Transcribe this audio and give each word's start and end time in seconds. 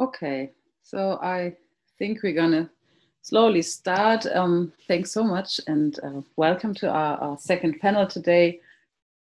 Okay, 0.00 0.50
so 0.82 1.20
I 1.22 1.54
think 1.98 2.24
we're 2.24 2.32
gonna 2.34 2.68
slowly 3.22 3.62
start. 3.62 4.26
Um, 4.26 4.72
thanks 4.88 5.12
so 5.12 5.22
much 5.22 5.60
and 5.68 5.96
uh, 6.02 6.22
welcome 6.34 6.74
to 6.74 6.90
our, 6.90 7.16
our, 7.18 7.38
second 7.38 7.78
panel 7.78 8.04
today, 8.04 8.58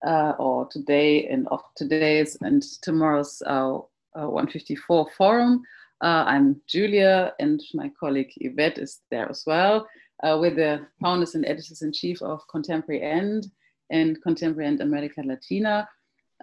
uh, 0.07 0.31
or 0.39 0.69
today 0.69 1.27
and 1.27 1.45
of 1.49 1.59
today's 1.75 2.37
and 2.39 2.63
tomorrow's 2.81 3.43
uh, 3.45 3.79
154 4.13 5.09
forum. 5.17 5.61
Uh, 6.01 6.23
I'm 6.25 6.61
Julia 6.67 7.33
and 7.41 7.61
my 7.73 7.91
colleague 7.99 8.31
Yvette 8.37 8.77
is 8.77 9.01
there 9.11 9.29
as 9.29 9.43
well. 9.45 9.85
Uh, 10.23 10.37
we're 10.39 10.55
the 10.55 10.87
founders 11.01 11.35
and 11.35 11.45
editors 11.45 11.81
in 11.81 11.91
chief 11.91 12.21
of 12.21 12.47
Contemporary 12.47 13.01
End 13.01 13.47
and 13.89 14.21
Contemporary 14.23 14.69
And 14.69 14.79
America 14.79 15.21
Latina. 15.21 15.89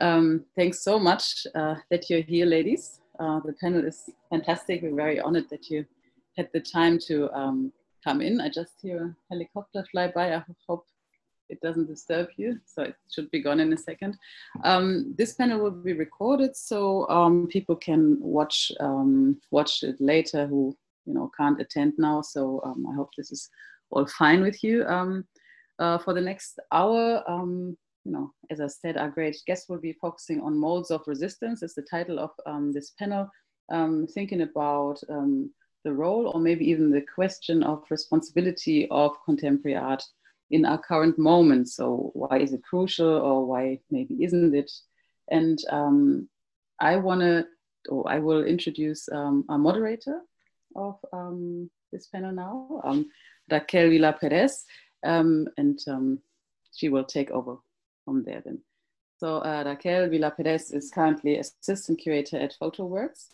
Um, 0.03 0.45
thanks 0.55 0.85
so 0.85 0.99
much 0.99 1.47
uh, 1.55 1.77
that 1.91 2.11
you're 2.11 2.21
here, 2.21 2.45
ladies. 2.45 3.01
Uh, 3.19 3.41
the 3.45 3.55
panel 3.55 3.85
is 3.85 4.11
fantastic. 4.31 4.83
We're 4.83 4.95
very 4.95 5.21
honored 5.21 5.49
that 5.51 5.71
you 5.71 5.85
had 6.37 6.49
the 6.53 6.61
time 6.61 6.99
to 7.07 7.31
um, 7.33 7.73
come 8.05 8.21
in. 8.21 8.41
I 8.41 8.49
just 8.49 8.75
hear 8.81 9.05
a 9.05 9.17
helicopter 9.35 9.85
fly 9.91 10.13
by. 10.15 10.35
I 10.35 10.45
hope 10.69 10.87
it 11.49 11.61
doesn't 11.61 11.87
disturb 11.87 12.29
you. 12.37 12.59
So 12.65 12.83
it 12.83 12.97
should 13.13 13.31
be 13.31 13.43
gone 13.43 13.61
in 13.61 13.73
a 13.73 13.77
second. 13.77 14.17
Um, 14.65 15.15
this 15.17 15.35
panel 15.35 15.61
will 15.61 15.71
be 15.71 15.93
recorded 15.93 16.55
so 16.57 17.09
um, 17.09 17.49
people 17.49 17.77
can 17.77 18.19
watch 18.21 18.71
um, 18.81 19.41
watch 19.51 19.83
it 19.83 19.97
later 20.01 20.47
who 20.47 20.77
you 21.07 21.15
know 21.15 21.31
can't 21.37 21.61
attend 21.61 21.95
now. 21.99 22.21
So 22.23 22.61
um, 22.65 22.87
I 22.91 22.95
hope 22.95 23.11
this 23.17 23.33
is 23.33 23.49
all 23.91 24.07
fine 24.07 24.43
with 24.43 24.63
you. 24.63 24.85
Um, 24.87 25.25
uh, 25.79 25.99
for 25.99 26.13
the 26.13 26.21
next 26.21 26.59
hour, 26.73 27.23
you 28.09 28.15
know, 28.15 28.33
as 28.49 28.59
I 28.63 28.69
said, 28.69 28.97
our 28.97 29.11
great 29.11 29.37
guest 29.47 29.69
will 29.69 29.79
be 29.79 29.93
focusing 29.93 30.41
on 30.41 30.57
modes 30.57 30.91
of 30.91 31.03
resistance. 31.07 31.63
Is 31.63 31.75
the 31.75 31.83
title 31.83 32.19
of 32.19 32.31
um, 32.47 32.73
this 32.73 32.93
panel, 32.99 33.29
um, 33.71 34.07
thinking 34.07 34.41
about 34.41 34.99
um, 35.11 35.51
the 35.85 35.93
role 35.93 36.29
or 36.29 36.41
maybe 36.41 36.65
even 36.71 36.91
the 36.91 37.05
question 37.15 37.63
of 37.63 37.85
responsibility 37.91 38.89
of 38.91 39.23
contemporary 39.27 39.77
art 39.77 40.03
in 40.51 40.65
our 40.65 40.79
current 40.79 41.19
moment. 41.19 41.69
So 41.69 42.11
why 42.15 42.39
is 42.39 42.55
it 42.55 42.63
crucial 42.63 43.11
or 43.11 43.45
why 43.45 43.79
maybe 43.91 44.25
isn't 44.25 44.55
it? 44.55 44.73
And 45.31 45.59
um, 45.69 46.31
I 46.81 46.97
want 46.97 47.21
to, 47.21 47.45
or 47.91 48.11
I 48.11 48.21
will 48.21 48.45
introduce 48.45 49.07
um, 49.13 49.45
our 49.51 49.59
moderator 49.59 50.23
of 50.75 50.97
um, 51.13 51.69
this 51.93 52.07
panel 52.07 52.33
now, 52.33 52.81
Raquel 53.51 53.91
Villar-Pérez, 53.91 54.65
and 55.03 55.79
she 56.75 56.89
will 56.89 57.05
take 57.05 57.31
over 57.31 57.59
from 58.09 58.23
there 58.25 58.43
then. 58.43 58.61
So 59.19 59.39
uh, 59.39 59.65
Raquel 59.67 60.09
Villar-Pérez 60.09 60.73
is 60.73 60.91
currently 60.91 61.39
assistant 61.39 61.99
curator 61.99 62.39
at 62.39 62.57
PhotoWorks. 62.61 63.29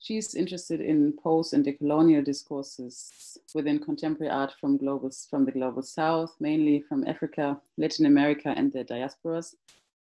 She's 0.00 0.34
interested 0.34 0.80
in 0.80 1.12
post 1.22 1.52
and 1.52 1.64
decolonial 1.64 2.24
discourses 2.24 3.38
within 3.54 3.78
contemporary 3.78 4.32
art 4.32 4.52
from, 4.60 4.76
global, 4.76 5.10
from 5.30 5.44
the 5.44 5.52
global 5.52 5.82
south, 5.82 6.34
mainly 6.40 6.80
from 6.80 7.06
Africa, 7.06 7.60
Latin 7.76 8.06
America, 8.06 8.54
and 8.56 8.72
their 8.72 8.84
diasporas, 8.84 9.54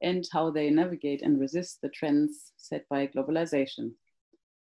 and 0.01 0.27
how 0.31 0.49
they 0.49 0.69
navigate 0.69 1.21
and 1.21 1.39
resist 1.39 1.81
the 1.81 1.89
trends 1.89 2.51
set 2.57 2.87
by 2.89 3.07
globalization. 3.07 3.91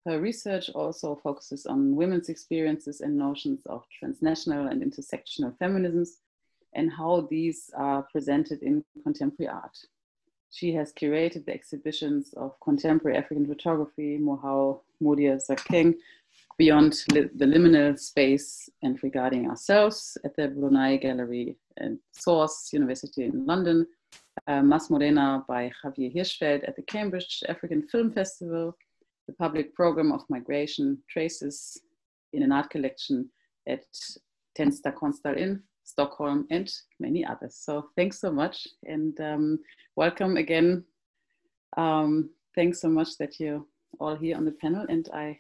Her 0.06 0.20
research 0.20 0.70
also 0.72 1.20
focuses 1.22 1.66
on 1.66 1.96
women's 1.96 2.30
experiences 2.30 3.02
and 3.02 3.16
notions 3.16 3.62
of 3.68 3.84
transnational 4.00 4.68
and 4.68 4.82
intersectional 4.82 5.56
feminisms 5.60 6.18
and 6.74 6.92
how 6.92 7.28
these 7.30 7.70
are 7.76 8.04
presented 8.12 8.62
in 8.64 8.84
contemporary 9.04 9.50
art. 9.50 9.78
She 10.52 10.74
has 10.74 10.92
curated 10.92 11.46
the 11.46 11.54
exhibitions 11.54 12.34
of 12.36 12.60
contemporary 12.60 13.18
African 13.18 13.48
photography, 13.48 14.18
Mohau 14.20 14.82
Modisakeng, 15.02 15.96
beyond 16.58 16.94
li 17.14 17.22
the 17.36 17.46
liminal 17.46 17.98
space 17.98 18.70
and 18.84 19.02
regarding 19.02 19.50
ourselves 19.50 20.18
at 20.26 20.36
the 20.36 20.48
Brunei 20.50 20.98
Gallery 20.98 21.56
and 21.78 21.98
SOAS 22.12 22.70
University 22.74 23.24
in 23.24 23.46
London, 23.46 23.88
uh, 24.48 24.62
Mas 24.62 24.90
Morena 24.90 25.44
by 25.48 25.72
Javier 25.84 26.14
Hirschfeld 26.14 26.68
at 26.68 26.76
the 26.76 26.82
Cambridge 26.84 27.44
African 27.48 27.82
Film 27.88 28.12
Festival, 28.12 28.76
the 29.28 29.34
public 29.34 29.74
program 29.74 30.12
of 30.12 30.30
migration 30.30 30.98
traces 31.10 31.82
in 32.34 32.44
an 32.44 32.52
art 32.52 32.70
collection 32.70 33.30
at 33.68 33.86
Tensta 34.58 34.94
Konsthall 34.94 35.38
in 35.38 35.64
Stockholm, 35.84 36.48
and 36.50 36.72
many 37.00 37.26
others. 37.26 37.56
So 37.56 37.90
thanks 37.96 38.20
so 38.20 38.32
much 38.32 38.68
and 38.86 39.20
um, 39.20 39.60
welcome 39.96 40.38
again. 40.38 40.84
Um, 41.78 42.30
thanks 42.56 42.82
so 42.82 42.90
much 42.90 43.18
that 43.18 43.40
you're 43.40 43.64
all 44.00 44.16
here 44.16 44.38
on 44.38 44.46
the 44.46 44.52
panel 44.52 44.86
and 44.90 45.08
I 45.14 45.40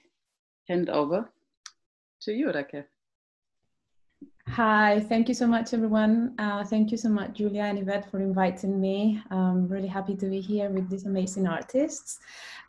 hand 0.68 0.90
over 0.90 1.30
to 2.22 2.34
you, 2.34 2.52
Raquel. 2.52 2.86
Hi, 4.56 5.00
thank 5.08 5.30
you 5.30 5.34
so 5.34 5.48
much, 5.48 5.74
everyone. 5.74 6.36
Uh, 6.38 6.66
thank 6.66 6.92
you 6.92 6.98
so 6.98 7.08
much, 7.08 7.36
Julia 7.36 7.62
and 7.62 7.80
Yvette, 7.80 8.12
for 8.12 8.20
inviting 8.20 8.82
me. 8.82 9.24
I'm 9.32 9.66
really 9.70 9.88
happy 9.88 10.14
to 10.18 10.26
be 10.26 10.42
here 10.42 10.70
with 10.70 10.90
these 10.90 11.06
amazing 11.06 11.48
artists. 11.48 12.20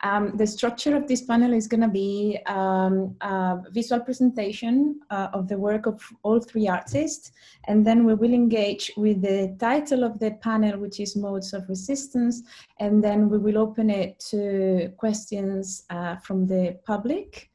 Um, 0.01 0.37
the 0.37 0.47
structure 0.47 0.95
of 0.95 1.09
this 1.09 1.23
panel 1.23 1.51
is 1.51 1.67
going 1.67 1.81
to 1.81 1.89
be 1.89 2.39
um, 2.45 3.17
a 3.19 3.63
visual 3.71 3.99
presentation 3.99 5.01
uh, 5.09 5.27
of 5.33 5.49
the 5.49 5.57
work 5.57 5.85
of 5.85 6.01
all 6.23 6.39
three 6.39 6.69
artists, 6.69 7.33
and 7.65 7.85
then 7.85 8.05
we 8.05 8.13
will 8.13 8.33
engage 8.33 8.89
with 8.95 9.21
the 9.21 9.53
title 9.59 10.05
of 10.05 10.19
the 10.19 10.31
panel, 10.41 10.79
which 10.79 11.01
is 11.01 11.17
Modes 11.17 11.51
of 11.51 11.67
Resistance, 11.67 12.43
and 12.79 13.03
then 13.03 13.27
we 13.27 13.37
will 13.37 13.57
open 13.57 13.89
it 13.89 14.17
to 14.31 14.93
questions 14.95 15.83
uh, 15.89 16.15
from 16.15 16.47
the 16.47 16.79
public. 16.85 17.49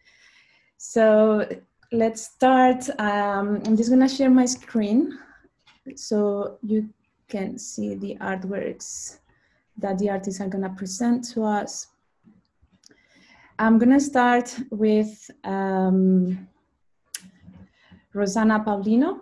So 0.76 1.44
let's 1.92 2.22
start. 2.22 2.88
Um, 2.98 3.62
I'm 3.64 3.76
just 3.76 3.88
going 3.88 4.06
to 4.06 4.14
share 4.14 4.30
my 4.30 4.44
screen 4.44 5.18
so 5.96 6.58
you 6.62 6.88
can 7.28 7.58
see 7.58 7.94
the 7.94 8.16
artworks 8.20 9.18
that 9.78 9.98
the 9.98 10.10
artists 10.10 10.40
are 10.40 10.48
going 10.48 10.64
to 10.64 10.70
present 10.70 11.24
to 11.32 11.44
us. 11.44 11.88
I'm 13.58 13.78
going 13.78 13.92
to 13.92 14.00
start 14.00 14.54
with 14.70 15.30
um, 15.44 16.48
Rosana 18.14 18.64
Paulino. 18.64 19.20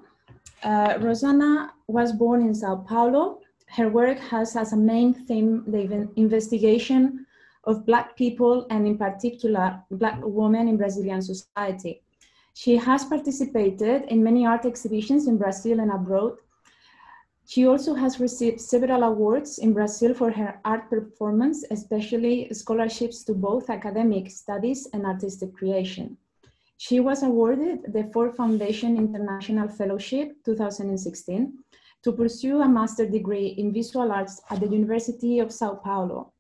Uh, 0.63 0.95
Rosana 0.99 1.71
was 1.87 2.13
born 2.13 2.43
in 2.43 2.55
Sao 2.55 2.77
Paulo. 2.77 3.41
Her 3.69 3.89
work 3.89 4.19
has 4.19 4.57
as 4.57 4.73
a 4.73 4.77
main 4.77 5.15
theme 5.15 5.65
the 5.67 6.09
investigation 6.17 7.27
of 7.65 7.87
Black 7.87 8.17
people 8.17 8.67
and 8.71 8.87
in 8.87 8.99
particular 8.99 9.83
Black 9.91 10.19
women 10.23 10.69
in 10.69 10.77
Brazilian 10.77 11.23
society. 11.23 12.03
She 12.57 12.77
has 12.77 13.05
participated 13.05 14.05
in 14.05 14.25
many 14.25 14.47
art 14.47 14.65
exhibitions 14.65 15.29
in 15.29 15.37
Brazil 15.37 15.79
and 15.79 15.93
abroad, 15.93 16.39
she 17.45 17.67
also 17.67 17.93
has 17.93 18.19
received 18.19 18.63
several 18.63 19.03
awards 19.03 19.59
in 19.59 19.75
Brazil 19.75 20.15
for 20.15 20.31
her 20.31 20.59
art 20.65 20.89
performance, 20.89 21.67
especially 21.71 22.49
scholarships 22.55 23.23
to 23.25 23.35
both 23.35 23.69
academic 23.69 24.31
studies 24.31 24.89
and 24.95 25.05
artistic 25.05 25.55
creation. 25.55 26.17
She 26.79 26.99
was 26.99 27.23
awarded 27.23 27.93
the 27.93 28.11
Ford 28.13 28.35
Foundation 28.35 28.97
International 28.97 29.69
Fellowship 29.69 30.33
2016 30.47 31.53
to 32.05 32.13
pursue 32.13 32.63
a 32.63 32.69
master's 32.69 33.13
degree 33.13 33.49
in 33.59 33.71
visual 33.71 34.11
arts 34.11 34.41
at 34.49 34.61
the 34.61 34.69
University 34.69 35.39
of 35.39 35.53
Sao 35.53 35.75
Paulo. 35.75 36.33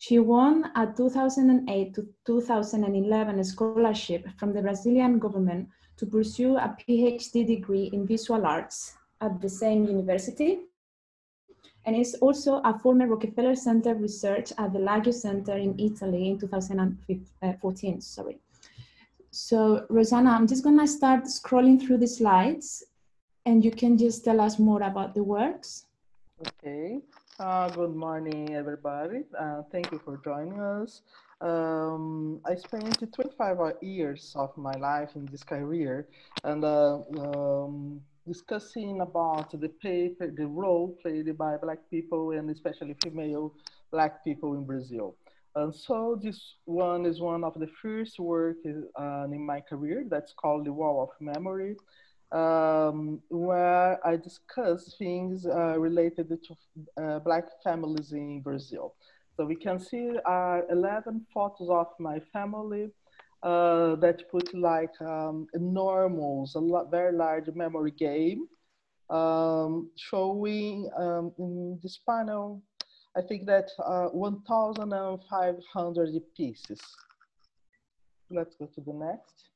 She 0.00 0.18
won 0.18 0.70
a 0.76 0.86
2008 0.86 1.94
to 1.94 2.08
2011 2.24 3.44
scholarship 3.44 4.26
from 4.38 4.54
the 4.54 4.62
Brazilian 4.62 5.18
government 5.18 5.68
to 5.98 6.06
pursue 6.06 6.56
a 6.56 6.74
PhD 6.80 7.46
degree 7.46 7.90
in 7.92 8.06
visual 8.06 8.46
arts 8.46 8.96
at 9.20 9.42
the 9.42 9.48
same 9.50 9.84
university 9.84 10.60
and 11.84 11.94
is 11.94 12.14
also 12.22 12.62
a 12.64 12.78
former 12.78 13.08
Rockefeller 13.08 13.54
Center 13.54 13.94
research 13.94 14.52
at 14.56 14.72
the 14.72 14.78
Bellagio 14.78 15.12
Center 15.12 15.58
in 15.58 15.78
Italy 15.78 16.30
in 16.30 16.38
2014, 16.38 18.00
sorry. 18.00 18.40
So 19.30 19.84
Rosana, 19.90 20.30
I'm 20.30 20.46
just 20.46 20.64
gonna 20.64 20.86
start 20.86 21.24
scrolling 21.24 21.78
through 21.78 21.98
the 21.98 22.08
slides 22.08 22.84
and 23.44 23.62
you 23.62 23.70
can 23.70 23.98
just 23.98 24.24
tell 24.24 24.40
us 24.40 24.58
more 24.58 24.80
about 24.80 25.14
the 25.14 25.22
works. 25.22 25.84
Okay, 26.40 27.02
uh, 27.40 27.68
good 27.70 27.96
morning 27.96 28.54
everybody. 28.54 29.22
Uh, 29.38 29.62
thank 29.72 29.90
you 29.90 29.98
for 30.04 30.20
joining 30.22 30.60
us. 30.60 31.00
Um, 31.40 32.38
I 32.44 32.54
spent 32.54 33.02
25 33.14 33.56
years 33.80 34.34
of 34.36 34.54
my 34.58 34.74
life 34.74 35.10
in 35.14 35.26
this 35.30 35.42
career 35.42 36.06
and 36.44 36.62
uh, 36.62 36.98
um, 37.18 38.00
discussing 38.28 39.00
about 39.00 39.58
the 39.58 39.70
paper, 39.82 40.30
the 40.30 40.46
role 40.46 40.98
played 41.00 41.36
by 41.38 41.56
Black 41.56 41.78
people 41.90 42.32
and 42.32 42.50
especially 42.50 42.94
female 43.02 43.54
Black 43.90 44.22
people 44.22 44.52
in 44.54 44.64
Brazil. 44.64 45.16
And 45.56 45.74
so 45.74 46.20
this 46.22 46.56
one 46.66 47.06
is 47.06 47.20
one 47.20 47.42
of 47.42 47.54
the 47.58 47.68
first 47.82 48.20
work 48.20 48.58
uh, 48.66 49.24
in 49.32 49.44
my 49.44 49.60
career 49.60 50.04
that's 50.08 50.34
called 50.34 50.66
The 50.66 50.72
Wall 50.72 51.02
of 51.02 51.10
Memory, 51.20 51.76
um, 52.32 53.20
where 53.28 54.04
I 54.06 54.16
discuss 54.16 54.94
things 54.98 55.46
uh, 55.46 55.78
related 55.78 56.28
to 56.28 57.02
uh, 57.02 57.18
Black 57.20 57.44
families 57.64 58.12
in 58.12 58.40
Brazil. 58.40 58.94
So 59.36 59.46
we 59.46 59.56
can 59.56 59.78
see 59.78 60.10
uh, 60.26 60.60
11 60.70 61.26
photos 61.32 61.70
of 61.70 61.86
my 61.98 62.20
family 62.32 62.90
uh, 63.42 63.96
that 63.96 64.30
put 64.30 64.52
like 64.54 65.00
um, 65.00 65.46
enormous, 65.54 66.54
a 66.56 66.60
very 66.90 67.12
large 67.12 67.48
memory 67.54 67.92
game, 67.92 68.46
um, 69.08 69.90
showing 69.96 70.90
um, 70.96 71.32
in 71.38 71.78
this 71.82 71.98
panel, 72.06 72.62
I 73.16 73.22
think 73.22 73.46
that 73.46 73.70
uh, 73.84 74.08
1,500 74.08 76.22
pieces. 76.36 76.80
Let's 78.30 78.54
go 78.54 78.66
to 78.66 78.80
the 78.80 78.92
next. 78.92 79.49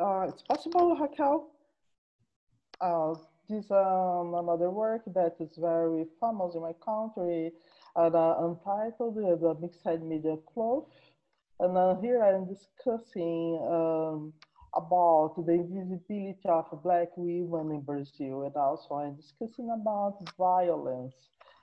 Uh, 0.00 0.26
it's 0.28 0.42
possible, 0.42 0.96
Raquel? 0.96 1.50
Uh, 2.80 3.14
this 3.48 3.70
um, 3.70 4.34
another 4.34 4.70
work 4.70 5.02
that 5.14 5.36
is 5.38 5.56
very 5.56 6.04
famous 6.20 6.54
in 6.54 6.62
my 6.62 6.72
country, 6.84 7.52
and 7.96 8.14
uh, 8.14 8.34
untitled 8.40 9.16
uh, 9.18 9.36
the 9.36 9.54
mixed 9.60 9.86
media 10.02 10.36
cloth. 10.52 10.88
And 11.60 11.76
uh, 11.76 11.94
here 12.00 12.22
I'm 12.24 12.46
discussing 12.48 13.60
um, 13.70 14.32
about 14.74 15.34
the 15.46 15.52
invisibility 15.52 16.48
of 16.48 16.82
Black 16.82 17.08
women 17.16 17.76
in 17.76 17.80
Brazil, 17.82 18.42
and 18.42 18.56
also 18.56 18.96
I'm 18.96 19.14
discussing 19.14 19.70
about 19.70 20.18
violence 20.36 21.14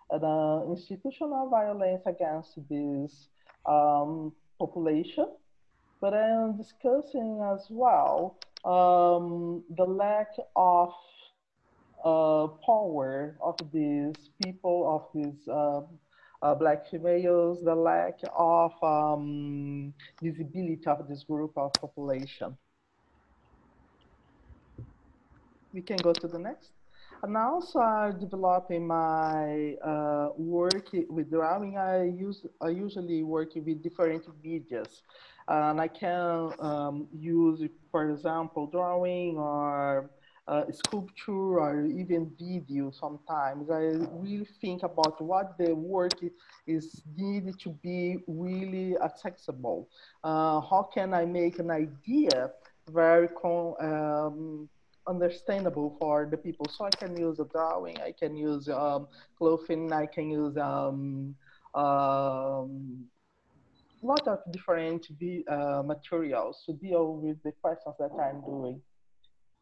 and 0.09 0.23
uh, 0.23 0.61
institutional 0.69 1.49
violence 1.49 2.03
against 2.05 2.55
this 2.69 3.27
um, 3.65 4.31
population. 4.59 5.27
But 6.01 6.15
I'm 6.15 6.57
discussing 6.57 7.41
as 7.53 7.67
well 7.69 8.37
um, 8.65 9.63
the 9.77 9.85
lack 9.85 10.29
of 10.55 10.93
uh, 12.03 12.47
power 12.65 13.37
of 13.39 13.55
these 13.71 14.15
people, 14.43 14.77
of 14.95 15.03
these 15.13 15.47
uh, 15.47 15.81
uh, 16.41 16.55
black 16.55 16.89
females, 16.89 17.63
the 17.63 17.75
lack 17.75 18.19
of 18.35 18.71
um, 18.81 19.93
visibility 20.21 20.87
of 20.87 21.07
this 21.07 21.23
group 21.23 21.51
of 21.55 21.71
population. 21.73 22.57
We 25.71 25.81
can 25.81 25.97
go 25.97 26.13
to 26.13 26.27
the 26.27 26.39
next. 26.39 26.71
And 27.23 27.37
also 27.37 27.79
I'm 27.79 28.19
developing 28.19 28.87
my 28.87 29.75
uh, 29.75 30.29
work 30.35 30.89
with 31.07 31.29
drawing. 31.29 31.77
I 31.77 32.05
use 32.05 32.43
I 32.59 32.69
usually 32.69 33.21
work 33.21 33.53
with 33.53 33.83
different 33.83 34.25
medias, 34.43 35.03
and 35.47 35.81
I 35.81 35.87
can 35.87 36.51
um, 36.59 37.07
use, 37.13 37.61
for 37.91 38.09
example, 38.09 38.67
drawing 38.67 39.37
or 39.37 40.09
uh, 40.47 40.63
sculpture 40.71 41.59
or 41.59 41.85
even 41.85 42.31
video 42.37 42.91
sometimes. 42.91 43.69
I 43.69 43.93
really 44.11 44.47
think 44.59 44.83
about 44.83 45.21
what 45.21 45.57
the 45.57 45.73
work 45.73 46.13
is 46.67 47.03
needed 47.15 47.59
to 47.59 47.69
be 47.81 48.17
really 48.27 48.97
accessible. 48.97 49.87
Uh, 50.23 50.61
how 50.61 50.89
can 50.93 51.13
I 51.13 51.25
make 51.25 51.59
an 51.59 51.71
idea 51.71 52.51
very 52.89 53.29
um, 53.79 54.67
understandable 55.07 55.95
for 55.99 56.27
the 56.29 56.37
people? 56.37 56.67
So 56.69 56.85
I 56.85 56.89
can 56.89 57.15
use 57.15 57.39
a 57.39 57.45
drawing, 57.45 57.99
I 58.01 58.11
can 58.11 58.35
use 58.35 58.67
um, 58.69 59.07
clothing, 59.37 59.93
I 59.93 60.05
can 60.05 60.29
use 60.29 60.57
um, 60.57 61.35
um, 61.75 63.05
lot 64.03 64.27
of 64.27 64.39
different 64.51 65.05
uh, 65.49 65.83
materials 65.85 66.63
to 66.65 66.73
deal 66.73 67.15
with 67.15 67.37
the 67.43 67.51
questions 67.61 67.95
that 67.99 68.11
I'm 68.19 68.41
doing. 68.41 68.81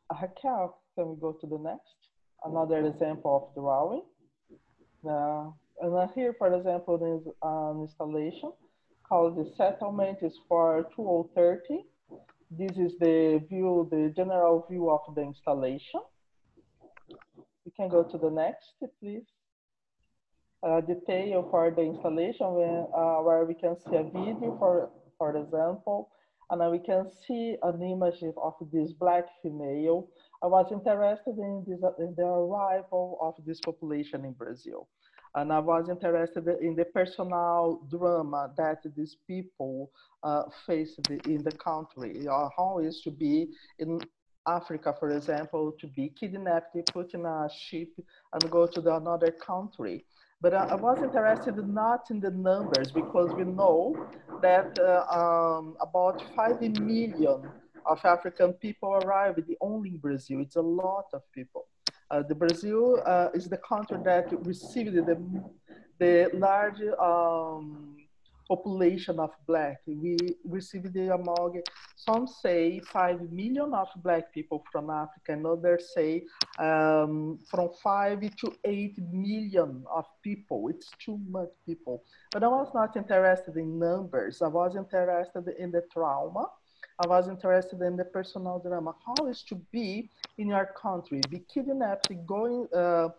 Raquel, 0.10 0.82
can 0.96 1.10
we 1.10 1.16
go 1.20 1.34
to 1.34 1.48
the 1.48 1.60
next? 1.60 1.96
Another 2.44 2.86
example 2.86 3.50
of 3.50 3.62
drawing. 3.62 4.04
Uh, 5.08 5.52
and 5.82 6.10
here, 6.16 6.34
for 6.38 6.54
example, 6.54 6.96
is 6.96 7.32
an 7.42 7.82
installation 7.82 8.52
called 9.08 9.36
the 9.38 9.52
settlement 9.58 10.20
is 10.22 10.38
for 10.48 10.84
2030. 10.96 11.84
This 12.52 12.78
is 12.78 12.94
the 13.00 13.44
view, 13.50 13.88
the 13.92 14.14
general 14.16 14.66
view 14.70 14.90
of 14.90 15.16
the 15.16 15.22
installation. 15.22 16.02
We 17.66 17.72
can 17.76 17.90
go 17.90 18.04
to 18.04 18.18
the 18.18 18.30
next, 18.30 18.74
please. 19.00 19.26
Uh, 20.62 20.82
detail 20.82 21.48
for 21.50 21.72
the 21.72 21.82
installation 21.82 22.54
when, 22.54 22.86
uh, 22.94 23.22
where 23.24 23.46
we 23.46 23.54
can 23.54 23.78
see 23.78 23.96
a 23.96 24.04
video, 24.04 24.58
for, 24.60 24.90
for 25.18 25.38
example, 25.38 26.10
and 26.50 26.70
we 26.70 26.80
can 26.80 27.08
see 27.26 27.56
an 27.64 27.82
image 27.82 28.22
of 28.36 28.54
this 28.74 28.92
black 28.92 29.24
female. 29.42 30.10
I 30.44 30.48
was 30.48 30.70
interested 30.72 31.38
in, 31.38 31.64
this, 31.66 31.80
in 32.00 32.14
the 32.18 32.26
arrival 32.26 33.18
of 33.22 33.36
this 33.46 33.62
population 33.62 34.26
in 34.26 34.34
Brazil. 34.34 34.90
And 35.36 35.54
I 35.54 35.60
was 35.60 35.88
interested 35.90 36.46
in 36.60 36.76
the 36.76 36.86
personal 36.86 37.88
drama 37.90 38.52
that 38.58 38.80
these 38.98 39.16
people 39.28 39.92
uh, 40.24 40.44
in 40.68 41.44
the 41.44 41.56
country. 41.58 42.28
Uh, 42.28 42.50
how 42.58 42.80
is 42.80 43.00
to 43.04 43.12
be 43.12 43.48
in 43.78 44.02
Africa, 44.48 44.96
for 45.00 45.12
example, 45.12 45.74
to 45.80 45.88
be 45.88 46.12
kidnapped, 46.20 46.76
put 46.92 47.14
in 47.14 47.26
a 47.26 47.48
ship 47.56 47.90
and 48.34 48.52
go 48.52 48.66
to 48.66 48.82
the 48.82 48.96
another 48.96 49.32
country. 49.32 50.06
But 50.42 50.54
I, 50.54 50.66
I 50.68 50.76
was 50.76 51.00
interested 51.04 51.56
not 51.68 52.10
in 52.10 52.20
the 52.22 52.32
numbers 52.32 52.92
because 52.92 53.34
we 53.34 53.44
know 53.44 53.96
that 54.42 54.80
uh, 54.80 55.06
um, 55.20 55.76
about 55.82 56.24
5 56.36 56.62
million 56.80 57.42
of 57.86 58.06
African 58.06 58.54
people 58.54 58.94
arrived 59.04 59.42
only 59.60 59.90
in 59.90 59.98
Brazil. 59.98 60.40
It's 60.42 60.56
a 60.56 60.62
lot 60.62 61.08
of 61.14 61.22
people. 61.34 61.68
Uh, 62.10 62.24
the 62.24 62.36
Brazil 62.36 63.02
uh, 63.06 63.30
is 63.34 63.50
the 63.50 63.58
country 63.58 63.98
that 64.04 64.28
received 64.46 64.96
the, 64.96 65.18
the 66.00 66.30
large 66.34 66.82
um, 67.00 67.98
population 68.48 69.20
of 69.20 69.32
black. 69.46 69.78
We 69.86 70.18
received 70.44 70.94
the 70.94 71.14
among, 71.14 71.62
some 72.00 72.28
say 72.28 72.80
5 72.80 73.32
million 73.32 73.74
of 73.74 73.90
black 73.98 74.34
people 74.34 74.64
from 74.72 74.90
Africa, 74.90 75.34
and 75.34 75.46
others 75.46 75.92
say 75.94 76.24
um, 76.58 77.40
from 77.50 77.70
5 77.84 78.36
to 78.38 78.54
8 78.64 78.98
million 79.12 79.84
of 79.94 80.06
people. 80.24 80.70
It's 80.70 80.90
too 81.04 81.20
much 81.30 81.50
people. 81.66 82.04
But 82.32 82.44
I 82.44 82.48
was 82.48 82.72
not 82.74 82.96
interested 82.96 83.58
in 83.58 83.80
numbers. 83.80 84.42
I 84.42 84.48
was 84.48 84.76
interested 84.76 85.48
in 85.60 85.72
the 85.72 85.84
trauma. 85.92 86.48
I 87.04 87.08
was 87.08 87.28
interested 87.28 87.82
in 87.82 87.98
the 87.98 88.06
personal 88.06 88.60
drama. 88.60 88.94
How 89.06 89.28
is 89.28 89.44
to 89.44 89.56
be 89.72 90.10
in 90.38 90.48
your 90.48 90.74
country, 90.82 91.20
be 91.30 91.44
kidnapped, 91.54 92.12
going, 92.26 92.68
uh, 92.74 93.10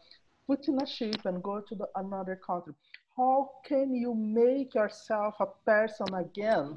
put 0.46 0.68
in 0.68 0.80
a 0.82 0.86
ship 0.86 1.20
and 1.26 1.42
go 1.42 1.60
to 1.60 1.74
the, 1.74 1.86
another 1.96 2.36
country 2.36 2.74
how 3.16 3.50
can 3.66 3.94
you 3.94 4.14
make 4.14 4.74
yourself 4.74 5.34
a 5.40 5.46
person 5.66 6.06
again 6.14 6.76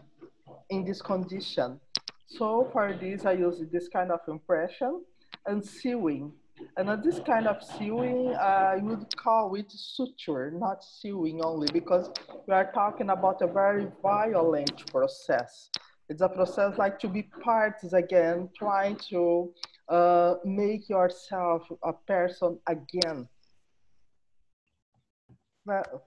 in 0.69 0.85
this 0.85 1.01
condition? 1.01 1.79
So 2.27 2.69
for 2.71 2.93
this, 2.93 3.25
I 3.25 3.33
use 3.33 3.61
this 3.71 3.87
kind 3.87 4.11
of 4.11 4.19
impression 4.27 5.03
and 5.45 5.63
sewing. 5.63 6.31
And 6.77 7.03
this 7.03 7.19
kind 7.19 7.47
of 7.47 7.61
sewing, 7.63 8.35
I 8.35 8.77
would 8.77 9.15
call 9.17 9.53
it 9.55 9.71
suture, 9.71 10.51
not 10.51 10.83
sewing 10.83 11.43
only, 11.43 11.67
because 11.73 12.09
we 12.47 12.53
are 12.53 12.71
talking 12.71 13.09
about 13.09 13.41
a 13.41 13.47
very 13.47 13.87
violent 14.01 14.85
process. 14.91 15.69
It's 16.09 16.21
a 16.21 16.29
process 16.29 16.77
like 16.77 16.99
to 16.99 17.07
be 17.07 17.23
parts 17.23 17.93
again, 17.93 18.49
trying 18.57 18.97
to 19.09 19.51
uh, 19.89 20.35
make 20.45 20.89
yourself 20.89 21.67
a 21.83 21.93
person 21.93 22.59
again 22.67 23.27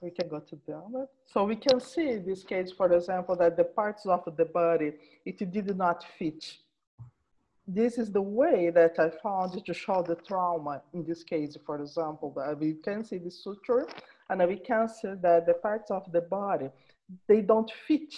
we 0.00 0.10
can 0.10 0.28
go 0.28 0.40
to 0.40 0.56
other. 0.74 1.06
So 1.24 1.44
we 1.44 1.56
can 1.56 1.80
see 1.80 2.16
this 2.18 2.44
case, 2.44 2.72
for 2.72 2.92
example, 2.92 3.36
that 3.36 3.56
the 3.56 3.64
parts 3.64 4.06
of 4.06 4.24
the 4.36 4.44
body, 4.44 4.92
it 5.24 5.38
did 5.50 5.76
not 5.76 6.04
fit. 6.18 6.56
This 7.66 7.98
is 7.98 8.12
the 8.12 8.22
way 8.22 8.70
that 8.70 8.98
I 8.98 9.10
found 9.22 9.64
to 9.64 9.74
show 9.74 10.02
the 10.02 10.14
trauma 10.14 10.82
in 10.92 11.04
this 11.04 11.24
case, 11.24 11.56
for 11.66 11.80
example, 11.80 12.32
that 12.36 12.58
we 12.58 12.74
can 12.74 13.02
see 13.02 13.18
the 13.18 13.30
suture 13.30 13.86
and 14.30 14.46
we 14.46 14.56
can 14.56 14.88
see 14.88 15.14
that 15.20 15.46
the 15.46 15.54
parts 15.54 15.90
of 15.90 16.10
the 16.12 16.20
body, 16.20 16.68
they 17.26 17.40
don't 17.40 17.70
fit 17.88 18.14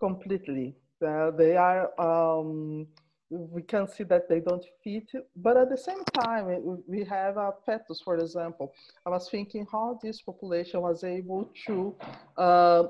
completely. 0.00 0.74
Uh, 1.04 1.30
they 1.32 1.56
are 1.56 1.90
um, 2.00 2.86
we 3.32 3.62
can 3.62 3.88
see 3.88 4.04
that 4.04 4.28
they 4.28 4.40
don't 4.40 4.64
fit. 4.84 5.10
But 5.36 5.56
at 5.56 5.70
the 5.70 5.76
same 5.76 6.04
time, 6.20 6.44
we 6.86 7.04
have 7.04 7.36
a 7.38 7.52
fetus, 7.64 8.00
for 8.04 8.16
example. 8.18 8.72
I 9.06 9.10
was 9.10 9.28
thinking 9.30 9.66
how 9.72 9.98
this 10.02 10.20
population 10.20 10.82
was 10.82 11.02
able 11.02 11.50
to 11.66 11.94
uh, 12.36 12.84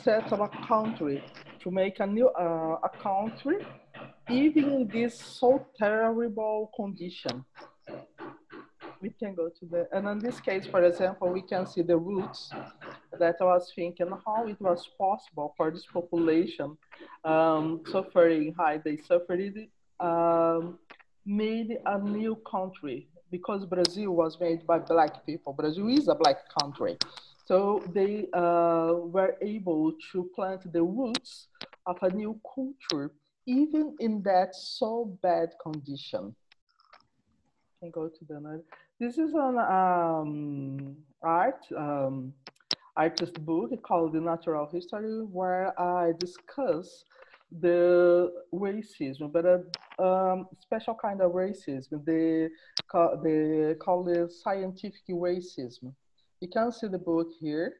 set 0.00 0.32
up 0.32 0.40
a 0.40 0.66
country, 0.66 1.24
to 1.60 1.70
make 1.70 1.98
a 2.00 2.06
new 2.06 2.28
uh, 2.28 2.78
a 2.84 2.90
country, 3.02 3.66
even 4.30 4.64
in 4.72 4.88
this 4.88 5.18
so 5.18 5.66
terrible 5.76 6.70
condition. 6.76 7.44
We 9.02 9.10
can 9.18 9.34
go 9.34 9.48
to 9.48 9.64
the, 9.64 9.88
and 9.92 10.06
in 10.08 10.18
this 10.18 10.40
case, 10.40 10.66
for 10.66 10.84
example, 10.84 11.30
we 11.30 11.40
can 11.40 11.66
see 11.66 11.80
the 11.80 11.96
roots 11.96 12.50
that 13.18 13.36
I 13.40 13.44
was 13.44 13.72
thinking 13.74 14.10
how 14.26 14.46
it 14.46 14.60
was 14.60 14.86
possible 14.98 15.54
for 15.56 15.70
this 15.70 15.86
population 15.86 16.76
um, 17.24 17.80
suffering 17.90 18.54
how 18.58 18.78
They 18.84 18.98
suffered 18.98 19.40
um, 20.00 20.78
made 21.26 21.78
a 21.86 21.98
new 21.98 22.36
country 22.50 23.08
because 23.30 23.64
Brazil 23.64 24.12
was 24.12 24.38
made 24.40 24.66
by 24.66 24.78
black 24.78 25.24
people. 25.24 25.52
Brazil 25.52 25.88
is 25.88 26.08
a 26.08 26.14
black 26.14 26.38
country. 26.60 26.96
So 27.46 27.82
they 27.92 28.28
uh, 28.32 28.94
were 28.94 29.36
able 29.40 29.92
to 30.12 30.30
plant 30.34 30.72
the 30.72 30.82
roots 30.82 31.48
of 31.86 31.96
a 32.02 32.10
new 32.10 32.40
culture, 32.54 33.12
even 33.46 33.96
in 34.00 34.22
that 34.22 34.54
so 34.54 35.18
bad 35.22 35.50
condition. 35.62 36.34
Can 37.80 37.90
go 37.90 38.08
to 38.08 38.24
the 38.28 38.40
next. 38.40 38.64
This 38.98 39.16
is 39.16 39.32
an 39.34 39.58
um, 39.58 40.96
art 41.22 41.64
um, 41.76 42.34
artist 42.96 43.44
book 43.44 43.70
called 43.82 44.12
The 44.12 44.20
Natural 44.20 44.68
History, 44.70 45.22
where 45.24 45.78
I 45.80 46.12
discuss 46.18 47.04
the 47.58 48.32
racism, 48.54 49.32
but 49.32 49.44
a 49.44 50.02
um, 50.02 50.46
special 50.60 50.94
kind 50.94 51.20
of 51.20 51.32
racism. 51.32 52.04
They 52.04 52.48
call, 52.90 53.20
they 53.22 53.74
call 53.74 54.08
it 54.08 54.32
scientific 54.32 55.06
racism. 55.08 55.92
You 56.40 56.48
can 56.48 56.72
see 56.72 56.88
the 56.88 56.98
book 56.98 57.28
here. 57.40 57.74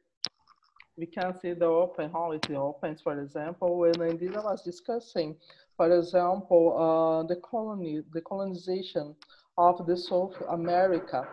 We 0.96 1.06
can 1.06 1.38
see 1.40 1.54
the 1.54 1.66
open, 1.66 2.10
how 2.10 2.32
it 2.32 2.50
opens, 2.50 3.00
for 3.00 3.18
example, 3.20 3.78
when 3.78 3.94
Indira 3.94 4.44
was 4.44 4.62
discussing, 4.62 5.36
for 5.76 5.98
example, 5.98 6.76
uh, 6.76 7.26
the 7.26 7.36
colony, 7.36 8.02
the 8.12 8.20
colonization 8.20 9.14
of 9.56 9.86
the 9.86 9.96
South 9.96 10.34
America. 10.50 11.26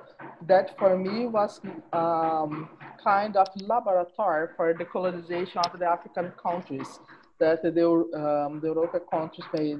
That 0.48 0.77
for 0.77 0.98
me 0.98 1.27
was 1.27 1.60
um, 1.91 2.70
kind 3.03 3.36
of 3.36 3.48
laboratory 3.56 4.50
for 4.56 4.74
the 4.74 4.86
colonization 4.86 5.62
of 5.65 5.77
the 5.77 5.86
African 5.86 6.32
countries 6.41 7.00
that 7.39 7.62
the, 7.62 7.86
um, 7.89 8.60
the 8.60 8.67
European 8.67 9.03
countries 9.12 9.48
made 9.53 9.79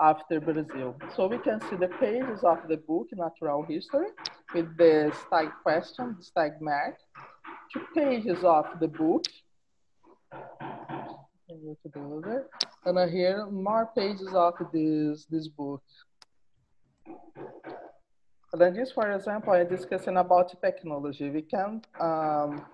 after 0.00 0.40
Brazil. 0.40 0.96
So 1.14 1.26
we 1.26 1.38
can 1.38 1.60
see 1.68 1.76
the 1.76 1.88
pages 2.00 2.42
of 2.42 2.58
the 2.68 2.76
book, 2.76 3.08
Natural 3.12 3.62
History, 3.62 4.08
with 4.54 4.76
the 4.76 5.12
stag 5.26 5.50
question, 5.62 6.16
the 6.18 6.24
stag 6.24 6.60
mark, 6.60 6.96
two 7.72 7.82
pages 7.94 8.42
of 8.42 8.66
the 8.80 8.88
book, 8.88 9.24
and 12.84 13.10
here 13.10 13.46
more 13.46 13.90
pages 13.96 14.32
of 14.34 14.54
this, 14.72 15.26
this 15.30 15.48
book. 15.48 15.82
And 18.52 18.60
then 18.60 18.74
this, 18.74 18.92
for 18.92 19.10
example, 19.10 19.52
I'm 19.52 19.68
discussing 19.68 20.16
about 20.16 20.60
technology. 20.60 21.28
We 21.28 21.42
can 21.42 21.82
um, 22.00 22.64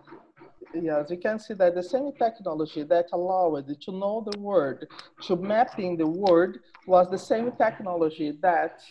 yes, 0.74 1.10
you 1.10 1.18
can 1.18 1.38
see 1.38 1.54
that 1.54 1.74
the 1.74 1.82
same 1.82 2.12
technology 2.12 2.82
that 2.84 3.06
allowed 3.12 3.68
to 3.80 3.92
know 3.92 4.26
the 4.30 4.38
word, 4.38 4.88
to 5.22 5.36
mapping 5.36 5.96
the 5.96 6.06
word, 6.06 6.60
was 6.86 7.10
the 7.10 7.18
same 7.18 7.52
technology 7.52 8.32
that 8.42 8.82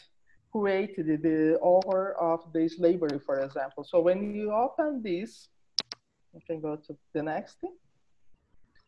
created 0.51 1.21
the 1.21 1.57
horror 1.61 2.15
of 2.19 2.51
the 2.53 2.67
slavery, 2.67 3.19
for 3.19 3.39
example. 3.39 3.83
So 3.83 4.01
when 4.01 4.33
you 4.33 4.51
open 4.51 5.01
this, 5.03 5.49
you 6.33 6.41
can 6.45 6.59
go 6.59 6.75
to 6.75 6.97
the 7.13 7.23
next 7.23 7.59
thing. 7.61 7.75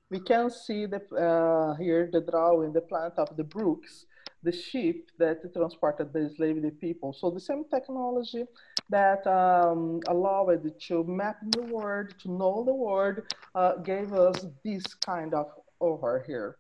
We 0.09 0.19
can 0.19 0.49
see 0.49 0.85
the, 0.85 1.01
uh, 1.15 1.75
here 1.75 2.09
the 2.11 2.21
drawing, 2.21 2.73
the 2.73 2.81
plant 2.81 3.13
of 3.17 3.35
the 3.37 3.43
Brookes, 3.43 4.05
the 4.43 4.51
ship 4.51 5.09
that 5.17 5.53
transported 5.53 6.11
the 6.11 6.19
enslaved 6.19 6.79
people. 6.81 7.13
So 7.13 7.29
the 7.29 7.39
same 7.39 7.63
technology 7.73 8.45
that 8.91 9.25
um, 9.25 9.99
allowed 10.07 10.61
to 10.87 11.03
map 11.05 11.37
the 11.49 11.63
word, 11.63 12.13
to 12.19 12.31
know 12.31 12.63
the 12.65 12.73
word, 12.73 13.33
uh, 13.55 13.77
gave 13.77 14.13
us 14.13 14.45
this 14.63 14.83
kind 15.05 15.33
of 15.33 15.47
over 15.79 16.23
here. 16.27 16.57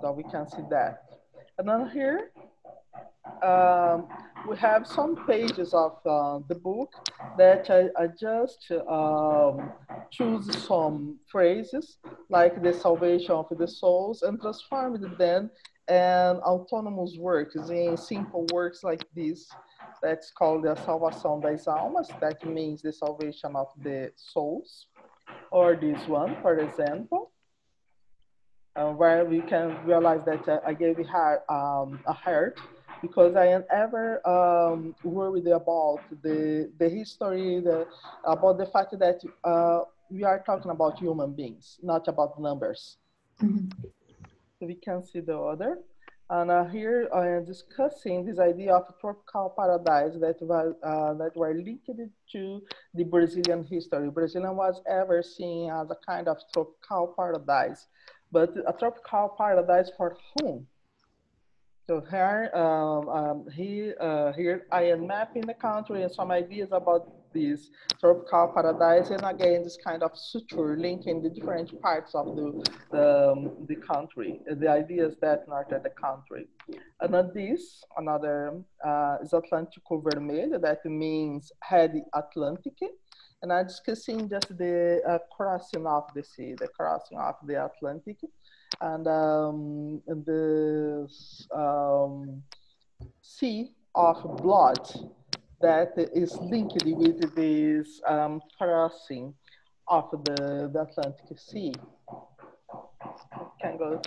So 0.00 0.12
we 0.12 0.22
can 0.24 0.48
see 0.48 0.62
that. 0.70 1.02
And 1.58 1.68
then 1.68 1.90
here, 1.90 2.30
um, 3.42 4.08
we 4.48 4.56
have 4.56 4.86
some 4.86 5.26
pages 5.26 5.74
of 5.74 5.92
uh, 6.06 6.40
the 6.48 6.54
book 6.54 6.92
that 7.38 7.70
I, 7.70 8.02
I 8.02 8.08
just 8.08 8.70
um, 8.88 9.72
choose 10.10 10.46
some 10.66 11.18
phrases 11.26 11.98
like 12.28 12.62
the 12.62 12.72
salvation 12.72 13.32
of 13.32 13.46
the 13.50 13.66
souls 13.68 14.22
and 14.22 14.40
transformed 14.40 15.04
them 15.18 15.50
and 15.88 16.38
autonomous 16.38 17.16
works 17.18 17.56
in 17.56 17.96
simple 17.96 18.46
works 18.52 18.82
like 18.82 19.04
this 19.14 19.48
that's 20.04 20.30
called 20.30 20.62
the 20.62 20.74
salvação 20.86 21.40
das 21.40 21.66
almas 21.66 22.08
that 22.20 22.38
means 22.44 22.82
the 22.82 22.92
salvation 22.92 23.56
of 23.56 23.68
the 23.82 24.12
souls 24.16 24.86
or 25.50 25.74
this 25.74 26.06
one 26.06 26.36
for 26.42 26.58
example 26.58 27.30
uh, 28.76 28.90
where 29.00 29.24
we 29.24 29.40
can 29.40 29.66
realize 29.86 30.22
that 30.24 30.46
uh, 30.48 30.60
I 30.66 30.74
gave 30.74 30.98
it 30.98 31.08
um, 31.48 32.00
a 32.06 32.12
heart 32.12 32.58
because 33.00 33.34
I 33.36 33.46
am 33.46 33.64
ever 33.70 34.06
um, 34.26 34.94
worried 35.04 35.46
about 35.46 36.00
the, 36.22 36.70
the 36.78 36.88
history, 36.88 37.60
the, 37.60 37.86
about 38.24 38.58
the 38.58 38.66
fact 38.66 38.98
that 38.98 39.20
uh, 39.44 39.82
we 40.10 40.24
are 40.24 40.42
talking 40.44 40.70
about 40.70 40.98
human 40.98 41.32
beings, 41.34 41.78
not 41.82 42.08
about 42.08 42.40
numbers. 42.40 42.96
Mm 43.40 43.54
-hmm 43.54 43.90
we 44.66 44.74
can 44.74 45.02
see 45.02 45.20
the 45.20 45.36
other. 45.38 45.78
And 46.30 46.50
uh, 46.50 46.64
here 46.64 47.08
I 47.14 47.28
am 47.28 47.44
discussing 47.44 48.24
this 48.24 48.38
idea 48.38 48.74
of 48.74 48.98
tropical 48.98 49.52
paradise 49.56 50.14
that, 50.20 50.40
was, 50.40 50.74
uh, 50.82 51.12
that 51.14 51.36
were 51.36 51.54
linked 51.54 51.86
to 52.32 52.62
the 52.94 53.04
Brazilian 53.04 53.62
history. 53.64 54.08
Brazilian 54.10 54.56
was 54.56 54.80
ever 54.88 55.22
seen 55.22 55.70
as 55.70 55.90
a 55.90 55.96
kind 56.06 56.26
of 56.28 56.38
tropical 56.52 57.14
paradise, 57.14 57.88
but 58.32 58.54
a 58.66 58.72
tropical 58.72 59.34
paradise 59.36 59.90
for 59.98 60.16
whom? 60.40 60.66
So 61.86 62.00
here, 62.10 62.50
um, 62.54 63.08
um, 63.10 63.46
he, 63.52 63.92
uh, 64.00 64.32
here 64.32 64.66
I 64.72 64.84
am 64.84 65.06
mapping 65.06 65.42
the 65.42 65.52
country 65.52 66.02
and 66.02 66.10
some 66.10 66.30
ideas 66.30 66.70
about 66.72 67.12
this 67.34 67.70
tropical 68.00 68.52
paradise 68.54 69.10
and 69.10 69.24
again 69.24 69.64
this 69.64 69.76
kind 69.84 70.02
of 70.02 70.12
suture 70.14 70.76
linking 70.76 71.22
the 71.22 71.28
different 71.28 71.80
parts 71.82 72.14
of 72.14 72.36
the, 72.36 72.64
the, 72.92 73.32
um, 73.32 73.50
the 73.68 73.76
country, 73.76 74.40
the 74.46 74.68
ideas 74.68 75.16
that 75.20 75.44
are 75.50 75.66
the 75.68 75.90
country. 75.90 76.46
And 77.00 77.34
this, 77.34 77.82
another 77.96 78.62
uh, 78.84 79.16
is 79.22 79.32
Atlântico 79.32 80.02
Vermelho, 80.02 80.60
that 80.60 80.84
means 80.86 81.52
head 81.60 82.00
Atlantic. 82.14 82.78
And 83.42 83.52
I'm 83.52 83.66
discussing 83.66 84.28
just 84.28 84.56
the 84.56 85.02
uh, 85.06 85.18
crossing 85.36 85.86
of 85.86 86.04
the 86.14 86.24
sea, 86.24 86.54
the 86.58 86.68
crossing 86.68 87.18
of 87.18 87.34
the 87.46 87.62
Atlantic. 87.62 88.16
And, 88.80 89.06
um, 89.06 90.00
and 90.06 90.24
the 90.24 91.06
um, 91.54 92.42
sea 93.20 93.72
of 93.94 94.22
blood 94.38 94.88
that 95.60 95.92
is 95.96 96.36
linked 96.36 96.84
with 96.84 97.34
this 97.34 98.00
um, 98.06 98.40
crossing 98.58 99.34
of 99.88 100.10
the, 100.24 100.70
the 100.72 100.82
Atlantic 100.82 101.38
Sea. 101.38 101.72
Can 103.60 103.76
go. 103.76 104.00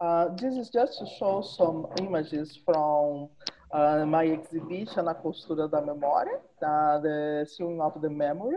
Uh, 0.00 0.28
this 0.36 0.56
is 0.56 0.68
just 0.68 0.98
to 0.98 1.06
show 1.18 1.42
some 1.42 1.86
images 1.98 2.58
from 2.64 3.28
uh, 3.72 4.04
my 4.06 4.26
exhibition, 4.26 5.06
A 5.08 5.14
Costura 5.14 5.70
da 5.70 5.80
Memória, 5.80 6.40
uh, 6.60 6.98
the 6.98 7.46
Sewing 7.48 7.80
of 7.80 8.00
the 8.02 8.10
Memory, 8.10 8.56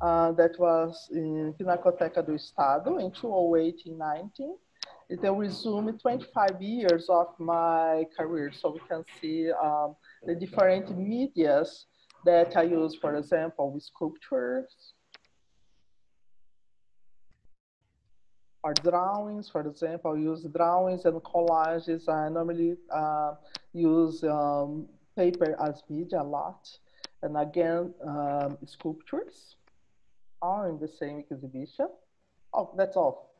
uh, 0.00 0.32
that 0.32 0.58
was 0.58 1.08
in 1.12 1.54
Pinacoteca 1.58 2.24
do 2.26 2.34
Estado 2.34 2.98
in 2.98 3.10
2018 3.12 3.98
19 3.98 4.56
it 5.08 5.20
will 5.20 5.36
resume 5.36 5.98
25 5.98 6.62
years 6.62 7.06
of 7.08 7.28
my 7.38 8.06
career. 8.16 8.52
So 8.52 8.70
we 8.70 8.80
can 8.88 9.04
see 9.20 9.50
um, 9.52 9.96
the 10.26 10.34
different 10.34 10.96
medias 10.96 11.86
that 12.24 12.56
I 12.56 12.62
use, 12.62 12.96
for 13.00 13.16
example, 13.16 13.72
with 13.72 13.82
sculptures 13.82 14.94
or 18.62 18.72
drawings. 18.74 19.48
For 19.50 19.60
example, 19.66 20.16
use 20.16 20.44
drawings 20.44 21.04
and 21.04 21.22
collages. 21.22 22.08
I 22.08 22.28
normally 22.30 22.76
uh, 22.90 23.34
use 23.72 24.24
um, 24.24 24.86
paper 25.16 25.56
as 25.62 25.82
media 25.88 26.22
a 26.22 26.24
lot. 26.24 26.68
And 27.22 27.36
again, 27.36 27.94
um, 28.06 28.58
sculptures 28.66 29.56
are 30.42 30.68
in 30.68 30.78
the 30.78 30.88
same 30.88 31.24
exhibition. 31.30 31.88
Oh, 32.52 32.72
that's 32.76 32.96
all. 32.96 33.33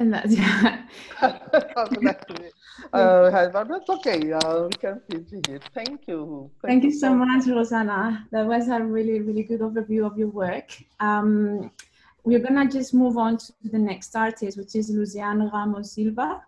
And 0.00 0.14
that's 0.14 0.34
yeah. 0.36 0.82
uh, 1.20 1.38
but 3.52 3.68
that's 3.68 3.90
okay. 3.90 4.32
Uh, 4.32 4.62
we 4.64 4.70
can 4.70 5.00
finish 5.06 5.32
it. 5.32 5.62
Thank 5.74 6.08
you. 6.08 6.50
Thank, 6.62 6.70
Thank 6.70 6.84
you 6.84 6.92
so 6.92 7.14
much, 7.14 7.44
Rosana. 7.44 8.24
That 8.32 8.46
was 8.46 8.68
a 8.68 8.82
really, 8.82 9.20
really 9.20 9.42
good 9.42 9.60
overview 9.60 10.06
of 10.06 10.16
your 10.16 10.28
work. 10.28 10.70
Um, 11.00 11.70
we're 12.24 12.38
gonna 12.38 12.66
just 12.66 12.94
move 12.94 13.18
on 13.18 13.36
to 13.36 13.52
the 13.62 13.78
next 13.78 14.16
artist, 14.16 14.56
which 14.56 14.74
is 14.74 14.90
Luciane 14.90 15.52
Ramos 15.52 15.92
Silva. 15.92 16.42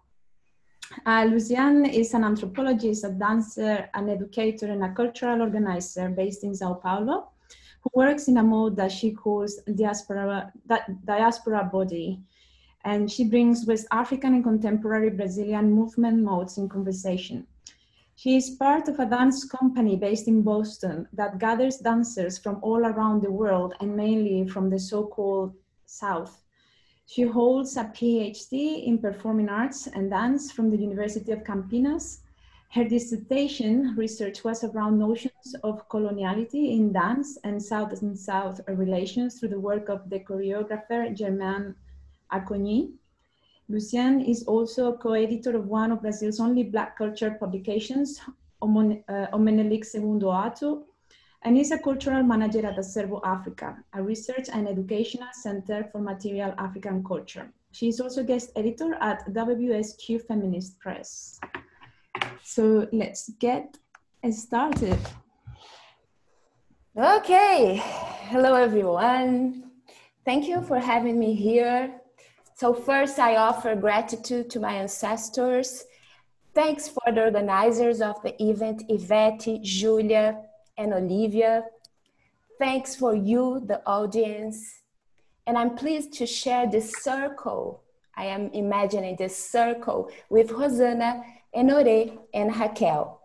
Uh, 1.05 1.25
Luciane 1.25 1.93
is 1.93 2.15
an 2.15 2.25
anthropologist, 2.25 3.05
a 3.05 3.11
dancer, 3.11 3.89
an 3.93 4.09
educator, 4.09 4.67
and 4.67 4.83
a 4.83 4.93
cultural 4.95 5.43
organizer 5.43 6.09
based 6.09 6.43
in 6.45 6.55
Sao 6.55 6.75
Paulo, 6.75 7.33
who 7.83 7.91
works 7.95 8.29
in 8.29 8.39
a 8.39 8.43
mode 8.43 8.77
that 8.77 8.93
she 8.93 9.13
calls 9.13 9.61
diaspora, 9.75 10.51
diaspora 11.05 11.65
body, 11.71 12.21
and 12.85 13.11
she 13.11 13.25
brings 13.25 13.67
West 13.67 13.87
African 13.91 14.35
and 14.35 14.45
contemporary 14.45 15.11
Brazilian 15.11 15.71
movement 15.71 16.23
modes 16.23 16.59
in 16.59 16.69
conversation. 16.69 17.47
She 18.15 18.37
is 18.37 18.51
part 18.51 18.89
of 18.89 19.01
a 19.01 19.07
dance 19.07 19.45
company 19.45 19.97
based 19.97 20.29
in 20.29 20.43
Boston 20.43 21.09
that 21.12 21.39
gathers 21.39 21.79
dancers 21.79 22.39
from 22.39 22.59
all 22.62 22.85
around 22.85 23.23
the 23.23 23.31
world 23.31 23.75
and 23.81 23.97
mainly 23.97 24.47
from 24.49 24.71
the 24.71 24.79
so-called 24.79 25.55
South. 25.87 26.43
She 27.07 27.23
holds 27.23 27.77
a 27.77 27.85
PhD 27.85 28.87
in 28.87 28.99
performing 28.99 29.49
arts 29.49 29.87
and 29.87 30.11
dance 30.11 30.53
from 30.53 30.71
the 30.71 30.77
University 30.77 31.33
of 31.33 31.45
Campinas. 31.45 32.21
Her 32.71 32.85
dissertation 32.85 33.95
research 33.97 34.45
was 34.45 34.65
around 34.65 34.99
notions 34.99 35.55
of 35.62 35.89
coloniality 35.89 36.73
in 36.73 36.93
dance 36.93 37.39
and 37.45 37.62
South 37.62 38.01
and 38.03 38.19
South 38.19 38.61
relations 38.69 39.39
through 39.39 39.51
the 39.51 39.61
work 39.61 39.89
of 39.89 40.09
the 40.11 40.21
choreographer 40.21 41.15
Germaine 41.15 41.75
Acogny. 42.33 42.93
Luciane 43.71 44.29
is 44.29 44.45
also 44.45 44.93
a 44.93 44.99
co-editor 44.99 45.57
of 45.57 45.67
one 45.67 45.93
of 45.93 46.03
Brazil's 46.03 46.41
only 46.41 46.62
Black 46.65 46.97
culture 46.99 47.37
publications, 47.39 48.21
O 48.61 48.67
Menelick 48.69 49.81
uh, 49.81 49.85
Segundo 49.85 50.31
Ato, 50.31 50.85
and 51.43 51.59
is 51.59 51.73
a 51.73 51.79
cultural 51.79 52.23
manager 52.23 52.65
at 52.67 52.77
Acervo 52.77 53.21
Africa, 53.25 53.77
a 53.95 54.03
research 54.03 54.49
and 54.53 54.69
educational 54.69 55.29
center 55.33 55.89
for 55.91 56.01
material 56.01 56.55
African 56.59 57.03
culture. 57.05 57.53
She 57.73 57.89
is 57.89 58.01
also 58.01 58.23
guest 58.23 58.53
editor 58.55 58.95
at 59.01 59.27
WSQ 59.33 60.27
Feminist 60.27 60.79
Press. 60.79 61.41
So 62.43 62.87
let's 62.93 63.31
get 63.39 63.79
started. 64.31 64.99
Okay, 66.97 67.81
hello 68.29 68.55
everyone. 68.55 69.71
Thank 70.25 70.47
you 70.47 70.61
for 70.62 70.79
having 70.79 71.19
me 71.19 71.35
here. 71.35 72.02
So 72.62 72.73
first 72.73 73.19
I 73.19 73.35
offer 73.35 73.75
gratitude 73.75 74.49
to 74.50 74.61
my 74.61 74.75
ancestors. 74.75 75.85
Thanks 76.54 76.87
for 76.87 77.12
the 77.12 77.25
organizers 77.25 78.00
of 78.00 78.23
the 78.23 78.40
event, 78.40 78.85
Yvette, 78.88 79.49
Julia, 79.62 80.38
and 80.78 80.95
Olivia. 80.95 81.64
Thanks 82.61 82.95
for 82.95 83.16
you, 83.16 83.64
the 83.66 83.85
audience. 83.85 84.83
And 85.45 85.59
I'm 85.59 85.75
pleased 85.75 86.12
to 86.19 86.25
share 86.25 86.71
this 86.71 86.92
circle. 87.02 87.83
I 88.16 88.26
am 88.26 88.49
imagining 88.52 89.16
this 89.16 89.37
circle 89.37 90.12
with 90.31 90.50
Rosana, 90.50 91.25
Enore, 91.52 92.16
and 92.33 92.57
Raquel. 92.57 93.23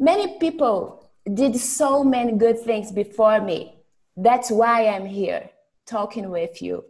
Many 0.00 0.40
people 0.40 1.08
did 1.32 1.54
so 1.54 2.02
many 2.02 2.32
good 2.32 2.58
things 2.58 2.90
before 2.90 3.40
me. 3.40 3.76
That's 4.16 4.50
why 4.50 4.88
I'm 4.88 5.06
here 5.06 5.50
talking 5.86 6.30
with 6.30 6.60
you. 6.60 6.84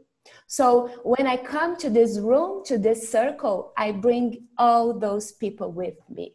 So 0.47 0.89
when 1.03 1.27
I 1.27 1.37
come 1.37 1.77
to 1.79 1.91
this 1.91 2.19
room, 2.19 2.65
to 2.65 2.79
this 2.79 3.11
circle, 3.11 3.73
I 3.77 3.93
bring 3.93 4.47
all 4.57 4.93
those 4.99 5.33
people 5.33 5.71
with 5.73 5.97
me. 6.09 6.35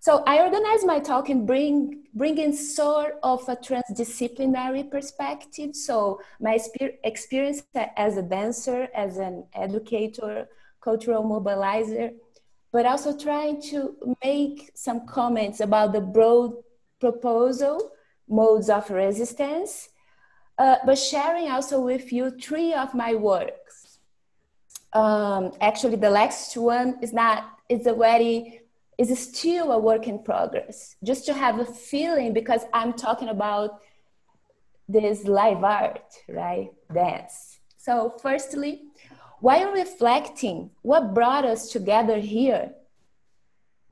So 0.00 0.22
I 0.26 0.40
organize 0.40 0.84
my 0.84 1.00
talk 1.00 1.30
and 1.30 1.46
bring, 1.46 2.04
bring 2.14 2.38
in 2.38 2.52
sort 2.52 3.18
of 3.22 3.48
a 3.48 3.56
transdisciplinary 3.56 4.88
perspective. 4.90 5.74
So 5.74 6.20
my 6.40 6.58
experience 7.02 7.62
as 7.96 8.16
a 8.16 8.22
dancer, 8.22 8.88
as 8.94 9.16
an 9.18 9.46
educator, 9.54 10.48
cultural 10.80 11.24
mobilizer, 11.24 12.12
but 12.72 12.86
also 12.86 13.16
trying 13.16 13.60
to 13.62 13.96
make 14.22 14.70
some 14.74 15.06
comments 15.06 15.60
about 15.60 15.92
the 15.92 16.00
broad 16.00 16.52
proposal, 17.00 17.90
modes 18.28 18.68
of 18.68 18.90
resistance, 18.90 19.88
uh, 20.58 20.76
but 20.84 20.98
sharing 20.98 21.48
also 21.48 21.80
with 21.80 22.12
you 22.12 22.30
three 22.30 22.72
of 22.72 22.94
my 22.94 23.14
works. 23.14 23.98
Um, 24.92 25.52
actually, 25.60 25.96
the 25.96 26.10
last 26.10 26.56
one 26.56 26.98
is 27.02 27.12
not, 27.12 27.58
it's 27.68 27.86
already 27.86 28.62
is 28.98 29.18
still 29.18 29.72
a 29.72 29.78
work 29.78 30.08
in 30.08 30.22
progress. 30.22 30.96
Just 31.04 31.26
to 31.26 31.34
have 31.34 31.58
a 31.58 31.64
feeling, 31.64 32.32
because 32.32 32.62
I'm 32.72 32.94
talking 32.94 33.28
about 33.28 33.80
this 34.88 35.24
live 35.24 35.62
art, 35.64 36.14
right? 36.28 36.70
Dance. 36.92 37.58
So, 37.76 38.14
firstly, 38.22 38.84
while 39.40 39.72
reflecting 39.72 40.70
what 40.82 41.12
brought 41.12 41.44
us 41.44 41.70
together 41.70 42.18
here 42.18 42.72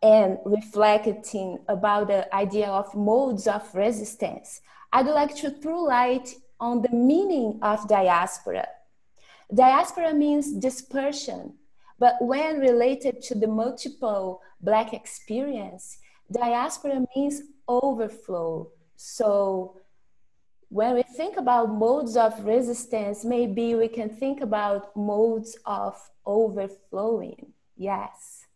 and 0.03 0.39
reflecting 0.45 1.59
about 1.69 2.09
the 2.09 2.35
idea 2.35 2.69
of 2.69 2.95
modes 2.95 3.47
of 3.47 3.63
resistance, 3.75 4.63
I'd 4.93 5.07
like 5.07 5.35
to 5.37 5.51
throw 5.51 5.83
light 5.83 6.35
on 6.61 6.83
the 6.83 6.91
meaning 6.91 7.59
of 7.63 7.89
diaspora. 7.89 8.67
Diaspora 9.53 10.15
means 10.15 10.53
dispersion, 10.53 11.55
but 11.99 12.17
when 12.21 12.61
related 12.61 13.23
to 13.23 13.35
the 13.35 13.47
multiple 13.47 14.41
Black 14.61 14.95
experience, 14.95 15.99
diaspora 16.33 17.05
means 17.15 17.43
overflow. 17.69 18.71
So 18.97 19.81
when 20.69 20.95
we 20.95 21.03
think 21.03 21.37
about 21.37 21.75
modes 21.75 22.17
of 22.17 22.45
resistance, 22.45 23.25
maybe 23.25 23.75
we 23.75 23.89
can 23.89 24.09
think 24.09 24.41
about 24.41 24.97
modes 24.97 25.57
of 25.67 25.95
overflowing. 26.25 27.53
Yes. 27.77 28.47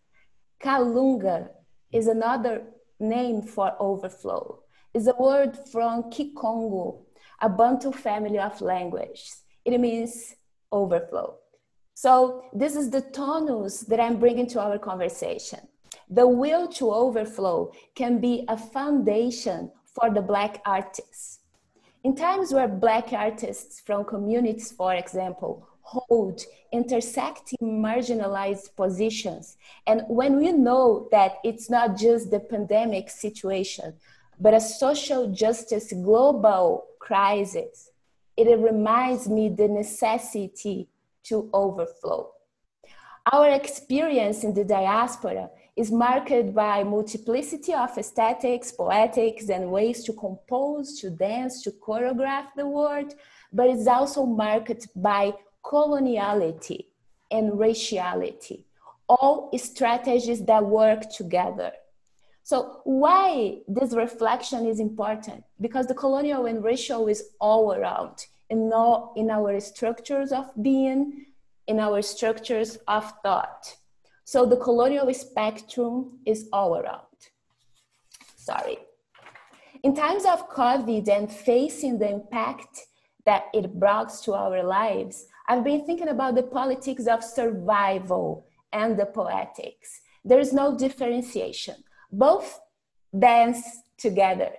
Kalunga 0.62 1.50
is 1.92 2.06
another 2.06 2.62
name 2.98 3.42
for 3.42 3.76
overflow. 3.78 4.60
It's 4.94 5.06
a 5.06 5.14
word 5.14 5.56
from 5.70 6.10
Kikongo, 6.10 7.02
a 7.40 7.48
Bantu 7.48 7.92
family 7.92 8.38
of 8.38 8.60
languages. 8.60 9.42
It 9.64 9.78
means 9.78 10.34
overflow. 10.72 11.36
So 11.94 12.44
this 12.52 12.76
is 12.76 12.90
the 12.90 13.02
tonus 13.02 13.80
that 13.80 14.00
I'm 14.00 14.18
bringing 14.18 14.46
to 14.48 14.60
our 14.60 14.78
conversation. 14.78 15.60
The 16.10 16.26
will 16.26 16.68
to 16.68 16.90
overflow 16.90 17.72
can 17.94 18.18
be 18.18 18.44
a 18.48 18.56
foundation 18.56 19.70
for 19.84 20.10
the 20.10 20.22
Black 20.22 20.62
artists. 20.64 21.40
In 22.04 22.14
times 22.14 22.52
where 22.52 22.68
Black 22.68 23.12
artists 23.12 23.80
from 23.80 24.04
communities, 24.04 24.70
for 24.72 24.94
example, 24.94 25.66
hold 25.82 26.44
intersecting 26.72 27.58
marginalized 27.62 28.76
positions, 28.76 29.56
and 29.86 30.02
when 30.08 30.36
we 30.36 30.52
know 30.52 31.08
that 31.10 31.38
it's 31.42 31.68
not 31.68 31.96
just 31.96 32.30
the 32.30 32.40
pandemic 32.40 33.10
situation, 33.10 33.94
but 34.40 34.54
a 34.54 34.60
social 34.60 35.32
justice 35.32 35.92
global 35.92 36.86
crisis, 37.08 37.90
it 38.36 38.58
reminds 38.70 39.28
me 39.28 39.48
the 39.48 39.66
necessity 39.66 40.78
to 41.28 41.36
overflow. 41.52 42.22
Our 43.32 43.50
experience 43.50 44.44
in 44.44 44.52
the 44.54 44.64
diaspora 44.64 45.50
is 45.74 45.90
marked 45.90 46.54
by 46.54 46.76
multiplicity 46.82 47.72
of 47.74 47.96
aesthetics, 47.96 48.72
poetics, 48.72 49.48
and 49.48 49.70
ways 49.70 50.04
to 50.04 50.12
compose, 50.12 51.00
to 51.00 51.10
dance, 51.10 51.62
to 51.64 51.70
choreograph 51.70 52.46
the 52.56 52.66
world, 52.66 53.14
but 53.52 53.70
it's 53.70 53.86
also 53.86 54.24
marked 54.24 54.82
by 54.94 55.32
coloniality 55.64 56.80
and 57.30 57.52
raciality, 57.52 58.58
all 59.08 59.50
strategies 59.56 60.44
that 60.44 60.64
work 60.64 61.00
together. 61.20 61.72
So 62.48 62.80
why 62.84 63.58
this 63.68 63.92
reflection 63.92 64.64
is 64.64 64.80
important? 64.80 65.44
Because 65.60 65.86
the 65.86 65.94
colonial 65.94 66.46
and 66.46 66.64
racial 66.64 67.06
is 67.06 67.34
all 67.38 67.74
around 67.74 68.24
in, 68.48 68.72
all, 68.72 69.12
in 69.16 69.30
our 69.30 69.60
structures 69.60 70.32
of 70.32 70.46
being, 70.62 71.26
in 71.66 71.78
our 71.78 72.00
structures 72.00 72.78
of 72.88 73.12
thought. 73.22 73.76
So 74.24 74.46
the 74.46 74.56
colonial 74.56 75.12
spectrum 75.12 76.20
is 76.24 76.48
all 76.50 76.78
around. 76.78 77.18
Sorry. 78.36 78.78
In 79.82 79.94
times 79.94 80.24
of 80.24 80.48
COVID 80.48 81.06
and 81.06 81.30
facing 81.30 81.98
the 81.98 82.10
impact 82.10 82.86
that 83.26 83.48
it 83.52 83.78
brought 83.78 84.10
to 84.22 84.32
our 84.32 84.62
lives, 84.62 85.26
I've 85.48 85.64
been 85.64 85.84
thinking 85.84 86.08
about 86.08 86.34
the 86.34 86.44
politics 86.44 87.08
of 87.08 87.22
survival 87.22 88.46
and 88.72 88.98
the 88.98 89.04
poetics. 89.04 90.00
There 90.24 90.40
is 90.40 90.54
no 90.54 90.78
differentiation. 90.78 91.84
Both 92.10 92.60
dance 93.18 93.62
together 93.96 94.50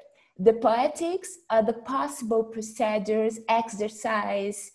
the 0.41 0.53
poetics 0.53 1.39
are 1.49 1.61
the 1.61 1.73
possible 1.73 2.43
procedures, 2.45 3.39
exercise, 3.49 4.71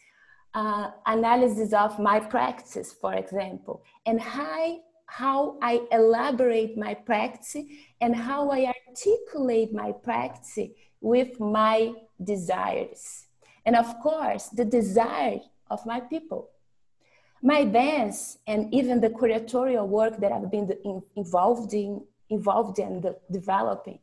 uh, 0.52 0.90
analysis 1.06 1.72
of 1.72 1.98
my 1.98 2.20
practice, 2.20 2.92
for 2.92 3.14
example, 3.14 3.82
and 4.04 4.20
how, 4.20 4.80
how 5.06 5.56
I 5.62 5.80
elaborate 5.90 6.76
my 6.76 6.92
practice 6.92 7.56
and 8.02 8.14
how 8.14 8.50
I 8.50 8.74
articulate 8.88 9.72
my 9.72 9.92
practice 9.92 10.68
with 11.00 11.40
my 11.40 11.94
desires. 12.22 13.24
And 13.64 13.74
of 13.74 13.98
course, 14.00 14.48
the 14.48 14.66
desire 14.66 15.40
of 15.70 15.84
my 15.86 16.00
people. 16.00 16.50
My 17.42 17.64
dance 17.64 18.38
and 18.46 18.72
even 18.72 19.00
the 19.00 19.08
curatorial 19.08 19.88
work 19.88 20.18
that 20.20 20.30
I've 20.30 20.50
been 20.50 20.70
involved 21.16 21.72
in, 21.72 22.02
involved 22.30 22.78
in 22.78 23.00
the 23.00 23.16
developing 23.30 23.98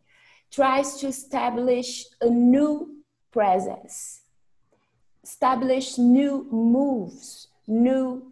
tries 0.52 0.98
to 0.98 1.08
establish 1.08 2.06
a 2.20 2.30
new 2.30 2.98
presence, 3.32 4.22
establish 5.24 5.98
new 5.98 6.46
moves, 6.52 7.48
new 7.68 8.32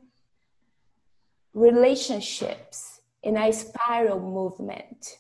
relationships 1.54 3.02
in 3.24 3.38
a 3.38 3.52
spiral 3.52 4.20
movement. 4.20 5.18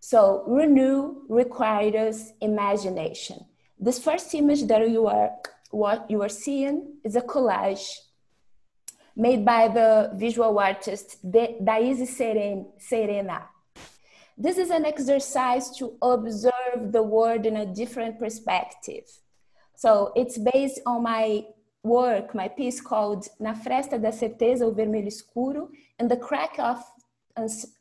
So 0.00 0.44
renew 0.46 1.22
requires 1.28 2.32
imagination. 2.40 3.44
This 3.78 3.98
first 3.98 4.34
image 4.34 4.66
that 4.66 4.88
you 4.90 5.06
are 5.06 5.30
what 5.70 6.10
you 6.10 6.22
are 6.22 6.30
seeing 6.30 6.94
is 7.04 7.14
a 7.14 7.20
collage 7.20 7.86
made 9.14 9.44
by 9.44 9.68
the 9.68 10.10
visual 10.14 10.58
artist 10.58 11.18
Daisy 11.30 12.06
Serena. 12.06 13.48
This 14.40 14.56
is 14.56 14.70
an 14.70 14.84
exercise 14.84 15.68
to 15.78 15.94
observe 16.00 16.92
the 16.92 17.02
world 17.02 17.44
in 17.44 17.56
a 17.56 17.66
different 17.66 18.20
perspective. 18.20 19.02
So 19.74 20.12
it's 20.14 20.38
based 20.38 20.80
on 20.86 21.02
my 21.02 21.44
work, 21.82 22.36
my 22.36 22.46
piece 22.46 22.80
called 22.80 23.26
Na 23.40 23.54
Fresta 23.54 24.00
da 24.00 24.12
Certeza, 24.12 24.62
o 24.62 24.72
Vermelho 24.72 25.08
Escuro, 25.08 25.70
in 25.98 26.06
the 26.06 26.16
crack 26.16 26.56
of, 26.60 26.80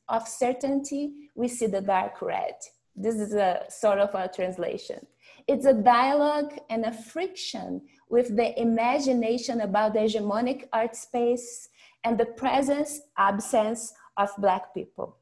of 0.10 0.28
certainty, 0.28 1.30
we 1.36 1.48
see 1.48 1.68
the 1.68 1.82
dark 1.82 2.24
red. 2.24 2.56
This 2.96 3.18
is 3.18 3.36
a 3.36 3.66
sort 3.70 4.00
of 4.00 4.16
a 4.16 4.28
translation. 4.28 5.06
It's 5.48 5.68
a 5.68 5.76
dialogue 5.76 6.54
and 6.72 6.86
a 6.86 6.92
friction 6.92 7.82
with 8.10 8.36
the 8.36 8.60
imagination 8.60 9.62
about 9.62 9.94
the 9.94 10.00
hegemonic 10.00 10.70
art 10.74 10.96
space 10.96 11.70
and 12.04 12.18
the 12.18 12.26
presence, 12.26 13.02
absence 13.16 13.94
of 14.18 14.32
Black 14.40 14.74
people 14.74 15.18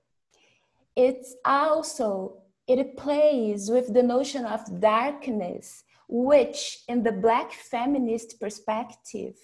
it's 0.96 1.36
also 1.44 2.42
it 2.68 2.98
plays 2.98 3.70
with 3.70 3.94
the 3.94 4.04
notion 4.04 4.46
of 4.46 4.80
darkness 4.80 5.84
which 6.08 6.80
in 6.88 7.04
the 7.04 7.12
black 7.12 7.52
feminist 7.52 8.40
perspective 8.40 9.36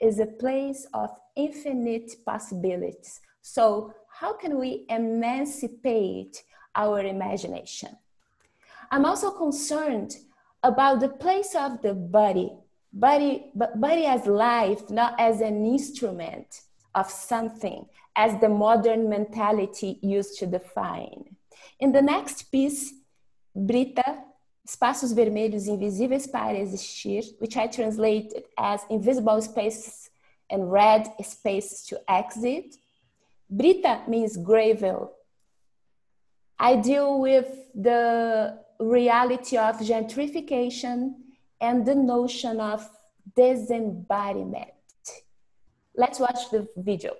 is 0.00 0.18
a 0.18 0.26
place 0.26 0.86
of 0.92 1.10
infinite 1.36 2.12
possibilities. 2.24 3.20
So 3.42 3.92
how 4.08 4.34
can 4.34 4.58
we 4.58 4.86
emancipate 4.88 6.42
our 6.74 7.00
imagination? 7.00 7.96
I'm 8.90 9.04
also 9.04 9.30
concerned 9.30 10.16
about 10.62 11.00
the 11.00 11.08
place 11.08 11.54
of 11.54 11.82
the 11.82 11.94
body 11.94 12.52
body 12.92 13.50
but 13.54 13.78
body 13.78 14.06
as 14.06 14.26
life 14.26 14.88
not 14.88 15.14
as 15.18 15.42
an 15.42 15.66
instrument 15.66 16.62
of 16.96 17.08
something 17.10 17.86
as 18.16 18.40
the 18.40 18.48
modern 18.48 19.08
mentality 19.08 19.98
used 20.02 20.38
to 20.38 20.46
define. 20.46 21.36
In 21.78 21.92
the 21.92 22.02
next 22.02 22.50
piece, 22.50 22.94
Brita, 23.54 24.24
Espaços 24.66 25.12
Vermelhos 25.12 25.68
Invisíveis 25.68 26.26
para 26.26 26.58
Existir, 26.58 27.22
which 27.38 27.56
I 27.56 27.68
translated 27.68 28.44
as 28.58 28.84
invisible 28.90 29.40
spaces 29.42 30.10
and 30.50 30.72
red 30.72 31.06
spaces 31.22 31.82
to 31.88 32.00
exit. 32.08 32.74
Brita 33.48 34.02
means 34.08 34.36
gravel. 34.36 35.12
I 36.58 36.76
deal 36.76 37.20
with 37.20 37.48
the 37.74 38.58
reality 38.80 39.56
of 39.58 39.76
gentrification 39.78 41.14
and 41.60 41.84
the 41.84 41.94
notion 41.94 42.60
of 42.60 42.88
disembodiment. 43.36 44.75
Let's 45.96 46.20
watch 46.20 46.50
the 46.50 46.68
video. 46.76 47.14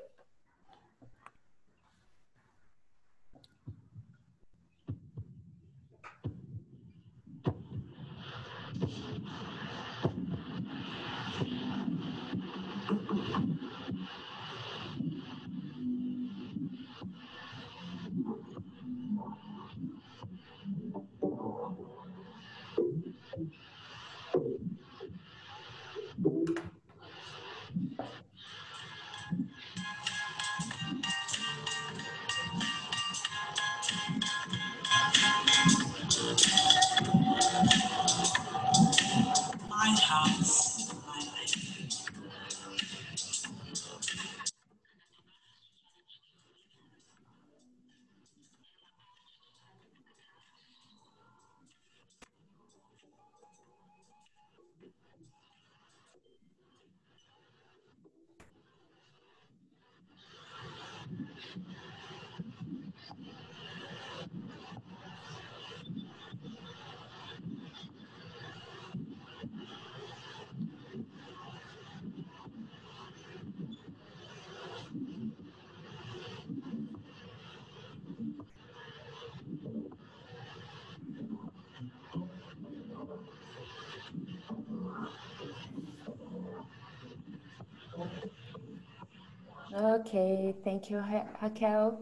Okay, 89.76 90.54
thank 90.64 90.88
you, 90.88 91.04
Raquel. 91.42 91.98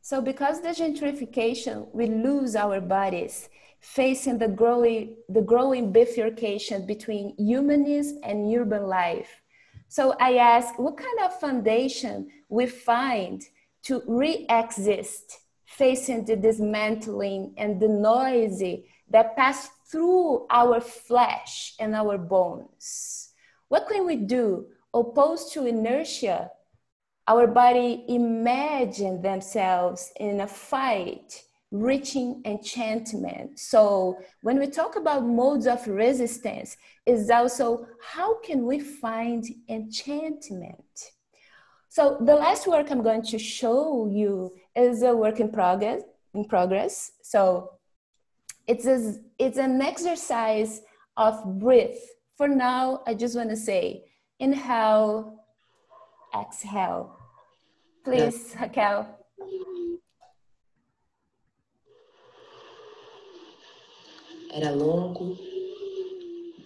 So 0.00 0.22
because 0.22 0.62
the 0.62 0.68
gentrification, 0.68 1.86
we 1.92 2.06
lose 2.06 2.56
our 2.56 2.80
bodies, 2.80 3.50
facing 3.78 4.38
the 4.38 4.48
growing, 4.48 5.16
the 5.28 5.42
growing 5.42 5.92
bifurcation 5.92 6.86
between 6.86 7.34
humanism 7.36 8.20
and 8.22 8.56
urban 8.56 8.84
life. 8.84 9.28
So 9.88 10.14
I 10.18 10.36
ask, 10.36 10.78
what 10.78 10.96
kind 10.96 11.18
of 11.22 11.38
foundation 11.38 12.30
we 12.48 12.64
find 12.64 13.42
to 13.82 14.02
re-exist 14.06 15.40
facing 15.66 16.24
the 16.24 16.36
dismantling 16.36 17.52
and 17.58 17.78
the 17.78 17.88
noisy 17.88 18.86
that 19.10 19.36
pass 19.36 19.68
through 19.92 20.46
our 20.48 20.80
flesh 20.80 21.74
and 21.78 21.94
our 21.94 22.16
bones? 22.16 23.32
What 23.68 23.88
can 23.88 24.06
we 24.06 24.16
do 24.16 24.68
opposed 24.94 25.52
to 25.52 25.66
inertia 25.66 26.50
our 27.30 27.46
body 27.46 28.04
imagine 28.08 29.22
themselves 29.22 30.12
in 30.18 30.40
a 30.40 30.46
fight 30.48 31.40
reaching 31.70 32.42
enchantment. 32.44 33.56
So 33.56 34.18
when 34.42 34.58
we 34.58 34.66
talk 34.66 34.96
about 34.96 35.24
modes 35.24 35.68
of 35.68 35.86
resistance 35.86 36.76
is 37.06 37.30
also 37.30 37.86
how 38.14 38.40
can 38.40 38.66
we 38.66 38.80
find 38.80 39.44
enchantment? 39.68 40.96
So 41.88 42.18
the 42.20 42.34
last 42.34 42.66
work 42.66 42.90
i'm 42.90 43.02
going 43.02 43.22
to 43.34 43.38
show 43.38 44.08
you 44.20 44.52
is 44.74 45.04
a 45.04 45.14
work 45.14 45.38
in 45.38 45.50
progress 45.52 46.02
in 46.34 46.44
progress. 46.46 47.12
So 47.22 47.74
it's 48.66 48.86
a, 48.86 49.14
it's 49.38 49.58
an 49.58 49.80
exercise 49.80 50.82
of 51.16 51.34
breath. 51.60 52.00
For 52.36 52.48
now 52.48 53.02
i 53.06 53.14
just 53.14 53.36
want 53.36 53.50
to 53.50 53.56
say 53.56 54.04
inhale 54.40 55.44
exhale 56.34 57.19
Please, 58.02 58.56
Raquel. 58.56 59.06
Era 64.52 64.70
longo, 64.70 65.36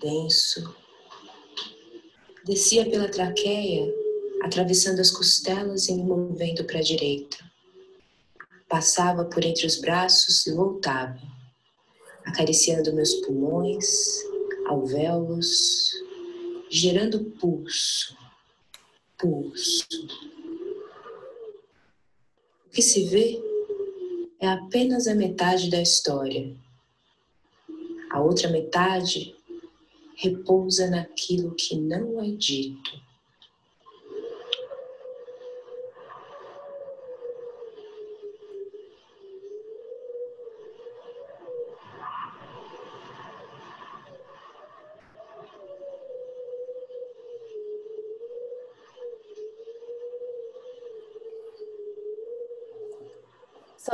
denso. 0.01 0.77
Descia 2.45 2.89
pela 2.89 3.09
traqueia, 3.09 3.93
atravessando 4.43 5.01
as 5.01 5.11
costelas 5.11 5.89
e 5.89 5.95
me 5.95 6.05
movendo 6.05 6.65
para 6.65 6.79
a 6.79 6.83
direita. 6.83 7.39
Passava 8.69 9.25
por 9.25 9.45
entre 9.45 9.67
os 9.67 9.81
braços 9.81 10.47
e 10.47 10.55
voltava, 10.55 11.21
acariciando 12.25 12.95
meus 12.95 13.13
pulmões, 13.15 13.87
alvéolos, 14.67 15.93
gerando 16.71 17.25
pulso, 17.39 18.17
pulso 19.19 20.34
que 22.75 22.83
se 22.83 23.05
vê 23.05 23.41
é 24.41 24.49
apenas 24.49 25.07
a 25.07 25.15
metade 25.15 25.71
da 25.71 25.81
história. 25.81 26.53
A 28.11 28.21
outra 28.21 28.51
metade 28.51 29.35
repousa 30.17 30.91
naquilo 30.91 31.55
que 31.55 31.77
não 31.77 32.21
é 32.21 32.31
dito. 32.33 33.04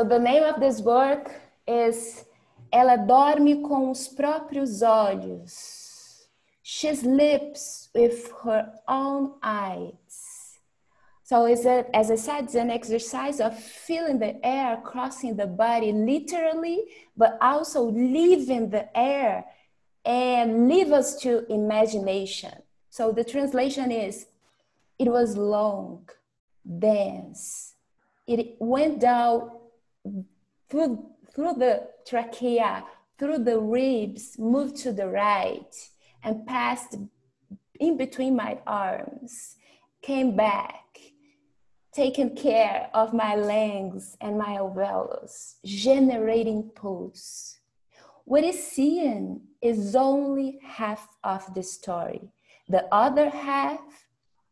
So 0.00 0.04
the 0.04 0.18
name 0.18 0.44
of 0.44 0.58
this 0.60 0.80
work 0.80 1.30
is 1.68 2.24
Ela 2.72 2.96
dorme 2.96 3.60
com 3.60 3.90
os 3.90 4.08
próprios 4.08 4.80
olhos. 4.80 6.26
She 6.62 6.96
sleeps 6.96 7.90
with 7.94 8.32
her 8.42 8.72
own 8.88 9.34
eyes. 9.42 10.58
So 11.22 11.46
is 11.46 11.66
it, 11.66 11.90
as 11.92 12.10
I 12.10 12.14
said, 12.14 12.44
it's 12.44 12.54
an 12.54 12.70
exercise 12.70 13.40
of 13.40 13.58
feeling 13.58 14.18
the 14.18 14.42
air 14.42 14.78
crossing 14.82 15.36
the 15.36 15.46
body 15.46 15.92
literally, 15.92 16.82
but 17.14 17.36
also 17.38 17.82
leaving 17.90 18.70
the 18.70 18.88
air 18.98 19.44
and 20.06 20.66
leave 20.66 20.92
us 20.92 21.20
to 21.20 21.44
imagination. 21.52 22.54
So 22.88 23.12
the 23.12 23.22
translation 23.22 23.92
is, 23.92 24.28
it 24.98 25.10
was 25.10 25.36
long, 25.36 26.08
dense. 26.78 27.74
It 28.26 28.56
went 28.60 29.00
down 29.00 29.59
through, 30.70 31.04
through 31.34 31.54
the 31.54 31.88
trachea, 32.06 32.84
through 33.18 33.38
the 33.38 33.58
ribs, 33.58 34.38
moved 34.38 34.76
to 34.76 34.92
the 34.92 35.08
right, 35.08 35.74
and 36.22 36.46
passed 36.46 36.96
in 37.78 37.96
between 37.96 38.36
my 38.36 38.58
arms, 38.66 39.56
came 40.02 40.36
back, 40.36 40.84
taking 41.92 42.36
care 42.36 42.88
of 42.94 43.12
my 43.12 43.34
lungs 43.34 44.16
and 44.20 44.38
my 44.38 44.56
alveolus, 44.56 45.56
generating 45.64 46.70
pulse. 46.74 47.58
What 48.24 48.44
is 48.44 48.64
seen 48.64 49.40
is 49.60 49.96
only 49.96 50.60
half 50.62 51.08
of 51.24 51.52
the 51.54 51.62
story. 51.62 52.30
The 52.68 52.84
other 52.94 53.28
half 53.28 53.80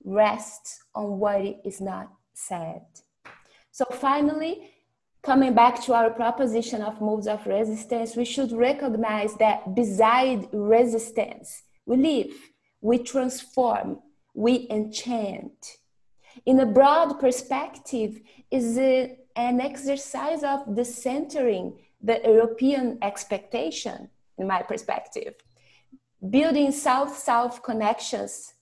rests 0.05 0.81
on 0.95 1.19
what 1.19 1.43
is 1.65 1.81
not 1.81 2.11
said. 2.35 2.83
So 3.71 3.85
finally, 3.93 4.71
coming 5.23 5.55
back 5.55 5.83
to 5.85 5.95
our 5.95 6.11
proposition 6.11 6.83
of 6.83 7.01
modes 7.01 7.27
of 7.27 7.47
resistance, 7.47 8.17
we 8.17 8.25
should 8.25 8.53
recognize 8.53 9.35
that 9.35 9.75
beside 9.75 10.49
resistance, 10.53 11.63
we 11.87 11.97
live, 11.97 12.35
we 12.81 12.99
transform, 12.99 14.01
we 14.35 14.67
enchant. 14.71 15.79
In 16.47 16.61
a 16.61 16.67
broad 16.67 17.19
perspective, 17.19 18.21
is 18.51 18.77
it 18.77 19.27
an 19.35 19.61
exercise 19.61 20.43
of 20.43 20.67
decentering 20.67 21.79
the 22.03 22.21
European 22.25 22.99
expectation, 23.03 24.11
in 24.37 24.47
my 24.47 24.63
perspective. 24.63 25.35
Building 26.31 26.73
South 26.73 27.17
South 27.17 27.63
connections, 27.63 28.55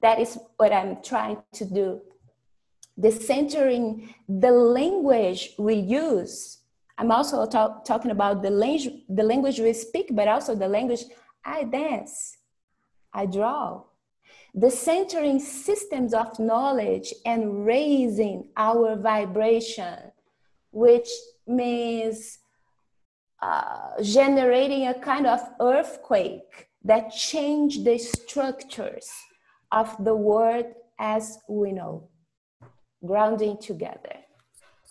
that 0.00 0.18
is 0.18 0.38
what 0.56 0.72
I'm 0.72 1.02
trying 1.02 1.38
to 1.54 1.64
do. 1.64 2.00
Decentering 3.00 4.14
the 4.28 4.50
language 4.50 5.54
we 5.58 5.74
use. 5.74 6.58
I'm 6.98 7.10
also 7.10 7.46
talk, 7.46 7.84
talking 7.84 8.10
about 8.10 8.42
the 8.42 8.50
language, 8.50 8.92
the 9.08 9.22
language 9.22 9.58
we 9.58 9.72
speak, 9.72 10.08
but 10.12 10.28
also 10.28 10.54
the 10.54 10.68
language 10.68 11.04
I 11.44 11.64
dance, 11.64 12.36
I 13.12 13.26
draw. 13.26 13.82
The 14.54 14.70
centering 14.70 15.38
systems 15.40 16.12
of 16.12 16.38
knowledge 16.38 17.14
and 17.24 17.64
raising 17.64 18.50
our 18.56 18.96
vibration, 18.96 19.98
which 20.70 21.08
means 21.46 22.38
uh, 23.40 24.02
generating 24.02 24.86
a 24.86 24.94
kind 24.94 25.26
of 25.26 25.40
earthquake 25.60 26.68
that 26.84 27.10
changed 27.10 27.84
the 27.84 27.98
structures 27.98 29.10
of 29.72 29.96
the 30.04 30.14
world 30.14 30.66
as 30.98 31.38
we 31.48 31.72
know, 31.72 32.08
grounding 33.04 33.58
together. 33.58 34.16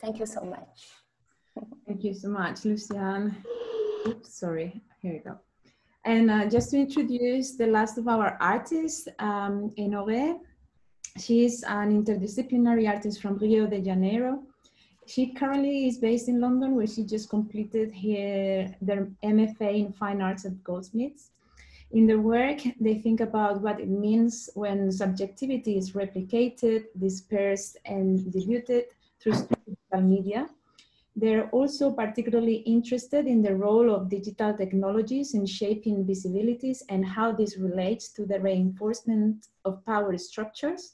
Thank 0.01 0.19
you 0.19 0.25
so 0.25 0.41
much. 0.41 0.89
Thank 1.87 2.03
you 2.03 2.13
so 2.13 2.29
much, 2.29 2.61
Luciane. 2.61 3.35
Oops, 4.07 4.33
sorry, 4.33 4.81
here 5.01 5.13
we 5.13 5.19
go. 5.19 5.37
And 6.05 6.31
uh, 6.31 6.49
just 6.49 6.71
to 6.71 6.77
introduce 6.77 7.55
the 7.57 7.67
last 7.67 7.97
of 7.97 8.07
our 8.07 8.37
artists, 8.41 9.07
um, 9.19 9.71
Enore. 9.77 10.39
She's 11.19 11.63
an 11.63 12.03
interdisciplinary 12.03 12.87
artist 12.87 13.21
from 13.21 13.37
Rio 13.37 13.67
de 13.67 13.81
Janeiro. 13.81 14.43
She 15.05 15.33
currently 15.33 15.87
is 15.87 15.97
based 15.97 16.29
in 16.29 16.39
London, 16.39 16.75
where 16.75 16.87
she 16.87 17.03
just 17.03 17.29
completed 17.29 17.91
her, 17.91 19.09
MFA 19.23 19.79
in 19.79 19.91
Fine 19.91 20.21
Arts 20.21 20.45
at 20.45 20.63
Goldsmiths. 20.63 21.31
In 21.93 22.07
their 22.07 22.19
work, 22.19 22.59
they 22.79 22.95
think 22.95 23.19
about 23.19 23.61
what 23.61 23.79
it 23.79 23.89
means 23.89 24.49
when 24.53 24.91
subjectivity 24.91 25.77
is 25.77 25.91
replicated, 25.91 26.85
dispersed, 26.97 27.77
and 27.85 28.31
diluted 28.31 28.85
through 29.19 29.33
digital 29.33 30.01
media. 30.01 30.49
They're 31.15 31.49
also 31.49 31.91
particularly 31.91 32.57
interested 32.75 33.27
in 33.27 33.41
the 33.41 33.55
role 33.55 33.93
of 33.93 34.09
digital 34.09 34.53
technologies 34.53 35.33
in 35.33 35.45
shaping 35.45 36.05
visibilities 36.05 36.81
and 36.87 37.05
how 37.05 37.33
this 37.33 37.57
relates 37.57 38.07
to 38.13 38.25
the 38.25 38.39
reinforcement 38.39 39.47
of 39.65 39.85
power 39.85 40.17
structures 40.17 40.93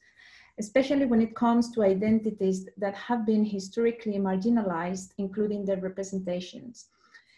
especially 0.59 1.05
when 1.05 1.21
it 1.21 1.35
comes 1.35 1.71
to 1.71 1.83
identities 1.83 2.67
that 2.77 2.95
have 2.95 3.25
been 3.25 3.45
historically 3.45 4.17
marginalized, 4.17 5.11
including 5.17 5.65
their 5.65 5.77
representations. 5.77 6.87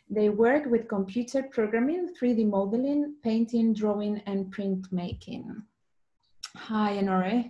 They 0.10 0.30
work 0.30 0.66
with 0.66 0.88
computer 0.88 1.44
programming, 1.44 2.10
3D 2.20 2.50
modeling, 2.50 3.16
painting, 3.24 3.74
drawing, 3.74 4.22
and 4.26 4.52
printmaking. 4.52 5.64
Hi, 6.56 6.92
Enore. 6.94 7.46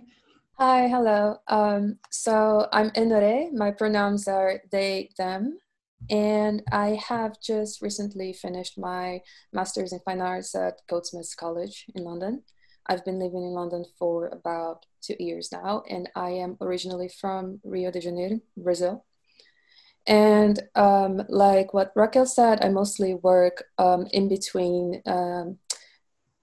Hi, 0.58 0.88
hello. 0.88 1.38
Um, 1.48 1.98
so 2.10 2.68
I'm 2.70 2.90
Enore. 2.94 3.50
My 3.52 3.70
pronouns 3.70 4.28
are 4.28 4.60
they, 4.70 5.08
them. 5.16 5.58
And 6.10 6.62
I 6.70 7.00
have 7.08 7.40
just 7.40 7.80
recently 7.80 8.34
finished 8.34 8.78
my 8.78 9.22
master's 9.54 9.94
in 9.94 10.00
fine 10.00 10.20
arts 10.20 10.54
at 10.54 10.80
Goldsmiths 10.86 11.34
College 11.34 11.86
in 11.94 12.04
London. 12.04 12.42
I've 12.86 13.04
been 13.06 13.18
living 13.18 13.42
in 13.42 13.52
London 13.52 13.86
for 13.98 14.28
about 14.28 14.84
two 15.00 15.16
years 15.18 15.50
now, 15.50 15.82
and 15.88 16.10
I 16.14 16.30
am 16.30 16.58
originally 16.60 17.08
from 17.08 17.60
Rio 17.64 17.90
de 17.90 18.00
Janeiro, 18.00 18.40
Brazil. 18.56 19.04
And 20.06 20.60
um, 20.74 21.22
like 21.28 21.74
what 21.74 21.92
Raquel 21.94 22.26
said, 22.26 22.64
I 22.64 22.68
mostly 22.68 23.14
work 23.14 23.64
um, 23.78 24.06
in 24.12 24.28
between 24.28 25.02
um, 25.06 25.58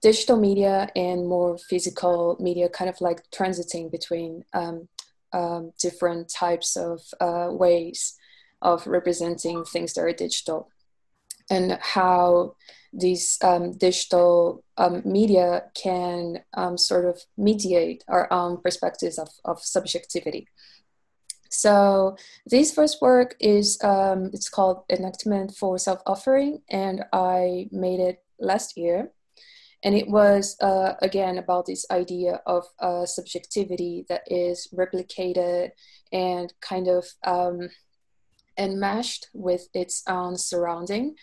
digital 0.00 0.38
media 0.38 0.88
and 0.94 1.26
more 1.26 1.58
physical 1.58 2.36
media, 2.40 2.68
kind 2.68 2.88
of 2.88 3.00
like 3.00 3.22
transiting 3.30 3.90
between 3.90 4.44
um, 4.54 4.88
um, 5.32 5.72
different 5.80 6.28
types 6.28 6.76
of 6.76 7.00
uh, 7.20 7.48
ways 7.50 8.16
of 8.62 8.86
representing 8.86 9.64
things 9.64 9.94
that 9.94 10.02
are 10.02 10.12
digital 10.12 10.68
and 11.50 11.78
how 11.80 12.54
these 12.92 13.38
um, 13.42 13.72
digital 13.72 14.64
media 15.04 15.64
can 15.74 16.42
sort 16.76 17.04
of 17.04 17.20
mediate 17.36 18.02
our 18.08 18.30
own 18.32 18.60
perspectives 18.60 19.18
of, 19.18 19.28
of 19.44 19.60
subjectivity. 19.60 20.48
So 21.48 22.16
this 22.46 22.72
first 22.72 23.00
work 23.00 23.36
is 23.40 23.78
um, 23.82 24.30
it's 24.32 24.48
called 24.48 24.84
Enactment 24.90 25.54
for 25.56 25.78
Self-Offering, 25.78 26.62
and 26.70 27.04
I 27.12 27.68
made 27.72 28.00
it 28.00 28.22
last 28.38 28.76
year. 28.76 29.12
And 29.82 29.94
it 29.94 30.08
was 30.08 30.56
uh, 30.60 30.94
again 31.00 31.38
about 31.38 31.66
this 31.66 31.86
idea 31.90 32.40
of 32.46 32.64
uh, 32.80 33.06
subjectivity 33.06 34.04
that 34.08 34.22
is 34.26 34.68
replicated 34.76 35.70
and 36.12 36.52
kind 36.60 36.88
of 36.88 37.06
um, 37.24 37.68
enmeshed 38.58 39.28
with 39.32 39.68
its 39.72 40.02
own 40.08 40.36
surrounding 40.36 41.14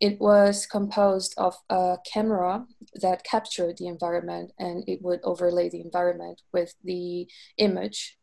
it 0.00 0.18
was 0.18 0.66
composed 0.66 1.34
of 1.36 1.54
a 1.68 1.98
camera 2.10 2.66
that 2.94 3.22
captured 3.22 3.76
the 3.76 3.86
environment 3.86 4.50
and 4.58 4.82
it 4.88 5.00
would 5.02 5.20
overlay 5.24 5.68
the 5.68 5.82
environment 5.82 6.40
with 6.52 6.74
the 6.82 7.28
image 7.58 8.18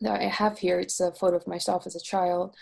that 0.00 0.20
I 0.20 0.28
have 0.28 0.58
here. 0.58 0.80
It's 0.80 1.00
a 1.00 1.12
photo 1.12 1.36
of 1.36 1.46
myself 1.46 1.86
as 1.86 1.96
a 1.96 2.00
child. 2.00 2.54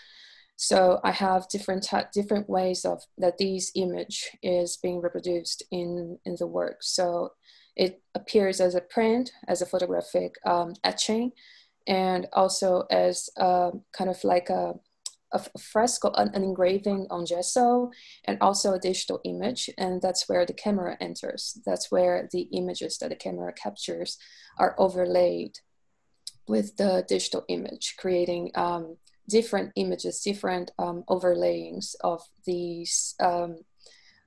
So 0.55 0.99
I 1.03 1.11
have 1.11 1.47
different 1.49 1.87
different 2.13 2.49
ways 2.49 2.83
of 2.83 3.03
that 3.17 3.37
these 3.37 3.71
image 3.75 4.31
is 4.41 4.77
being 4.77 5.01
reproduced 5.01 5.63
in 5.71 6.17
in 6.25 6.35
the 6.39 6.47
work. 6.47 6.77
So 6.81 7.33
it 7.75 8.01
appears 8.15 8.59
as 8.59 8.73
a 8.73 8.81
print, 8.81 9.31
as 9.47 9.61
a 9.61 9.67
photographic 9.67 10.35
um, 10.45 10.73
etching, 10.83 11.31
and 11.85 12.27
also 12.33 12.85
as 12.89 13.29
a, 13.37 13.71
kind 13.93 14.09
of 14.09 14.23
like 14.23 14.49
a 14.49 14.73
a, 15.33 15.41
fresco, 15.59 16.11
an, 16.15 16.29
an, 16.33 16.43
engraving 16.43 17.05
on 17.09 17.25
gesso, 17.25 17.91
and 18.25 18.37
also 18.41 18.73
a 18.73 18.79
digital 18.79 19.19
image. 19.25 19.69
And 19.77 20.01
that's 20.01 20.29
where 20.29 20.45
the 20.45 20.53
camera 20.53 20.97
enters. 21.01 21.59
That's 21.65 21.91
where 21.91 22.29
the 22.31 22.43
images 22.53 22.97
that 22.99 23.09
the 23.09 23.15
camera 23.15 23.51
captures 23.53 24.17
are 24.57 24.73
overlaid 24.77 25.59
with 26.47 26.77
the 26.77 27.05
digital 27.07 27.43
image, 27.47 27.95
creating 27.97 28.51
um, 28.55 28.97
different 29.29 29.71
images, 29.75 30.21
different 30.21 30.71
um, 30.79 31.03
overlayings 31.07 31.95
of 32.01 32.21
these 32.45 33.15
um, 33.19 33.57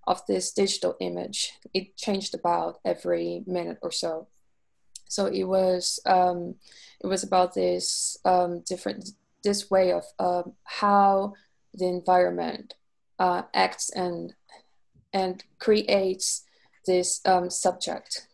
of 0.07 0.25
this 0.27 0.53
digital 0.53 0.97
image. 1.01 1.53
It 1.73 1.97
changed 1.97 2.35
about 2.35 2.81
every 2.85 3.43
minute 3.47 3.79
or 3.83 3.91
so. 3.91 4.29
So 5.09 5.27
it 5.27 5.45
was 5.45 6.01
um, 6.07 6.57
it 7.01 7.07
was 7.07 7.23
about 7.23 7.55
this 7.55 8.19
um, 8.25 8.61
different 8.61 9.11
this 9.43 9.71
way 9.71 9.93
of 9.93 10.05
um, 10.19 10.53
how 10.65 11.35
the 11.75 11.87
environment 11.87 12.75
uh, 13.19 13.43
acts 13.55 13.91
and 13.91 14.35
and 15.13 15.43
creates 15.59 16.45
this 16.87 17.21
um, 17.27 17.51
subject. 17.51 18.27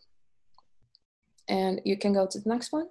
And 1.47 1.81
you 1.85 1.97
can 1.97 2.13
go 2.13 2.27
to 2.27 2.39
the 2.39 2.49
next 2.49 2.71
one. 2.71 2.89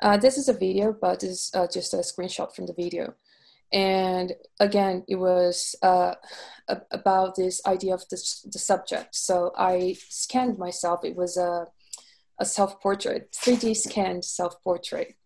Uh, 0.00 0.16
this 0.16 0.38
is 0.38 0.48
a 0.48 0.52
video, 0.52 0.92
but 0.92 1.20
this 1.20 1.30
is 1.30 1.50
uh, 1.54 1.66
just 1.66 1.92
a 1.92 1.98
screenshot 1.98 2.54
from 2.54 2.66
the 2.66 2.72
video. 2.72 3.14
And 3.72 4.32
again, 4.60 5.04
it 5.08 5.16
was 5.16 5.74
uh, 5.82 6.14
about 6.90 7.36
this 7.36 7.60
idea 7.66 7.94
of 7.94 8.08
the, 8.08 8.16
the 8.50 8.58
subject. 8.58 9.14
So 9.14 9.52
I 9.56 9.96
scanned 10.08 10.58
myself. 10.58 11.04
It 11.04 11.16
was 11.16 11.36
a, 11.36 11.66
a 12.38 12.44
self 12.44 12.80
portrait, 12.80 13.32
3D 13.32 13.76
scanned 13.76 14.24
self 14.24 14.62
portrait. 14.62 15.16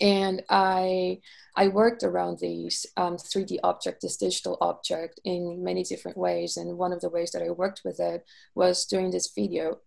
And 0.00 0.42
I, 0.48 1.18
I 1.56 1.68
worked 1.68 2.02
around 2.02 2.38
these 2.38 2.86
um, 2.96 3.16
3D 3.16 3.58
object, 3.62 4.00
this 4.00 4.16
digital 4.16 4.56
object, 4.62 5.20
in 5.24 5.62
many 5.62 5.82
different 5.82 6.16
ways. 6.16 6.56
And 6.56 6.78
one 6.78 6.92
of 6.92 7.00
the 7.00 7.10
ways 7.10 7.32
that 7.32 7.42
I 7.42 7.50
worked 7.50 7.82
with 7.84 8.00
it 8.00 8.24
was 8.54 8.86
doing 8.86 9.10
this 9.10 9.30
video. 9.34 9.80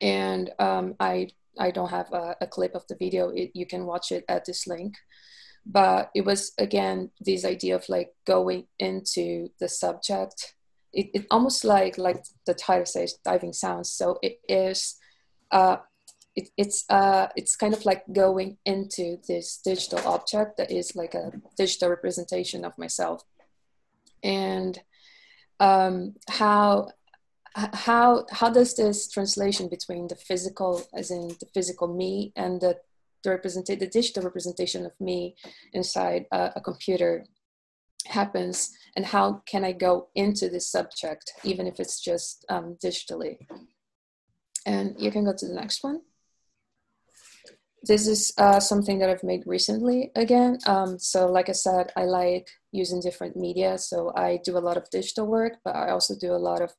And 0.00 0.50
um, 0.58 0.96
I, 0.98 1.28
I 1.58 1.70
don't 1.70 1.90
have 1.90 2.12
a, 2.12 2.36
a 2.40 2.46
clip 2.46 2.74
of 2.74 2.86
the 2.88 2.96
video. 2.96 3.28
It, 3.30 3.50
you 3.54 3.66
can 3.66 3.86
watch 3.86 4.12
it 4.12 4.24
at 4.28 4.44
this 4.44 4.66
link. 4.66 4.94
But 5.66 6.10
it 6.14 6.24
was 6.24 6.52
again 6.58 7.10
this 7.20 7.44
idea 7.44 7.76
of 7.76 7.88
like 7.88 8.14
going 8.26 8.64
into 8.78 9.50
the 9.60 9.68
subject. 9.68 10.54
It, 10.92 11.10
it 11.12 11.26
almost 11.30 11.64
like 11.64 11.98
like 11.98 12.24
the 12.46 12.54
title 12.54 12.86
says 12.86 13.18
diving 13.24 13.52
sounds. 13.52 13.92
So 13.92 14.18
it 14.22 14.40
is 14.48 14.96
uh 15.50 15.78
it, 16.34 16.48
it's 16.56 16.84
uh 16.88 17.26
it's 17.36 17.56
kind 17.56 17.74
of 17.74 17.84
like 17.84 18.04
going 18.10 18.56
into 18.64 19.18
this 19.28 19.60
digital 19.62 19.98
object 20.08 20.56
that 20.56 20.70
is 20.70 20.96
like 20.96 21.14
a 21.14 21.32
digital 21.58 21.90
representation 21.90 22.64
of 22.64 22.78
myself. 22.78 23.22
And 24.22 24.80
um 25.60 26.14
how 26.28 26.88
how 27.72 28.24
how 28.30 28.50
does 28.50 28.74
this 28.74 29.08
translation 29.08 29.68
between 29.68 30.08
the 30.08 30.14
physical 30.14 30.86
as 30.94 31.10
in 31.10 31.28
the 31.40 31.46
physical 31.54 31.88
me 31.88 32.32
and 32.36 32.60
the 32.60 32.78
the 33.24 33.30
representation, 33.30 33.80
the 33.80 33.86
digital 33.86 34.22
representation 34.22 34.86
of 34.86 34.92
me 35.00 35.34
inside 35.72 36.26
a, 36.32 36.52
a 36.56 36.60
computer 36.60 37.24
happens 38.06 38.70
and 38.96 39.04
how 39.06 39.42
can 39.46 39.64
I 39.64 39.72
go 39.72 40.08
into 40.14 40.48
this 40.48 40.70
subject, 40.70 41.32
even 41.44 41.66
if 41.66 41.80
it's 41.80 42.00
just 42.00 42.44
um, 42.48 42.76
digitally. 42.82 43.46
And 44.66 44.94
you 44.98 45.10
can 45.10 45.24
go 45.24 45.34
to 45.36 45.46
the 45.46 45.54
next 45.54 45.82
one. 45.82 46.00
This 47.84 48.08
is 48.08 48.32
uh, 48.38 48.60
something 48.60 48.98
that 48.98 49.08
I've 49.08 49.22
made 49.22 49.44
recently 49.46 50.10
again. 50.16 50.58
Um, 50.66 50.98
so 50.98 51.26
like 51.26 51.48
I 51.48 51.52
said, 51.52 51.92
I 51.96 52.04
like 52.04 52.48
using 52.72 53.00
different 53.00 53.36
media. 53.36 53.78
So 53.78 54.12
I 54.16 54.40
do 54.44 54.58
a 54.58 54.66
lot 54.68 54.76
of 54.76 54.90
digital 54.90 55.26
work, 55.26 55.54
but 55.64 55.76
I 55.76 55.90
also 55.90 56.14
do 56.18 56.32
a 56.32 56.44
lot 56.50 56.60
of 56.60 56.72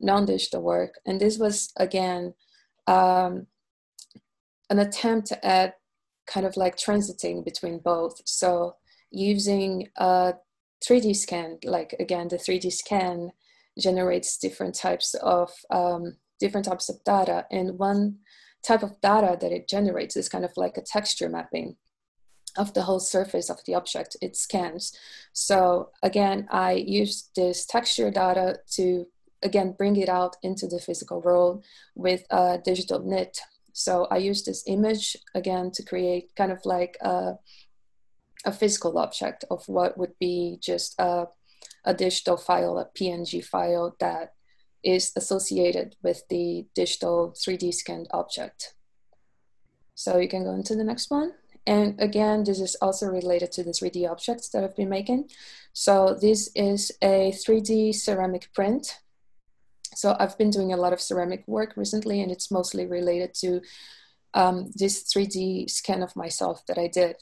non-digital 0.00 0.62
work. 0.62 0.98
And 1.06 1.20
this 1.20 1.38
was 1.38 1.72
again, 1.76 2.34
um, 2.86 3.46
an 4.70 4.78
attempt 4.78 5.32
at 5.42 5.74
kind 6.26 6.46
of 6.46 6.56
like 6.56 6.76
transiting 6.76 7.44
between 7.44 7.78
both. 7.78 8.20
So 8.24 8.76
using 9.10 9.88
a 9.96 10.34
3D 10.84 11.16
scan, 11.16 11.58
like 11.64 11.94
again, 11.98 12.28
the 12.28 12.36
3D 12.36 12.72
scan 12.72 13.32
generates 13.78 14.38
different 14.38 14.74
types 14.74 15.14
of 15.14 15.50
um, 15.70 16.16
different 16.40 16.66
types 16.66 16.88
of 16.88 17.02
data, 17.04 17.46
and 17.50 17.78
one 17.78 18.18
type 18.66 18.82
of 18.82 19.00
data 19.00 19.36
that 19.40 19.52
it 19.52 19.68
generates 19.68 20.16
is 20.16 20.28
kind 20.28 20.44
of 20.44 20.52
like 20.56 20.76
a 20.76 20.82
texture 20.82 21.28
mapping 21.28 21.76
of 22.56 22.72
the 22.74 22.82
whole 22.82 23.00
surface 23.00 23.50
of 23.50 23.58
the 23.66 23.74
object 23.74 24.16
it 24.22 24.34
scans. 24.36 24.96
So 25.32 25.90
again, 26.02 26.48
I 26.50 26.72
use 26.72 27.28
this 27.36 27.66
texture 27.66 28.10
data 28.10 28.60
to 28.72 29.06
again 29.42 29.74
bring 29.76 29.96
it 29.96 30.08
out 30.08 30.36
into 30.42 30.66
the 30.66 30.80
physical 30.80 31.20
world 31.20 31.64
with 31.94 32.24
a 32.30 32.58
digital 32.64 33.00
knit 33.00 33.38
so 33.78 34.06
I 34.10 34.16
use 34.16 34.42
this 34.42 34.64
image 34.66 35.18
again 35.34 35.70
to 35.72 35.82
create 35.82 36.34
kind 36.34 36.50
of 36.50 36.64
like 36.64 36.96
a, 37.02 37.34
a 38.46 38.50
physical 38.50 38.96
object 38.96 39.44
of 39.50 39.68
what 39.68 39.98
would 39.98 40.18
be 40.18 40.58
just 40.62 40.98
a, 40.98 41.26
a 41.84 41.92
digital 41.92 42.38
file, 42.38 42.78
a 42.78 42.86
PNG 42.98 43.44
file 43.44 43.94
that 44.00 44.32
is 44.82 45.12
associated 45.14 45.94
with 46.02 46.22
the 46.30 46.64
digital 46.74 47.34
3D 47.36 47.74
scanned 47.74 48.08
object. 48.12 48.72
So 49.94 50.16
you 50.16 50.28
can 50.28 50.44
go 50.44 50.54
into 50.54 50.74
the 50.74 50.84
next 50.84 51.10
one. 51.10 51.32
And 51.66 52.00
again, 52.00 52.44
this 52.44 52.60
is 52.60 52.76
also 52.76 53.08
related 53.08 53.52
to 53.52 53.62
the 53.62 53.72
3D 53.72 54.10
objects 54.10 54.48
that 54.50 54.64
I've 54.64 54.76
been 54.76 54.88
making. 54.88 55.28
So 55.74 56.16
this 56.18 56.50
is 56.54 56.92
a 57.02 57.30
3D 57.30 57.94
ceramic 57.94 58.54
print 58.54 59.00
so 59.96 60.14
I've 60.18 60.36
been 60.36 60.50
doing 60.50 60.72
a 60.72 60.76
lot 60.76 60.92
of 60.92 61.00
ceramic 61.00 61.44
work 61.46 61.74
recently, 61.76 62.20
and 62.20 62.30
it's 62.30 62.50
mostly 62.50 62.86
related 62.86 63.34
to 63.40 63.62
um, 64.34 64.70
this 64.74 65.04
3D 65.04 65.70
scan 65.70 66.02
of 66.02 66.14
myself 66.14 66.64
that 66.66 66.78
I 66.78 66.88
did. 66.88 67.16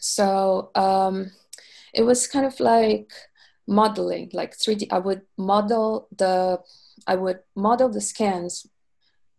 So 0.00 0.70
um, 0.74 1.30
it 1.94 2.02
was 2.02 2.26
kind 2.26 2.46
of 2.46 2.58
like 2.58 3.12
modeling, 3.66 4.30
like 4.32 4.56
3D. 4.56 4.88
I 4.90 4.98
would 4.98 5.22
model 5.36 6.08
the, 6.16 6.60
I 7.06 7.14
would 7.14 7.40
model 7.54 7.88
the 7.88 8.00
scans 8.00 8.66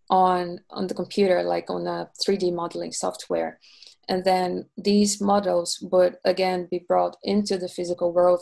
on 0.10 0.62
on 0.70 0.88
the 0.88 0.96
computer, 0.96 1.44
like 1.44 1.70
on 1.70 1.86
a 1.88 2.10
3D 2.26 2.54
modeling 2.54 2.92
software, 2.92 3.60
and 4.08 4.24
then 4.24 4.66
these 4.78 5.22
models 5.22 5.80
would 5.92 6.18
again 6.26 6.68
be 6.72 6.80
brought 6.80 7.18
into 7.24 7.58
the 7.58 7.70
physical 7.70 8.12
world 8.12 8.42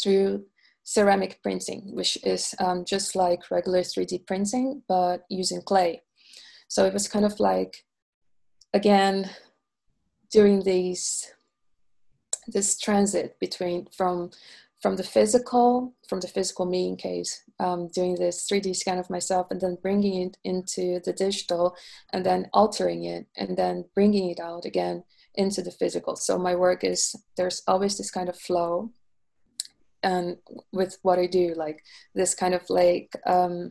through 0.00 0.44
ceramic 0.84 1.42
printing, 1.42 1.94
which 1.94 2.18
is 2.24 2.54
um, 2.58 2.84
just 2.84 3.14
like 3.14 3.50
regular 3.50 3.80
3D 3.80 4.26
printing, 4.26 4.82
but 4.88 5.24
using 5.28 5.62
clay. 5.62 6.02
So 6.68 6.84
it 6.84 6.92
was 6.92 7.08
kind 7.08 7.24
of 7.24 7.38
like, 7.38 7.84
again, 8.72 9.30
doing 10.30 10.62
these 10.62 11.30
this 12.48 12.78
transit 12.78 13.38
between 13.38 13.86
from 13.96 14.30
from 14.80 14.96
the 14.96 15.04
physical 15.04 15.94
from 16.08 16.18
the 16.20 16.26
physical 16.26 16.66
me 16.66 16.88
in 16.88 16.96
case 16.96 17.44
um, 17.60 17.88
doing 17.94 18.16
this 18.16 18.48
3d 18.50 18.74
scan 18.74 18.98
of 18.98 19.08
myself 19.10 19.46
and 19.50 19.60
then 19.60 19.78
bringing 19.80 20.22
it 20.22 20.36
into 20.42 20.98
the 21.04 21.12
digital 21.12 21.76
and 22.12 22.26
then 22.26 22.48
altering 22.52 23.04
it 23.04 23.26
and 23.36 23.56
then 23.56 23.84
bringing 23.94 24.28
it 24.30 24.40
out 24.40 24.64
again 24.64 25.04
into 25.36 25.62
the 25.62 25.70
physical 25.70 26.16
so 26.16 26.36
my 26.36 26.56
work 26.56 26.82
is 26.82 27.14
there's 27.36 27.62
always 27.68 27.96
this 27.96 28.10
kind 28.10 28.28
of 28.28 28.36
flow 28.36 28.90
and 30.02 30.36
with 30.72 30.98
what 31.02 31.18
I 31.18 31.26
do, 31.26 31.54
like 31.56 31.82
this 32.14 32.34
kind 32.34 32.54
of 32.54 32.62
like 32.68 33.12
um, 33.26 33.70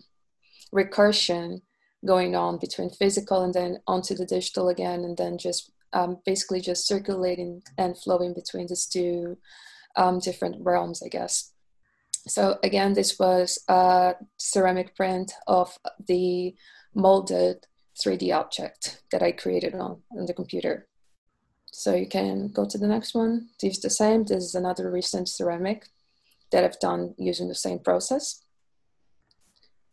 recursion 0.74 1.62
going 2.06 2.36
on 2.36 2.58
between 2.58 2.90
physical 2.90 3.44
and 3.44 3.54
then 3.54 3.80
onto 3.88 4.16
the 4.16 4.26
digital 4.26 4.70
again, 4.70 5.04
and 5.04 5.18
then 5.18 5.38
just 5.38 5.72
um, 5.94 6.18
basically 6.26 6.62
just 6.62 6.88
circulating 6.88 7.62
and 7.78 7.98
flowing 7.98 8.34
between 8.34 8.68
these 8.68 8.86
two 8.86 9.38
um, 9.96 10.20
different 10.20 10.56
realms, 10.60 11.04
I 11.04 11.10
guess. 11.10 11.52
So 12.28 12.60
again, 12.64 12.94
this 12.94 13.18
was 13.20 13.60
a 13.68 14.16
ceramic 14.38 14.96
print 14.96 15.34
of 15.48 15.78
the 16.08 16.56
molded 16.94 17.66
3D 18.04 18.34
object 18.34 19.02
that 19.12 19.24
I 19.24 19.32
created 19.32 19.76
on, 19.76 20.02
on 20.18 20.26
the 20.26 20.34
computer. 20.34 20.88
So 21.74 21.96
you 21.96 22.08
can 22.08 22.50
go 22.50 22.66
to 22.66 22.78
the 22.78 22.88
next 22.88 23.14
one. 23.14 23.50
This 23.62 23.78
is 23.78 23.82
the 23.82 23.90
same. 23.90 24.26
This 24.26 24.44
is 24.44 24.56
another 24.56 24.92
recent 24.92 25.30
ceramic 25.30 25.88
that 26.52 26.64
I've 26.64 26.80
done 26.80 27.16
using 27.18 27.48
the 27.48 27.56
same 27.56 27.80
process. 27.80 28.44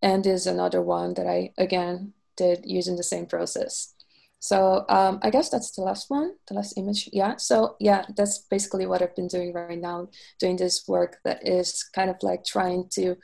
And 0.00 0.22
there's 0.22 0.46
another 0.46 0.82
one 0.82 1.14
that 1.14 1.26
I, 1.26 1.52
again, 1.58 2.12
did 2.36 2.60
using 2.64 2.96
the 2.96 3.02
same 3.02 3.26
process. 3.26 3.94
So 4.40 4.84
um, 4.88 5.18
I 5.22 5.30
guess 5.30 5.48
that's 5.48 5.72
the 5.72 5.82
last 5.82 6.10
one, 6.10 6.34
the 6.46 6.54
last 6.54 6.78
image. 6.78 7.10
Yeah. 7.12 7.36
So 7.36 7.76
yeah, 7.80 8.04
that's 8.16 8.38
basically 8.38 8.86
what 8.86 9.02
I've 9.02 9.16
been 9.16 9.26
doing 9.26 9.52
right 9.52 9.78
now, 9.78 10.08
doing 10.38 10.56
this 10.56 10.86
work 10.86 11.18
that 11.24 11.46
is 11.46 11.82
kind 11.94 12.08
of 12.08 12.16
like 12.22 12.44
trying 12.44 12.88
to 12.92 13.16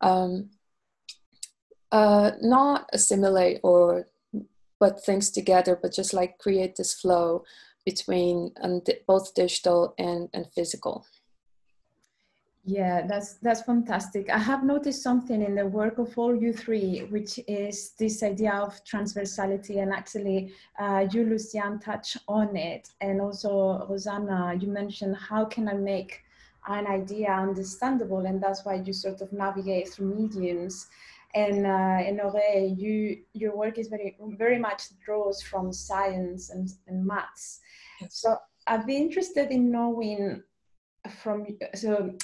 um, 0.00 0.50
uh, 1.92 2.32
not 2.40 2.88
assimilate 2.92 3.60
or 3.62 4.06
put 4.80 5.04
things 5.04 5.30
together, 5.30 5.78
but 5.80 5.92
just 5.92 6.14
like 6.14 6.38
create 6.38 6.76
this 6.76 6.94
flow 6.94 7.44
between 7.84 8.52
um, 8.62 8.80
both 9.06 9.34
digital 9.34 9.94
and, 9.98 10.28
and 10.32 10.46
physical. 10.54 11.06
Yeah, 12.68 13.06
that's 13.06 13.34
that's 13.34 13.62
fantastic. 13.62 14.28
I 14.28 14.38
have 14.38 14.64
noticed 14.64 15.00
something 15.00 15.40
in 15.40 15.54
the 15.54 15.66
work 15.66 15.98
of 15.98 16.18
all 16.18 16.34
you 16.34 16.52
three, 16.52 17.04
which 17.10 17.38
is 17.46 17.90
this 17.90 18.24
idea 18.24 18.54
of 18.54 18.82
transversality, 18.84 19.80
and 19.80 19.92
actually, 19.92 20.52
uh, 20.76 21.06
you, 21.12 21.24
Lucian, 21.26 21.78
touch 21.78 22.16
on 22.26 22.56
it, 22.56 22.90
and 23.00 23.20
also 23.20 23.86
Rosana, 23.88 24.60
you 24.60 24.66
mentioned 24.66 25.16
how 25.16 25.44
can 25.44 25.68
I 25.68 25.74
make 25.74 26.24
an 26.66 26.88
idea 26.88 27.30
understandable, 27.30 28.26
and 28.26 28.42
that's 28.42 28.64
why 28.64 28.82
you 28.84 28.92
sort 28.92 29.20
of 29.20 29.32
navigate 29.32 29.88
through 29.90 30.12
mediums. 30.16 30.88
And 31.36 31.66
uh, 31.66 32.02
in 32.04 32.16
way, 32.32 32.74
you 32.76 33.18
your 33.32 33.56
work 33.56 33.78
is 33.78 33.86
very 33.86 34.16
very 34.36 34.58
much 34.58 34.88
draws 35.04 35.40
from 35.40 35.72
science 35.72 36.50
and, 36.50 36.68
and 36.88 37.06
maths. 37.06 37.60
So 38.08 38.38
I'd 38.66 38.86
be 38.86 38.96
interested 38.96 39.52
in 39.52 39.70
knowing 39.70 40.42
from 41.22 41.46
so 41.74 42.16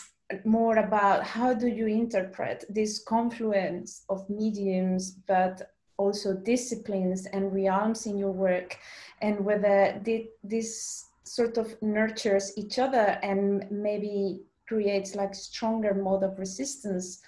more 0.45 0.77
about 0.79 1.25
how 1.25 1.55
do 1.55 1.67
you 1.67 1.87
interpret 1.87 2.65
this 2.69 3.03
confluence 3.03 4.05
of 4.09 4.29
mediums, 4.29 5.13
but 5.27 5.75
also 5.97 6.35
disciplines 6.35 7.27
and 7.27 7.53
realms 7.53 8.07
in 8.07 8.19
your 8.19 8.33
work, 8.33 8.79
and 9.21 9.45
whether 9.45 10.01
this 10.43 11.07
sort 11.25 11.57
of 11.57 11.81
nurtures 11.83 12.53
each 12.57 12.79
other 12.79 13.19
and 13.23 13.71
maybe 13.71 14.43
creates 14.67 15.15
like 15.15 15.35
stronger 15.35 15.95
mode 15.95 16.23
of 16.23 16.39
resistance 16.39 17.23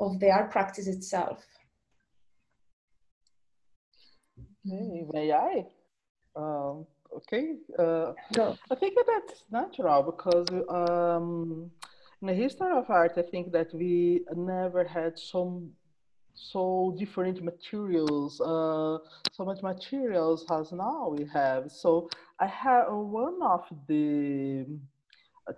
of 0.00 0.18
the 0.20 0.30
art 0.30 0.50
practice 0.50 0.86
itself. 0.86 1.44
Hey, 4.64 5.04
may 5.12 5.32
I? 5.32 5.66
Um, 6.36 6.86
okay. 7.16 7.56
Uh, 7.78 8.12
I 8.70 8.74
think 8.74 8.96
that's 9.06 9.44
natural 9.50 10.02
because 10.02 10.48
um, 10.68 11.70
in 12.24 12.28
the 12.28 12.42
history 12.42 12.72
of 12.72 12.88
art, 12.88 13.12
I 13.18 13.22
think 13.22 13.52
that 13.52 13.74
we 13.74 14.24
never 14.34 14.82
had 14.82 15.18
some 15.18 15.72
so 16.32 16.96
different 16.98 17.44
materials, 17.44 18.40
uh, 18.40 18.96
so 19.30 19.44
much 19.44 19.60
materials 19.62 20.46
as 20.50 20.72
now 20.72 21.14
we 21.14 21.26
have. 21.34 21.70
So 21.70 22.08
I 22.40 22.46
have 22.46 22.86
one 22.90 23.42
of 23.42 23.64
the 23.88 24.64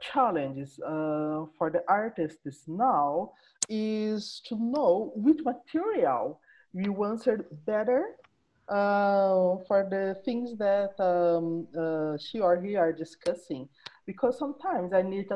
challenges 0.00 0.80
uh, 0.80 1.44
for 1.56 1.70
the 1.70 1.84
artists 1.86 2.64
now 2.66 3.30
is 3.68 4.42
to 4.48 4.56
know 4.56 5.12
which 5.14 5.42
material 5.44 6.40
you 6.74 7.04
answered 7.04 7.46
better 7.64 8.16
for 8.68 9.86
the 9.88 10.20
things 10.24 10.56
that 10.58 10.98
um, 11.00 11.66
uh, 11.78 12.16
she 12.18 12.40
or 12.40 12.60
he 12.60 12.76
are 12.76 12.92
discussing 12.92 13.68
because 14.06 14.38
sometimes 14.38 14.92
I 14.92 15.02
need 15.02 15.28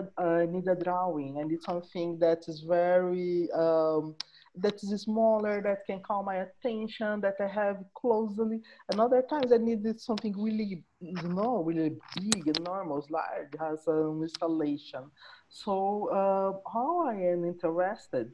need 0.46 0.68
a 0.68 0.76
drawing. 0.76 1.38
I 1.38 1.44
need 1.44 1.62
something 1.62 2.18
that 2.20 2.48
is 2.48 2.60
very 2.60 3.48
um, 3.52 4.14
that 4.56 4.74
is 4.82 5.02
smaller, 5.02 5.62
that 5.62 5.86
can 5.86 6.00
call 6.00 6.22
my 6.22 6.36
attention, 6.46 7.20
that 7.20 7.36
I 7.40 7.46
have 7.46 7.84
closely. 7.94 8.60
And 8.90 9.00
other 9.00 9.22
times 9.22 9.52
I 9.52 9.58
needed 9.58 10.00
something 10.00 10.34
really, 10.36 10.82
you 11.00 11.28
know, 11.28 11.62
really 11.62 11.96
big, 12.16 12.58
enormous, 12.58 13.08
large, 13.10 13.52
has 13.58 13.86
an 13.86 14.22
installation. 14.22 15.04
So 15.48 16.08
uh, 16.08 16.70
how 16.70 17.06
I 17.06 17.14
am 17.14 17.44
interested 17.44 18.32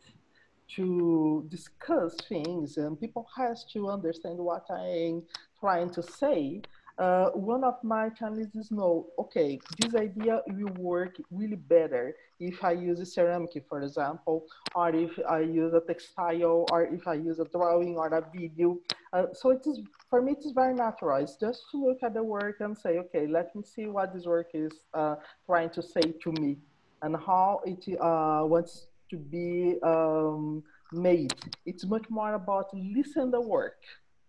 to 0.74 1.46
discuss 1.48 2.16
things 2.28 2.76
and 2.76 3.00
people 3.00 3.26
has 3.36 3.64
to 3.72 3.88
understand 3.88 4.38
what 4.38 4.66
I'm 4.70 5.22
trying 5.60 5.90
to 5.90 6.02
say 6.02 6.62
uh, 6.98 7.28
one 7.32 7.62
of 7.62 7.74
my 7.82 8.08
challenges 8.08 8.70
know, 8.70 9.06
okay, 9.18 9.58
this 9.78 9.94
idea 9.94 10.40
will 10.48 10.72
work 10.78 11.16
really 11.30 11.56
better 11.56 12.16
if 12.40 12.64
I 12.64 12.72
use 12.72 13.00
a 13.00 13.06
ceramic, 13.06 13.64
for 13.68 13.82
example, 13.82 14.46
or 14.74 14.94
if 14.94 15.10
I 15.28 15.40
use 15.40 15.74
a 15.74 15.80
textile, 15.80 16.64
or 16.70 16.86
if 16.86 17.06
I 17.06 17.14
use 17.14 17.38
a 17.38 17.44
drawing 17.44 17.96
or 17.96 18.06
a 18.08 18.24
video. 18.34 18.78
Uh, 19.12 19.26
so 19.34 19.50
it 19.50 19.66
is, 19.66 19.80
for 20.08 20.22
me, 20.22 20.32
it 20.32 20.44
is 20.44 20.52
very 20.52 20.74
natural. 20.74 21.22
It's 21.22 21.36
just 21.36 21.64
to 21.72 21.86
look 21.86 21.98
at 22.02 22.14
the 22.14 22.22
work 22.22 22.60
and 22.60 22.76
say, 22.76 22.98
okay, 22.98 23.26
let 23.26 23.54
me 23.54 23.62
see 23.62 23.86
what 23.86 24.14
this 24.14 24.24
work 24.24 24.50
is 24.54 24.72
uh, 24.94 25.16
trying 25.44 25.70
to 25.70 25.82
say 25.82 26.14
to 26.22 26.32
me 26.32 26.56
and 27.02 27.14
how 27.14 27.60
it 27.66 27.84
uh, 28.00 28.42
wants 28.46 28.86
to 29.10 29.16
be 29.16 29.76
um, 29.82 30.62
made. 30.92 31.34
It's 31.64 31.84
much 31.84 32.08
more 32.10 32.34
about 32.34 32.72
listen 32.74 33.30
the 33.30 33.40
work 33.40 33.78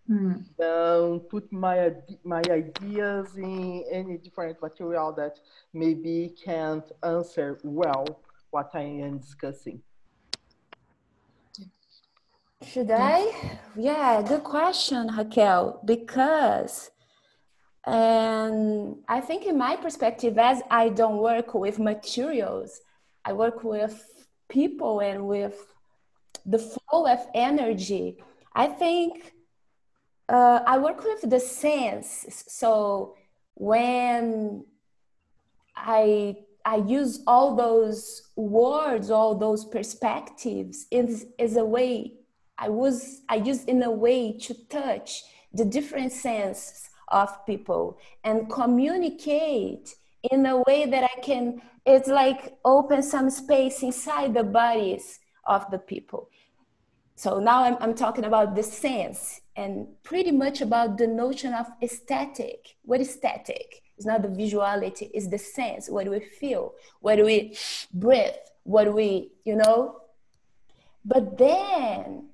Mm. 0.09 0.45
Um, 0.63 1.19
put 1.19 1.51
my 1.51 1.91
my 2.23 2.41
ideas 2.49 3.36
in 3.36 3.84
any 3.91 4.17
different 4.17 4.61
material 4.61 5.11
that 5.13 5.38
maybe 5.73 6.34
can't 6.43 6.89
answer 7.03 7.59
well 7.63 8.21
what 8.49 8.69
I 8.73 8.84
am 8.84 9.17
discussing. 9.17 9.82
Should 12.65 12.89
I? 12.89 13.59
Yeah, 13.75 14.23
good 14.25 14.43
question, 14.43 15.09
Raquel. 15.15 15.82
Because, 15.84 16.89
and 17.86 18.95
I 19.09 19.19
think 19.19 19.45
in 19.45 19.57
my 19.57 19.75
perspective, 19.75 20.38
as 20.38 20.61
I 20.71 20.89
don't 20.89 21.17
work 21.17 21.53
with 21.53 21.80
materials, 21.80 22.80
I 23.25 23.34
work 23.34 23.63
with 23.63 24.16
people 24.50 25.00
and 25.00 25.28
with 25.28 25.74
the 26.45 26.60
flow 26.60 27.08
of 27.08 27.20
energy. 27.34 28.18
I 28.54 28.68
think 28.68 29.34
uh, 30.30 30.62
I 30.66 30.78
work 30.78 31.04
with 31.04 31.30
the 31.30 31.39
sense. 31.39 32.43
So 32.48 33.16
when 33.56 34.66
I 35.76 36.38
I 36.66 36.78
use 36.78 37.24
all 37.28 37.56
those 37.56 38.30
words, 38.36 39.10
all 39.10 39.36
those 39.36 39.66
perspectives 39.66 40.88
is 40.91 41.28
is 41.38 41.56
a 41.56 41.66
way 41.66 42.14
I 42.58 42.70
was 42.70 43.22
I 43.30 43.36
use 43.36 43.64
in 43.66 43.84
a 43.84 43.91
way 43.91 44.38
to 44.39 44.54
touch 44.68 45.24
the 45.54 45.66
different 45.66 46.12
senses 46.12 46.89
of 47.10 47.45
people 47.45 48.00
and 48.24 48.50
communicate 48.50 49.95
in 50.32 50.45
a 50.45 50.57
way 50.68 50.86
that 50.86 51.03
I 51.03 51.22
can 51.22 51.61
it's 51.88 52.09
like 52.09 52.57
open 52.65 53.01
some 53.01 53.30
space 53.30 53.82
inside 53.82 54.34
the 54.34 54.43
bodies 54.43 55.20
of 55.45 55.72
the 55.72 55.80
people. 55.80 56.30
So 57.15 57.39
now 57.39 57.63
I'm, 57.63 57.78
I'm 57.80 57.95
talking 57.95 58.26
about 58.26 58.55
the 58.55 58.61
sense 58.63 59.39
and 59.55 59.88
pretty 60.03 60.32
much 60.32 60.59
about 60.59 60.97
the 60.97 61.07
notion 61.07 61.53
of 61.53 61.65
aesthetic. 61.82 62.76
What 62.84 62.99
is 62.99 63.07
aesthetic? 63.07 63.82
It's 63.95 64.05
not 64.05 64.22
the 64.22 64.28
visuality, 64.28 65.09
it's 65.13 65.30
the 65.30 65.38
sense. 65.39 65.89
What 65.89 66.09
we 66.09 66.20
feel? 66.20 66.74
What 66.99 67.24
we 67.24 67.57
breathe? 67.93 68.36
What 68.63 68.93
we, 68.93 69.32
you 69.45 69.55
know? 69.55 70.01
But 71.05 71.38
then 71.38 72.32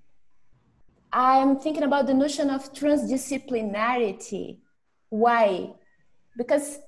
I'm 1.13 1.59
thinking 1.59 1.83
about 1.83 2.07
the 2.07 2.15
notion 2.15 2.49
of 2.49 2.73
transdisciplinarity. 2.73 4.57
Why? 5.09 5.75
Because 6.35 6.79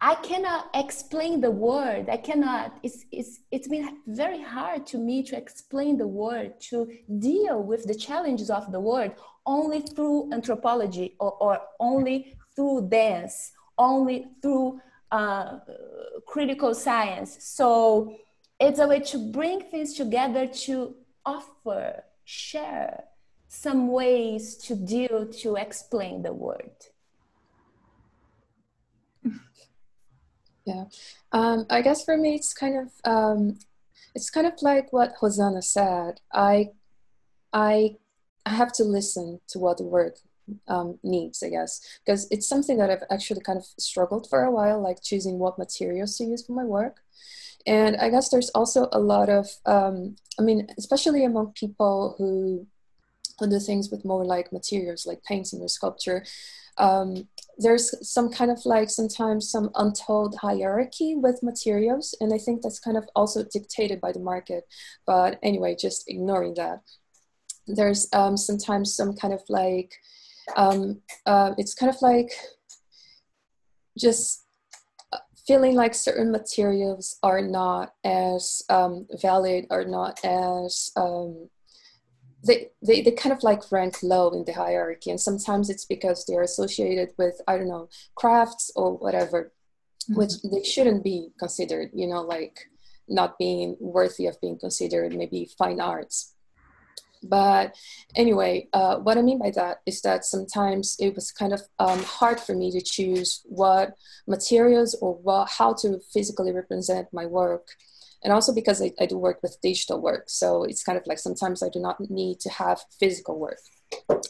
I 0.00 0.16
cannot 0.16 0.70
explain 0.74 1.40
the 1.40 1.50
word. 1.50 2.08
I 2.08 2.18
cannot. 2.18 2.78
It's, 2.82 3.04
it's, 3.10 3.40
it's 3.50 3.68
been 3.68 3.98
very 4.06 4.42
hard 4.42 4.86
to 4.88 4.98
me 4.98 5.22
to 5.24 5.36
explain 5.36 5.96
the 5.96 6.06
word, 6.06 6.60
to 6.70 6.90
deal 7.18 7.62
with 7.62 7.84
the 7.84 7.94
challenges 7.94 8.50
of 8.50 8.70
the 8.70 8.80
word 8.80 9.14
only 9.46 9.80
through 9.80 10.32
anthropology 10.32 11.16
or, 11.20 11.32
or 11.40 11.60
only 11.80 12.36
through 12.54 12.88
dance, 12.88 13.52
only 13.78 14.26
through 14.42 14.80
uh, 15.10 15.58
critical 16.26 16.74
science. 16.74 17.36
So 17.40 18.16
it's 18.60 18.78
a 18.78 18.86
way 18.86 19.00
to 19.00 19.18
bring 19.32 19.60
things 19.62 19.94
together 19.94 20.46
to 20.46 20.94
offer, 21.24 22.04
share 22.24 23.04
some 23.48 23.88
ways 23.88 24.56
to 24.56 24.74
deal, 24.74 25.26
to 25.26 25.56
explain 25.56 26.22
the 26.22 26.32
word. 26.32 26.72
Yeah, 30.66 30.84
um, 31.32 31.66
I 31.68 31.82
guess 31.82 32.04
for 32.04 32.16
me 32.16 32.34
it's 32.36 32.54
kind 32.54 32.76
of 32.78 32.90
um, 33.04 33.58
it's 34.14 34.30
kind 34.30 34.46
of 34.46 34.54
like 34.62 34.92
what 34.92 35.14
Rosana 35.20 35.62
said. 35.62 36.20
I 36.32 36.70
I 37.52 37.96
I 38.46 38.50
have 38.50 38.72
to 38.74 38.84
listen 38.84 39.40
to 39.48 39.58
what 39.58 39.78
the 39.78 39.84
work 39.84 40.18
um, 40.68 40.98
needs, 41.02 41.42
I 41.42 41.50
guess, 41.50 41.80
because 42.04 42.28
it's 42.30 42.48
something 42.48 42.78
that 42.78 42.90
I've 42.90 43.04
actually 43.10 43.40
kind 43.42 43.58
of 43.58 43.66
struggled 43.78 44.28
for 44.28 44.44
a 44.44 44.50
while, 44.50 44.80
like 44.80 45.02
choosing 45.02 45.38
what 45.38 45.58
materials 45.58 46.16
to 46.18 46.24
use 46.24 46.46
for 46.46 46.52
my 46.52 46.64
work. 46.64 46.98
And 47.66 47.96
I 47.96 48.10
guess 48.10 48.30
there's 48.30 48.50
also 48.50 48.88
a 48.92 49.00
lot 49.00 49.30
of, 49.30 49.48
um, 49.66 50.16
I 50.38 50.42
mean, 50.42 50.68
especially 50.78 51.24
among 51.24 51.52
people 51.54 52.14
who 52.18 52.66
do 53.46 53.58
things 53.58 53.90
with 53.90 54.04
more 54.04 54.24
like 54.24 54.52
materials, 54.52 55.06
like 55.06 55.22
painting 55.24 55.60
or 55.60 55.68
sculpture. 55.68 56.24
Um, 56.78 57.28
there's 57.58 57.94
some 58.08 58.30
kind 58.30 58.50
of 58.50 58.60
like 58.64 58.90
sometimes 58.90 59.50
some 59.50 59.70
untold 59.74 60.36
hierarchy 60.40 61.14
with 61.14 61.42
materials, 61.42 62.14
and 62.20 62.32
I 62.32 62.38
think 62.38 62.62
that's 62.62 62.80
kind 62.80 62.96
of 62.96 63.04
also 63.14 63.44
dictated 63.44 64.00
by 64.00 64.12
the 64.12 64.20
market. 64.20 64.64
But 65.06 65.38
anyway, 65.42 65.76
just 65.78 66.04
ignoring 66.08 66.54
that 66.54 66.80
there's 67.66 68.08
um, 68.12 68.36
sometimes 68.36 68.94
some 68.94 69.14
kind 69.14 69.32
of 69.32 69.42
like 69.48 69.94
um, 70.56 71.00
uh, 71.26 71.52
it's 71.56 71.74
kind 71.74 71.94
of 71.94 72.00
like 72.02 72.30
just 73.98 74.44
uh, 75.12 75.18
feeling 75.46 75.74
like 75.74 75.94
certain 75.94 76.30
materials 76.30 77.18
are 77.22 77.40
not 77.40 77.94
as 78.04 78.62
um, 78.68 79.06
valid 79.20 79.66
or 79.70 79.84
not 79.84 80.20
as 80.24 80.90
um, 80.96 81.48
they, 82.46 82.68
they, 82.82 83.00
they 83.02 83.10
kind 83.12 83.32
of 83.32 83.42
like 83.42 83.70
rank 83.72 83.96
low 84.02 84.30
in 84.30 84.44
the 84.44 84.52
hierarchy 84.52 85.10
and 85.10 85.20
sometimes 85.20 85.70
it's 85.70 85.84
because 85.84 86.24
they're 86.24 86.42
associated 86.42 87.10
with 87.18 87.40
i 87.48 87.56
don't 87.56 87.68
know 87.68 87.88
crafts 88.14 88.70
or 88.76 88.96
whatever 88.96 89.52
mm-hmm. 90.10 90.18
which 90.18 90.32
they 90.42 90.62
shouldn't 90.62 91.04
be 91.04 91.30
considered 91.38 91.90
you 91.94 92.06
know 92.06 92.22
like 92.22 92.68
not 93.08 93.38
being 93.38 93.76
worthy 93.80 94.26
of 94.26 94.40
being 94.40 94.58
considered 94.58 95.14
maybe 95.14 95.50
fine 95.58 95.80
arts 95.80 96.34
but 97.24 97.74
anyway, 98.14 98.68
uh, 98.72 98.96
what 98.98 99.16
I 99.16 99.22
mean 99.22 99.38
by 99.38 99.50
that 99.52 99.78
is 99.86 100.02
that 100.02 100.24
sometimes 100.24 100.96
it 101.00 101.14
was 101.14 101.32
kind 101.32 101.52
of 101.52 101.62
um, 101.78 102.02
hard 102.02 102.38
for 102.38 102.54
me 102.54 102.70
to 102.72 102.80
choose 102.80 103.40
what 103.44 103.94
materials 104.26 104.94
or 105.00 105.14
what, 105.14 105.48
how 105.48 105.72
to 105.74 106.00
physically 106.12 106.52
represent 106.52 107.08
my 107.12 107.26
work. 107.26 107.68
And 108.24 108.32
also 108.32 108.54
because 108.54 108.82
I, 108.82 108.92
I 108.98 109.06
do 109.06 109.18
work 109.18 109.40
with 109.42 109.60
digital 109.62 110.00
work. 110.00 110.24
So 110.28 110.64
it's 110.64 110.82
kind 110.82 110.98
of 110.98 111.06
like 111.06 111.18
sometimes 111.18 111.62
I 111.62 111.68
do 111.68 111.78
not 111.78 112.00
need 112.10 112.40
to 112.40 112.50
have 112.50 112.80
physical 112.98 113.38
work. 113.38 113.58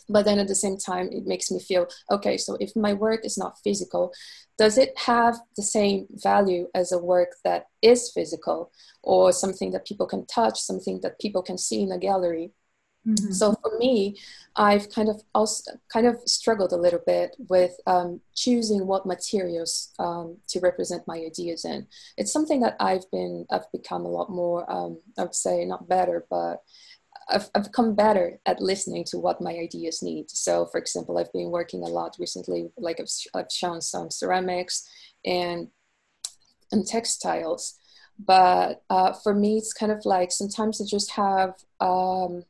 But 0.08 0.24
then 0.24 0.38
at 0.38 0.48
the 0.48 0.54
same 0.54 0.76
time, 0.76 1.08
it 1.10 1.26
makes 1.26 1.50
me 1.50 1.58
feel 1.60 1.86
okay, 2.10 2.36
so 2.36 2.56
if 2.60 2.76
my 2.76 2.92
work 2.92 3.24
is 3.24 3.38
not 3.38 3.58
physical, 3.64 4.12
does 4.58 4.76
it 4.76 4.92
have 4.98 5.36
the 5.56 5.62
same 5.62 6.06
value 6.10 6.68
as 6.74 6.92
a 6.92 6.98
work 6.98 7.30
that 7.44 7.66
is 7.80 8.10
physical 8.12 8.70
or 9.02 9.32
something 9.32 9.70
that 9.70 9.86
people 9.86 10.06
can 10.06 10.26
touch, 10.26 10.60
something 10.60 11.00
that 11.02 11.18
people 11.18 11.42
can 11.42 11.56
see 11.56 11.82
in 11.82 11.92
a 11.92 11.98
gallery? 11.98 12.52
Mm-hmm. 13.06 13.32
So 13.32 13.54
for 13.62 13.76
me, 13.78 14.16
I've 14.56 14.88
kind 14.90 15.08
of 15.08 15.22
also 15.34 15.72
kind 15.92 16.06
of 16.06 16.16
struggled 16.26 16.72
a 16.72 16.76
little 16.76 17.00
bit 17.06 17.36
with 17.48 17.76
um, 17.86 18.20
choosing 18.34 18.86
what 18.86 19.04
materials 19.04 19.92
um, 19.98 20.38
to 20.48 20.60
represent 20.60 21.06
my 21.06 21.16
ideas 21.16 21.64
in. 21.64 21.86
It's 22.16 22.32
something 22.32 22.60
that 22.60 22.76
I've 22.80 23.10
been 23.10 23.46
I've 23.50 23.70
become 23.72 24.04
a 24.04 24.10
lot 24.10 24.30
more 24.30 24.70
um, 24.70 25.00
I 25.18 25.22
would 25.22 25.34
say 25.34 25.64
not 25.64 25.88
better, 25.88 26.24
but 26.30 26.62
I've, 27.28 27.48
I've 27.54 27.64
become 27.64 27.94
better 27.94 28.38
at 28.46 28.60
listening 28.60 29.04
to 29.04 29.18
what 29.18 29.40
my 29.40 29.52
ideas 29.52 30.02
need. 30.02 30.30
So, 30.30 30.66
for 30.66 30.78
example, 30.78 31.18
I've 31.18 31.32
been 31.32 31.50
working 31.50 31.82
a 31.82 31.86
lot 31.86 32.16
recently, 32.18 32.70
like 32.76 33.00
I've, 33.00 33.08
I've 33.34 33.50
shown 33.50 33.80
some 33.80 34.10
ceramics 34.10 34.88
and 35.24 35.68
and 36.72 36.86
textiles. 36.86 37.78
But 38.18 38.82
uh, 38.90 39.12
for 39.12 39.34
me, 39.34 39.56
it's 39.58 39.72
kind 39.72 39.90
of 39.90 40.04
like 40.04 40.30
sometimes 40.30 40.80
I 40.80 40.84
just 40.88 41.12
have 41.12 41.54
um, 41.80 42.44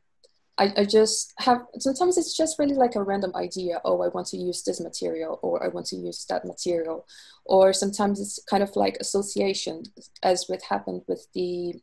I, 0.57 0.73
I 0.77 0.85
just 0.85 1.33
have 1.39 1.61
sometimes 1.79 2.17
it's 2.17 2.35
just 2.35 2.57
really 2.57 2.75
like 2.75 2.95
a 2.95 3.03
random 3.03 3.33
idea 3.35 3.81
oh 3.83 4.01
i 4.01 4.07
want 4.07 4.27
to 4.27 4.37
use 4.37 4.63
this 4.63 4.79
material 4.79 5.37
or 5.41 5.61
i 5.61 5.67
want 5.67 5.85
to 5.87 5.97
use 5.97 6.25
that 6.29 6.45
material. 6.45 7.05
Or 7.45 7.73
sometimes 7.73 8.19
it's 8.19 8.39
kind 8.49 8.63
of 8.63 8.75
like 8.75 8.97
association 8.99 9.83
as 10.23 10.45
what 10.47 10.63
happened 10.63 11.03
with 11.07 11.27
the 11.33 11.81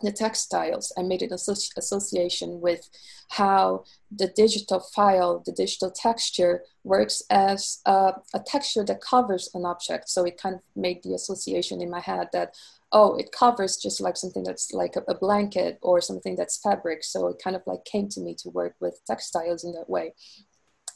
the 0.00 0.12
textiles. 0.12 0.92
I 0.96 1.02
made 1.02 1.22
an 1.22 1.30
associ- 1.30 1.76
association 1.76 2.60
with 2.60 2.88
how 3.30 3.82
the 4.12 4.28
digital 4.28 4.78
file 4.78 5.42
the 5.44 5.52
digital 5.52 5.90
texture 5.90 6.62
works 6.84 7.20
as 7.30 7.80
a, 7.84 8.12
a 8.32 8.40
texture 8.46 8.84
that 8.84 9.00
covers 9.00 9.50
an 9.54 9.64
object. 9.64 10.08
So 10.08 10.24
it 10.24 10.40
kind 10.40 10.54
of 10.56 10.60
made 10.76 11.02
the 11.02 11.14
association 11.14 11.80
in 11.80 11.90
my 11.90 12.00
head 12.00 12.28
that 12.32 12.54
oh, 12.92 13.16
it 13.16 13.32
covers 13.32 13.76
just 13.76 14.00
like 14.00 14.16
something 14.16 14.42
that's 14.42 14.72
like 14.72 14.96
a, 14.96 15.02
a, 15.08 15.14
blanket 15.14 15.78
or 15.82 16.00
something 16.00 16.34
that's 16.36 16.58
fabric. 16.58 17.04
So 17.04 17.28
it 17.28 17.40
kind 17.42 17.54
of 17.54 17.62
like 17.66 17.84
came 17.84 18.08
to 18.10 18.20
me 18.20 18.34
to 18.38 18.48
work 18.48 18.76
with 18.80 19.00
textiles 19.06 19.64
in 19.64 19.72
that 19.72 19.90
way. 19.90 20.14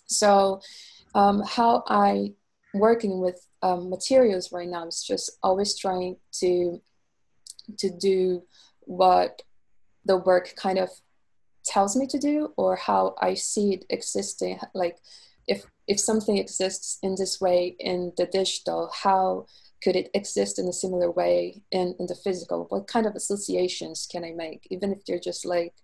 So 0.07 0.61
um, 1.15 1.43
how 1.47 1.85
I 1.87 2.33
working 2.75 3.21
with 3.21 3.47
um, 3.63 3.91
materials 3.91 4.53
right 4.53 4.69
now 4.69 4.87
is 4.87 5.03
just 5.03 5.33
always 5.43 5.79
trying 5.79 6.17
to 6.41 6.81
to 7.79 7.91
do 7.91 8.43
what 8.81 9.43
the 10.05 10.17
work 10.17 10.55
kind 10.57 10.79
of 10.79 10.89
tells 11.65 11.95
me 11.97 12.07
to 12.09 12.19
do 12.19 12.53
or 12.57 12.75
how 12.75 13.15
I 13.21 13.35
see 13.35 13.75
it 13.75 13.85
existing 13.89 14.59
like 14.75 14.99
if 15.47 15.65
if 15.87 16.01
something 16.01 16.39
exists 16.39 16.99
in 17.03 17.15
this 17.17 17.41
way 17.41 17.77
in 17.79 18.13
the 18.17 18.27
digital 18.27 18.91
how 18.93 19.47
could 19.83 19.97
it 19.97 20.11
exist 20.15 20.59
in 20.59 20.69
a 20.69 20.73
similar 20.73 21.11
way 21.11 21.61
in, 21.71 21.95
in 21.99 22.07
the 22.07 22.15
physical? 22.15 22.67
What 22.69 22.87
kind 22.87 23.07
of 23.07 23.15
associations 23.15 24.07
can 24.11 24.25
i 24.25 24.33
make? 24.33 24.67
Even 24.71 24.93
if 24.93 25.05
they're 25.05 25.19
just 25.19 25.45
like 25.45 25.75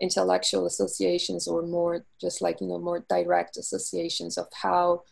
intellectual 0.00 0.66
associations 0.66 1.46
or 1.46 1.62
more 1.62 2.04
just 2.20 2.42
like 2.42 2.60
you 2.60 2.66
know 2.66 2.78
more 2.78 3.04
direct 3.08 3.56
associations 3.56 4.36
of 4.36 4.46
how 4.52 5.02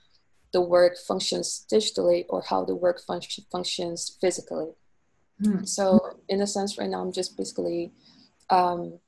the 0.53 0.61
work 0.61 0.95
functions 0.99 1.65
digitally 1.73 2.25
or 2.29 2.43
how 2.43 2.65
the 2.65 2.75
work 2.75 3.01
function, 3.01 3.45
functions 3.51 4.19
physically. 4.21 4.71
Mm. 5.43 5.67
so 5.67 6.19
in 6.29 6.43
a 6.43 6.47
sense 6.47 6.79
right 6.79 6.91
now 6.91 7.01
i'm 7.01 7.11
just 7.11 7.37
basically 7.37 7.91
um, 8.51 8.99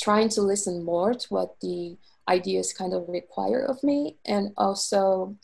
trying 0.00 0.28
to 0.30 0.40
listen 0.40 0.84
more 0.84 1.12
to 1.12 1.26
what 1.28 1.60
the 1.60 1.98
ideas 2.28 2.72
kind 2.72 2.94
of 2.94 3.08
require 3.08 3.62
of 3.62 3.82
me 3.82 4.16
and 4.24 4.52
also 4.56 5.36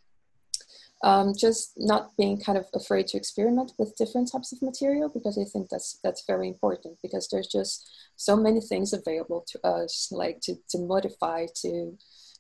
um, 1.03 1.33
just 1.37 1.73
not 1.77 2.15
being 2.17 2.41
kind 2.41 2.59
of 2.59 2.67
afraid 2.75 3.07
to 3.09 3.17
experiment 3.17 3.73
with 3.79 3.97
different 3.97 4.31
types 4.31 4.53
of 4.53 4.61
material 4.61 5.09
because 5.09 5.39
I 5.39 5.45
think 5.51 5.69
that's 5.71 5.99
that's 6.05 6.25
very 6.27 6.49
important 6.49 6.99
because 7.03 7.29
there's 7.29 7.49
just 7.49 7.91
so 8.17 8.37
many 8.37 8.61
things 8.61 8.93
available 8.93 9.45
to 9.49 9.67
us 9.67 10.09
like 10.11 10.41
to, 10.43 10.57
to 10.71 10.79
modify 10.79 11.47
to 11.63 11.97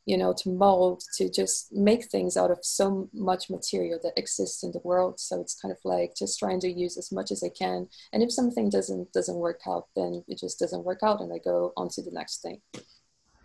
you 0.06 0.16
know 0.16 0.34
to 0.38 0.50
mold 0.50 1.02
to 1.16 1.30
just 1.30 1.72
make 1.72 2.06
things 2.06 2.36
out 2.36 2.50
of 2.50 2.58
so 2.62 3.08
much 3.14 3.48
material 3.48 3.98
that 4.02 4.18
exists 4.18 4.62
in 4.62 4.72
the 4.72 4.80
world 4.84 5.20
so 5.20 5.40
it's 5.40 5.58
kind 5.60 5.72
of 5.72 5.78
like 5.84 6.14
just 6.16 6.38
trying 6.38 6.60
to 6.60 6.70
use 6.70 6.96
as 6.98 7.12
much 7.12 7.30
as 7.30 7.42
I 7.42 7.50
can 7.50 7.86
and 8.12 8.22
if 8.22 8.32
something 8.32 8.68
doesn't 8.70 9.12
doesn't 9.12 9.36
work 9.36 9.60
out 9.66 9.86
then 9.96 10.24
it 10.28 10.38
just 10.38 10.58
doesn't 10.58 10.84
work 10.84 11.00
out 11.02 11.20
and 11.20 11.32
I 11.32 11.38
go 11.38 11.72
on 11.76 11.88
to 11.90 12.02
the 12.02 12.10
next 12.10 12.42
thing. 12.42 12.60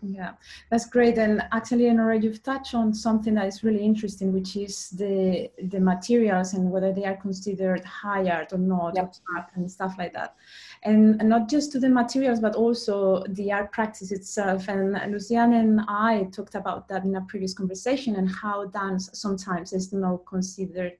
Yeah, 0.08 0.32
that's 0.70 0.86
great. 0.86 1.18
And 1.18 1.42
actually, 1.50 1.90
Nora, 1.90 2.18
you've 2.18 2.42
touched 2.42 2.74
on 2.74 2.94
something 2.94 3.34
that 3.34 3.46
is 3.48 3.64
really 3.64 3.84
interesting, 3.84 4.32
which 4.32 4.54
is 4.56 4.90
the 4.90 5.50
the 5.64 5.80
materials 5.80 6.54
and 6.54 6.70
whether 6.70 6.92
they 6.92 7.04
are 7.04 7.16
considered 7.16 7.84
high 7.84 8.28
art 8.30 8.52
or 8.52 8.58
not, 8.58 8.94
yep. 8.94 9.14
and 9.54 9.70
stuff 9.70 9.96
like 9.98 10.12
that. 10.12 10.36
And, 10.84 11.18
not 11.28 11.48
just 11.48 11.72
to 11.72 11.80
the 11.80 11.88
materials, 11.88 12.38
but 12.38 12.54
also 12.54 13.24
the 13.30 13.50
art 13.50 13.72
practice 13.72 14.12
itself. 14.12 14.68
And 14.68 14.94
Luciane 15.12 15.58
and 15.58 15.80
I 15.88 16.28
talked 16.30 16.54
about 16.54 16.86
that 16.88 17.04
in 17.04 17.16
a 17.16 17.22
previous 17.22 17.52
conversation 17.52 18.14
and 18.14 18.30
how 18.30 18.66
dance 18.66 19.10
sometimes 19.12 19.72
is 19.72 19.92
not 19.92 20.24
considered 20.26 20.98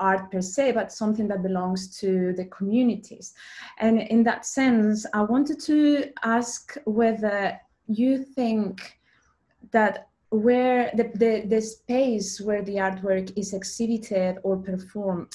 art 0.00 0.30
per 0.30 0.40
se, 0.40 0.72
but 0.72 0.92
something 0.92 1.28
that 1.28 1.42
belongs 1.42 1.96
to 2.00 2.32
the 2.32 2.46
communities. 2.46 3.34
And 3.78 4.00
in 4.00 4.24
that 4.24 4.44
sense, 4.44 5.06
I 5.14 5.22
wanted 5.22 5.60
to 5.60 6.10
ask 6.24 6.76
whether 6.84 7.58
you 7.88 8.24
think 8.24 8.98
that 9.72 10.08
where 10.30 10.90
the, 10.94 11.04
the, 11.14 11.46
the 11.46 11.60
space 11.60 12.40
where 12.40 12.62
the 12.62 12.76
artwork 12.76 13.32
is 13.36 13.52
exhibited 13.52 14.38
or 14.42 14.56
performed 14.56 15.34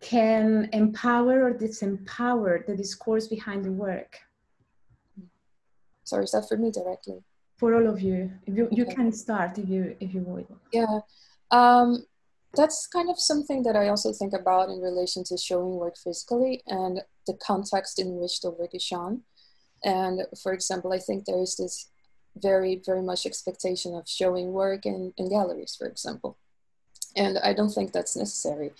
can 0.00 0.68
empower 0.72 1.44
or 1.44 1.54
disempower 1.54 2.64
the 2.66 2.76
discourse 2.76 3.26
behind 3.26 3.64
the 3.64 3.72
work? 3.72 4.18
Sorry, 6.04 6.24
is 6.24 6.32
that 6.32 6.46
for 6.48 6.56
me 6.56 6.70
directly? 6.70 7.22
For 7.56 7.74
all 7.74 7.88
of 7.88 8.00
you. 8.00 8.30
If 8.46 8.56
you, 8.56 8.68
you 8.70 8.84
okay. 8.84 8.94
can 8.94 9.12
start 9.12 9.58
if 9.58 9.68
you 9.68 9.96
if 9.98 10.14
you 10.14 10.20
would. 10.20 10.46
Yeah. 10.72 11.00
Um, 11.50 12.04
that's 12.54 12.86
kind 12.86 13.10
of 13.10 13.18
something 13.18 13.62
that 13.64 13.76
I 13.76 13.88
also 13.88 14.12
think 14.12 14.32
about 14.32 14.68
in 14.68 14.80
relation 14.80 15.24
to 15.24 15.36
showing 15.36 15.76
work 15.76 15.96
physically 15.96 16.62
and 16.66 17.00
the 17.26 17.34
context 17.34 17.98
in 17.98 18.16
which 18.16 18.40
the 18.40 18.50
work 18.50 18.74
is 18.74 18.82
shown. 18.82 19.22
And 19.84 20.22
for 20.42 20.52
example, 20.52 20.92
I 20.92 20.98
think 20.98 21.24
there 21.24 21.40
is 21.40 21.56
this 21.56 21.88
very, 22.36 22.80
very 22.84 23.02
much 23.02 23.26
expectation 23.26 23.94
of 23.94 24.08
showing 24.08 24.52
work 24.52 24.86
in, 24.86 25.12
in 25.16 25.28
galleries, 25.28 25.76
for 25.78 25.86
example. 25.86 26.36
And 27.14 27.38
I 27.38 27.54
don't 27.54 27.70
think 27.70 27.92
that's 27.92 28.16
necessary. 28.16 28.72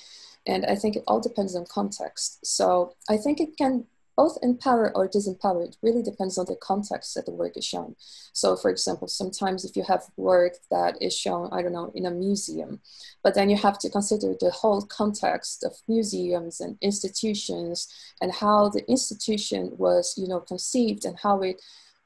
And 0.46 0.64
I 0.66 0.76
think 0.76 0.96
it 0.96 1.04
all 1.06 1.20
depends 1.20 1.56
on 1.56 1.66
context. 1.66 2.44
So 2.44 2.94
I 3.08 3.16
think 3.16 3.40
it 3.40 3.56
can 3.56 3.86
both 4.16 4.38
empowered 4.42 4.92
or 4.94 5.08
disempowered 5.08 5.76
really 5.82 6.02
depends 6.02 6.38
on 6.38 6.46
the 6.46 6.56
context 6.56 7.14
that 7.14 7.26
the 7.26 7.32
work 7.32 7.56
is 7.56 7.64
shown. 7.64 7.94
So, 8.32 8.56
for 8.56 8.70
example, 8.70 9.08
sometimes 9.08 9.64
if 9.64 9.76
you 9.76 9.84
have 9.84 10.04
work 10.16 10.54
that 10.70 11.00
is 11.02 11.16
shown, 11.16 11.50
I 11.52 11.62
don't 11.62 11.72
know, 11.72 11.92
in 11.94 12.06
a 12.06 12.10
museum, 12.10 12.80
but 13.22 13.34
then 13.34 13.50
you 13.50 13.56
have 13.56 13.78
to 13.80 13.90
consider 13.90 14.34
the 14.40 14.50
whole 14.50 14.82
context 14.82 15.64
of 15.64 15.74
museums 15.86 16.60
and 16.60 16.78
institutions 16.80 17.88
and 18.20 18.32
how 18.32 18.70
the 18.70 18.88
institution 18.90 19.72
was, 19.76 20.14
you 20.16 20.28
know, 20.28 20.40
conceived 20.40 21.04
and 21.04 21.18
how 21.18 21.42
it, 21.42 21.60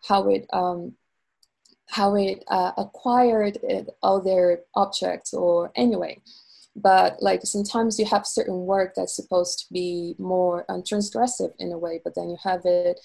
how 0.07 0.29
it, 0.29 0.47
um, 0.53 0.95
how 1.87 2.15
it 2.17 2.43
uh, 2.49 2.73
acquired 2.77 3.59
it, 3.63 3.89
all 4.03 4.21
their 4.21 4.61
objects 4.75 5.33
or 5.33 5.73
anyway 5.77 6.21
but 6.77 7.21
like 7.21 7.41
sometimes 7.45 7.99
you 7.99 8.07
have 8.07 8.27
certain 8.27 8.67
work 8.67 8.95
that's 8.95 9.17
supposed 9.17 9.59
to 9.59 9.73
be 9.73 10.15
more 10.19 10.65
um, 10.69 10.83
transgressive 10.83 11.53
in 11.59 11.73
a 11.73 11.79
way 11.79 12.01
but 12.03 12.15
then 12.15 12.31
you 12.31 12.37
have 12.43 12.65
it 12.65 13.01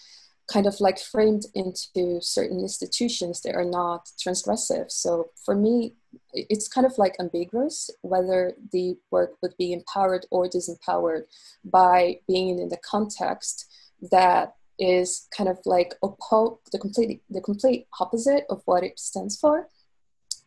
kind 0.52 0.68
of 0.68 0.80
like 0.80 1.00
framed 1.00 1.44
into 1.56 2.22
certain 2.22 2.60
institutions 2.60 3.42
that 3.42 3.56
are 3.56 3.66
not 3.66 4.10
transgressive. 4.20 4.92
So 4.92 5.32
for 5.44 5.56
me 5.56 5.96
it's 6.34 6.68
kind 6.68 6.86
of 6.86 6.98
like 6.98 7.16
ambiguous 7.20 7.90
whether 8.02 8.54
the 8.72 8.96
work 9.12 9.34
would 9.42 9.56
be 9.58 9.74
empowered 9.74 10.26
or 10.30 10.48
disempowered 10.48 11.24
by 11.64 12.20
being 12.28 12.60
in 12.60 12.70
the 12.70 12.78
context 12.78 13.66
that 14.12 14.56
is 14.78 15.28
kind 15.36 15.50
of 15.50 15.58
like 15.66 15.94
oppo- 16.04 16.60
the 16.72 16.80
complete 16.80 17.22
the 17.30 17.42
complete 17.42 17.88
opposite 18.00 18.46
of 18.50 18.62
what 18.66 18.84
it 18.84 19.00
stands 19.00 19.38
for. 19.38 19.68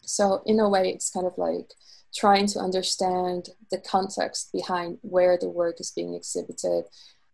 So 0.02 0.42
in 0.46 0.60
a 0.60 0.68
way 0.68 0.90
it's 0.90 1.10
kind 1.10 1.26
of 1.26 1.36
like 1.36 1.72
trying 2.14 2.46
to 2.48 2.58
understand 2.58 3.50
the 3.70 3.78
context 3.78 4.50
behind 4.52 4.98
where 5.02 5.36
the 5.38 5.48
work 5.48 5.80
is 5.80 5.90
being 5.90 6.14
exhibited, 6.14 6.84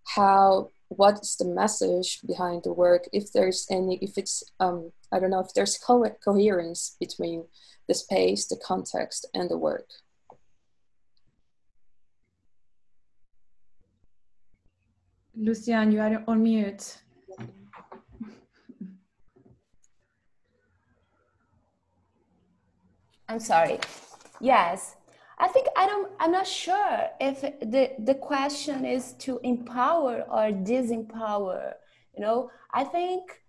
how 0.04 0.70
what 0.88 1.20
is 1.20 1.36
the 1.36 1.44
message 1.44 2.20
behind 2.26 2.62
the 2.64 2.72
work 2.72 3.08
if 3.12 3.32
there's 3.32 3.66
any 3.70 3.96
if 4.02 4.16
it's 4.16 4.42
um, 4.60 4.92
i 5.12 5.18
don't 5.18 5.30
know 5.30 5.40
if 5.40 5.52
there's 5.54 5.78
co- 5.78 6.04
coherence 6.24 6.96
between 7.00 7.44
the 7.88 7.94
space 7.94 8.46
the 8.46 8.60
context 8.64 9.26
and 9.34 9.50
the 9.50 9.58
work. 9.58 9.88
Lucian 15.36 15.90
you 15.90 16.00
are 16.00 16.22
on 16.28 16.42
mute. 16.42 16.98
I'm 23.28 23.40
sorry 23.40 23.80
yes 24.40 24.96
I 25.38 25.48
think 25.48 25.66
I 25.76 25.86
don't. 25.86 26.12
I'm 26.20 26.30
not 26.30 26.46
sure 26.46 27.08
if 27.20 27.40
the 27.40 27.90
the 27.98 28.14
question 28.14 28.84
is 28.84 29.14
to 29.24 29.40
empower 29.42 30.22
or 30.22 30.52
disempower. 30.52 31.74
You 32.16 32.22
know, 32.22 32.50
I 32.72 32.84
think. 32.84 33.40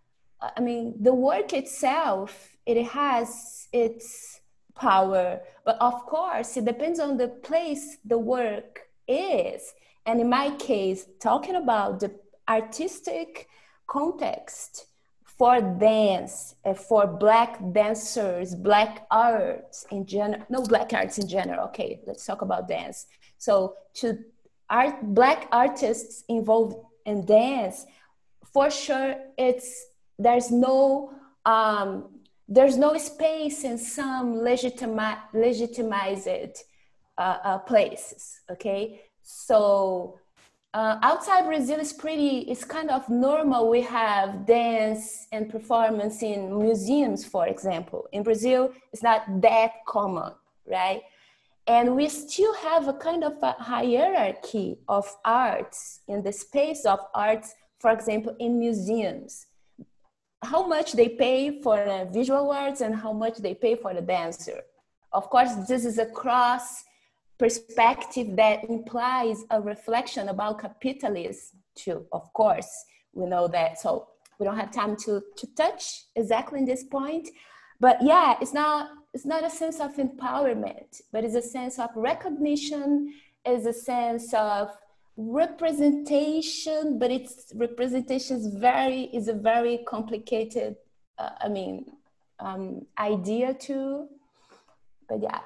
I 0.41 0.59
mean, 0.59 0.95
the 1.01 1.13
work 1.13 1.53
itself 1.53 2.55
it 2.65 2.83
has 2.87 3.67
its 3.71 4.41
power, 4.75 5.39
but 5.63 5.77
of 5.79 6.05
course, 6.05 6.57
it 6.57 6.65
depends 6.65 6.99
on 6.99 7.17
the 7.17 7.29
place 7.29 7.97
the 8.03 8.17
work 8.17 8.81
is. 9.07 9.73
And 10.05 10.19
in 10.19 10.29
my 10.29 10.51
case, 10.57 11.05
talking 11.19 11.55
about 11.55 11.99
the 11.99 12.11
artistic 12.49 13.47
context 13.87 14.87
for 15.37 15.59
dance, 15.59 16.55
uh, 16.63 16.73
for 16.73 17.05
black 17.07 17.59
dancers, 17.73 18.55
black 18.55 19.05
arts 19.11 19.85
in 19.91 20.05
general, 20.05 20.41
no 20.49 20.63
black 20.63 20.93
arts 20.93 21.17
in 21.17 21.27
general. 21.27 21.65
Okay, 21.65 21.99
let's 22.07 22.25
talk 22.25 22.41
about 22.41 22.67
dance. 22.67 23.07
So 23.37 23.75
to 23.95 24.17
art, 24.69 24.95
black 25.13 25.47
artists 25.51 26.23
involved 26.29 26.77
in 27.05 27.25
dance, 27.25 27.85
for 28.53 28.69
sure, 28.71 29.15
it's 29.37 29.85
there's 30.17 30.51
no 30.51 31.11
um, 31.45 32.21
there's 32.47 32.77
no 32.77 32.97
space 32.97 33.63
in 33.63 33.77
some 33.77 34.35
legitimi- 34.35 35.19
legitimized 35.33 36.63
uh, 37.17 37.37
uh, 37.43 37.57
places. 37.59 38.39
Okay, 38.49 39.01
so 39.21 40.19
uh, 40.75 40.99
outside 41.03 41.45
Brazil 41.45 41.79
is 41.79 41.93
pretty, 41.93 42.39
it's 42.51 42.65
kind 42.65 42.89
of 42.91 43.07
normal. 43.07 43.69
We 43.69 43.81
have 43.83 44.45
dance 44.45 45.25
and 45.31 45.49
performance 45.49 46.21
in 46.21 46.59
museums, 46.59 47.23
for 47.23 47.47
example. 47.47 48.09
In 48.11 48.23
Brazil, 48.23 48.73
it's 48.91 49.01
not 49.01 49.21
that 49.41 49.85
common, 49.87 50.33
right? 50.69 51.01
And 51.65 51.95
we 51.95 52.09
still 52.09 52.53
have 52.55 52.89
a 52.89 52.93
kind 52.93 53.23
of 53.23 53.41
a 53.41 53.53
hierarchy 53.53 54.77
of 54.89 55.05
arts 55.23 56.01
in 56.09 56.21
the 56.21 56.33
space 56.33 56.83
of 56.83 56.99
arts, 57.13 57.55
for 57.79 57.91
example, 57.91 58.35
in 58.39 58.59
museums. 58.59 59.47
How 60.43 60.67
much 60.67 60.91
they 60.91 61.07
pay 61.07 61.61
for 61.61 61.77
the 61.77 62.09
visual 62.11 62.51
arts 62.51 62.81
and 62.81 62.93
how 62.93 63.13
much 63.13 63.37
they 63.37 63.53
pay 63.53 63.75
for 63.77 63.93
the 63.93 64.01
dancer. 64.01 64.59
Of 65.13 65.29
course, 65.29 65.55
this 65.69 65.85
is 65.85 65.99
a 65.99 66.05
cross 66.05 66.83
perspective 67.37 68.35
that 68.35 68.63
implies 68.69 69.43
a 69.49 69.61
reflection 69.61 70.29
about 70.29 70.59
capitalism 70.59 71.59
too 71.75 72.05
of 72.11 72.31
course. 72.33 72.71
We 73.13 73.25
know 73.25 73.47
that 73.49 73.79
so 73.79 74.07
we 74.39 74.45
don't 74.45 74.57
have 74.57 74.71
time 74.71 74.95
to 75.05 75.21
to 75.37 75.47
touch 75.55 76.05
exactly 76.15 76.59
in 76.59 76.65
this 76.65 76.83
point. 76.83 77.29
But 77.79 77.97
yeah 78.01 78.37
it's 78.41 78.53
not 78.53 78.89
it's 79.13 79.25
not 79.25 79.43
a 79.43 79.49
sense 79.49 79.79
of 79.79 79.95
empowerment 79.95 81.01
but 81.11 81.23
it's 81.23 81.35
a 81.35 81.41
sense 81.41 81.79
of 81.79 81.89
recognition 81.95 83.13
is 83.45 83.65
a 83.65 83.73
sense 83.73 84.33
of 84.33 84.71
representation 85.17 86.99
but 86.99 87.09
it's 87.11 87.53
representation 87.55 88.37
is 88.37 88.47
very 88.47 89.03
is 89.13 89.29
a 89.29 89.33
very 89.33 89.79
complicated 89.87 90.75
uh, 91.17 91.29
i 91.39 91.47
mean 91.47 91.85
um, 92.39 92.85
idea 92.97 93.53
too. 93.53 94.07
But 95.07 95.21
yeah 95.21 95.39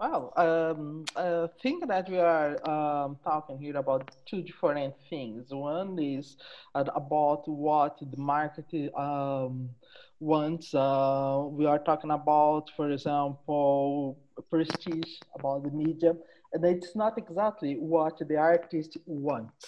Well, 0.00 0.32
um, 0.36 1.04
I 1.14 1.46
think 1.62 1.86
that 1.88 2.08
we 2.08 2.18
are 2.18 2.52
um, 2.66 3.18
talking 3.22 3.58
here 3.58 3.76
about 3.76 4.10
two 4.26 4.42
different 4.42 4.94
things. 5.10 5.50
One 5.50 5.98
is 5.98 6.38
uh, 6.74 6.84
about 6.94 7.46
what 7.46 7.98
the 8.00 8.16
market 8.16 8.72
um, 8.96 9.68
wants. 10.18 10.74
Uh, 10.74 11.44
we 11.50 11.66
are 11.66 11.78
talking 11.78 12.12
about, 12.12 12.70
for 12.76 12.90
example, 12.90 14.18
prestige, 14.48 15.18
about 15.38 15.64
the 15.64 15.70
media, 15.70 16.14
and 16.54 16.64
it's 16.64 16.96
not 16.96 17.18
exactly 17.18 17.74
what 17.74 18.18
the 18.26 18.36
artist 18.36 18.96
wants. 19.04 19.66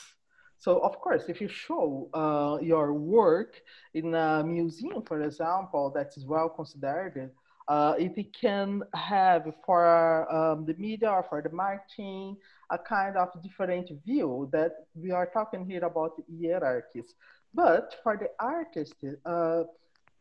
So 0.58 0.78
of 0.78 0.98
course, 1.00 1.24
if 1.28 1.42
you 1.42 1.48
show 1.48 2.08
uh, 2.14 2.58
your 2.62 2.94
work 2.94 3.60
in 3.92 4.14
a 4.14 4.42
museum, 4.42 5.02
for 5.02 5.20
example, 5.22 5.90
that 5.94 6.16
is 6.16 6.24
well 6.24 6.48
considered, 6.48 7.30
uh, 7.68 7.94
if 7.98 8.16
we 8.16 8.24
can 8.24 8.82
have 8.94 9.52
for 9.64 10.32
um, 10.32 10.64
the 10.64 10.74
media 10.74 11.10
or 11.10 11.22
for 11.22 11.42
the 11.42 11.50
marketing 11.50 12.36
a 12.70 12.78
kind 12.78 13.16
of 13.16 13.28
different 13.42 13.90
view 14.04 14.48
that 14.52 14.72
we 14.94 15.10
are 15.10 15.26
talking 15.26 15.64
here 15.64 15.84
about 15.84 16.12
hierarchies. 16.40 17.14
But 17.54 17.96
for 18.02 18.16
the 18.16 18.30
artist, 18.40 18.94
uh, 19.26 19.64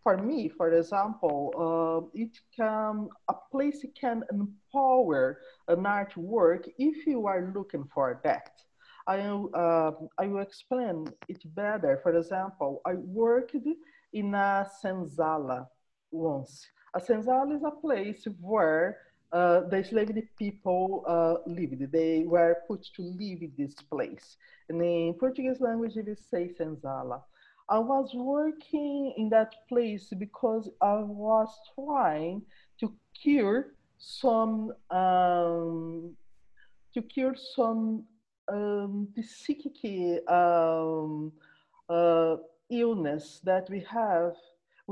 for 0.03 0.17
me, 0.17 0.49
for 0.49 0.71
example, 0.73 1.53
uh, 1.55 2.09
it 2.13 2.37
can 2.55 3.07
a 3.29 3.35
place 3.51 3.85
can 3.99 4.23
empower 4.31 5.39
an 5.67 5.83
artwork 5.83 6.67
if 6.77 7.05
you 7.05 7.27
are 7.27 7.51
looking 7.55 7.87
for 7.93 8.19
that. 8.23 8.51
I, 9.07 9.19
uh, 9.19 9.91
I 10.17 10.27
will 10.27 10.41
explain 10.41 11.07
it 11.27 11.43
better. 11.55 11.99
For 12.03 12.15
example, 12.17 12.81
I 12.85 12.93
worked 12.93 13.55
in 14.13 14.33
a 14.33 14.67
senzala 14.83 15.67
once. 16.11 16.67
A 16.93 16.99
senzala 16.99 17.55
is 17.55 17.63
a 17.63 17.71
place 17.71 18.27
where 18.41 18.97
uh, 19.31 19.61
the 19.69 19.77
enslaved 19.77 20.19
people 20.37 21.05
uh, 21.07 21.35
lived. 21.49 21.91
They 21.91 22.23
were 22.25 22.57
put 22.67 22.83
to 22.95 23.01
live 23.01 23.41
in 23.41 23.53
this 23.57 23.75
place. 23.75 24.35
And 24.67 24.81
in 24.81 25.13
Portuguese 25.13 25.61
language, 25.61 25.95
it 25.95 26.07
is 26.07 26.19
say 26.29 26.53
senzala. 26.59 27.21
I 27.69 27.79
was 27.79 28.13
working 28.13 29.13
in 29.15 29.29
that 29.29 29.53
place 29.69 30.11
because 30.17 30.69
I 30.81 30.95
was 30.95 31.47
trying 31.75 32.41
to 32.81 32.93
cure 33.21 33.67
some 33.97 34.73
um, 34.89 36.13
to 36.93 37.01
cure 37.01 37.35
some 37.55 38.03
um, 38.51 39.07
psychic 39.23 40.27
um, 40.27 41.31
uh, 41.87 42.35
illness 42.69 43.39
that 43.45 43.69
we 43.69 43.79
have 43.89 44.35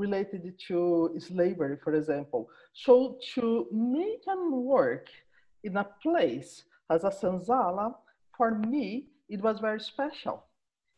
related 0.04 0.42
to 0.68 0.78
slavery, 1.18 1.76
for 1.84 1.92
example. 1.94 2.42
So 2.72 3.18
to 3.34 3.66
make 3.70 4.24
and 4.26 4.52
work 4.78 5.06
in 5.62 5.76
a 5.76 5.86
place 6.02 6.50
as 6.88 7.04
a 7.04 7.12
senzala, 7.20 7.94
for 8.36 8.50
me, 8.72 8.86
it 9.28 9.40
was 9.42 9.60
very 9.60 9.80
special. 9.80 10.36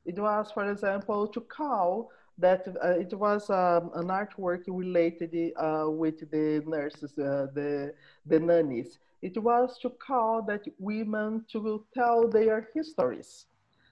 It 0.04 0.18
was, 0.18 0.50
for 0.52 0.70
example, 0.70 1.26
to 1.28 1.40
call 1.40 2.10
that 2.38 2.66
uh, 2.82 2.88
it 3.04 3.12
was 3.14 3.50
um, 3.50 3.90
an 3.94 4.08
artwork 4.08 4.64
related 4.66 5.52
uh, 5.56 5.86
with 5.88 6.18
the 6.30 6.62
nurses, 6.66 7.12
uh, 7.18 7.46
the, 7.54 7.94
the 8.26 8.40
nannies. 8.40 8.98
It 9.20 9.36
was 9.40 9.78
to 9.82 9.90
call 9.90 10.42
that 10.50 10.64
women 10.78 11.44
to 11.52 11.84
tell 11.94 12.28
their 12.28 12.68
histories. 12.74 13.46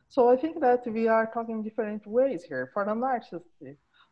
So 0.09 0.29
I 0.29 0.37
think 0.37 0.61
that 0.61 0.83
we 0.87 1.07
are 1.07 1.31
talking 1.33 1.63
different 1.63 2.05
ways 2.07 2.43
here. 2.43 2.71
For 2.75 2.83
an 2.83 3.05
artist, 3.05 3.45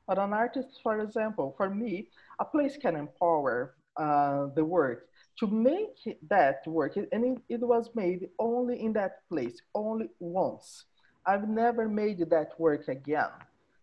but 0.08 0.18
an 0.18 0.32
artist, 0.32 0.80
for 0.82 1.00
example, 1.00 1.54
for 1.58 1.68
me, 1.68 2.08
a 2.40 2.44
place 2.44 2.78
can 2.78 2.96
empower 2.96 3.74
uh, 3.98 4.46
the 4.56 4.64
work 4.64 5.08
to 5.38 5.46
make 5.46 6.18
that 6.28 6.66
work. 6.66 6.96
And 6.96 7.24
it, 7.24 7.38
it 7.48 7.60
was 7.60 7.90
made 7.94 8.30
only 8.38 8.80
in 8.80 8.94
that 8.94 9.28
place, 9.28 9.60
only 9.74 10.08
once. 10.18 10.86
I've 11.26 11.46
never 11.46 11.88
made 11.88 12.18
that 12.30 12.58
work 12.58 12.88
again. 12.88 13.30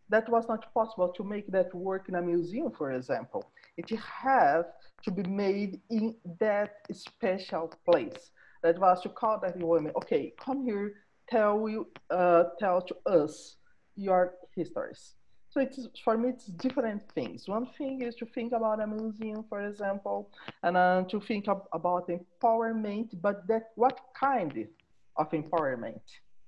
That 0.10 0.28
was 0.28 0.48
not 0.48 0.74
possible 0.74 1.10
to 1.10 1.24
make 1.24 1.48
that 1.52 1.74
work 1.76 2.10
in 2.10 2.16
a 2.16 2.22
museum, 2.22 2.72
for 2.76 2.92
example. 2.92 3.52
It 3.78 3.90
had 4.00 4.64
to 5.04 5.12
be 5.12 5.24
made 5.24 5.80
in 5.92 6.16
that 6.40 6.78
special 6.92 7.72
place. 7.88 8.32
That 8.64 8.80
was 8.80 9.02
to 9.04 9.10
call 9.10 9.40
that 9.42 9.58
woman, 9.60 9.92
okay, 9.96 10.34
come 10.40 10.66
here, 10.66 10.94
tell 11.30 11.70
you, 11.70 11.88
uh, 12.10 12.46
tell 12.60 12.82
to 12.82 12.96
us 13.06 13.58
your 13.96 14.34
histories. 14.56 15.14
So 15.56 15.62
it's 15.62 15.88
for 16.04 16.18
me, 16.18 16.30
it's 16.30 16.48
different 16.48 17.02
things. 17.14 17.48
One 17.48 17.66
thing 17.78 18.02
is 18.02 18.14
to 18.16 18.26
think 18.26 18.52
about 18.52 18.82
a 18.82 18.88
museum, 18.88 19.46
for 19.48 19.62
example, 19.66 20.30
and 20.64 20.76
uh, 20.76 21.06
to 21.08 21.22
think 21.22 21.48
of, 21.48 21.62
about 21.72 22.10
empowerment, 22.10 23.12
but 23.22 23.48
that 23.48 23.70
what 23.76 23.98
kind 24.20 24.68
of 25.16 25.32
empowerment 25.32 26.02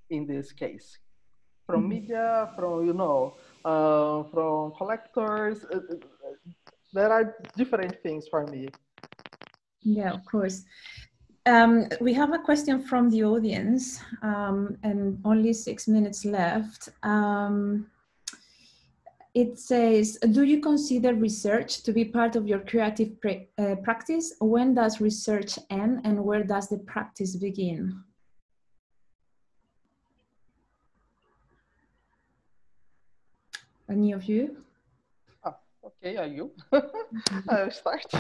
in 0.10 0.28
this 0.28 0.52
case? 0.52 0.98
From 1.66 1.84
mm-hmm. 1.84 1.90
media, 1.90 2.52
from 2.58 2.86
you 2.86 2.92
know, 2.92 3.36
uh, 3.64 4.24
from 4.24 4.74
collectors. 4.78 5.64
Uh, 5.64 5.78
uh, 5.78 5.96
there 6.94 7.10
are 7.10 7.38
different 7.56 8.04
things 8.04 8.28
for 8.28 8.46
me. 8.48 8.68
Yeah, 9.84 10.12
of 10.12 10.26
course. 10.26 10.66
Um, 11.46 11.88
we 12.02 12.12
have 12.12 12.34
a 12.34 12.40
question 12.40 12.84
from 12.84 13.10
the 13.10 13.24
audience 13.24 14.02
um, 14.22 14.78
and 14.84 15.22
only 15.24 15.54
six 15.54 15.88
minutes 15.88 16.26
left. 16.26 16.90
Um, 17.04 17.88
it 19.38 19.60
says, 19.60 20.18
do 20.32 20.42
you 20.42 20.60
consider 20.60 21.14
research 21.14 21.84
to 21.84 21.92
be 21.94 22.04
part 22.04 22.36
of 22.36 22.48
your 22.48 22.62
creative 22.62 23.12
uh, 23.60 23.76
practice? 23.84 24.34
When 24.42 24.74
does 24.74 25.00
research 25.00 25.60
end 25.70 26.02
and 26.06 26.26
where 26.26 26.44
does 26.44 26.70
the 26.70 26.80
practice 26.80 27.36
begin? 27.36 28.02
Any 33.88 34.12
of 34.12 34.24
you? 34.24 34.58
Oh, 35.46 35.56
okay, 35.86 36.18
are 36.18 36.26
you? 36.26 36.50
I'll 37.48 37.70
start. 37.70 38.12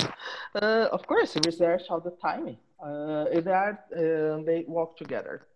Uh, 0.53 0.87
of 0.91 1.07
course, 1.07 1.35
research 1.43 1.85
all 1.89 1.99
the 1.99 2.15
time. 2.21 2.57
Uh, 2.79 3.25
they, 3.33 3.51
are, 3.51 3.79
uh, 3.91 4.43
they 4.45 4.65
walk 4.67 4.95
together. 4.97 5.47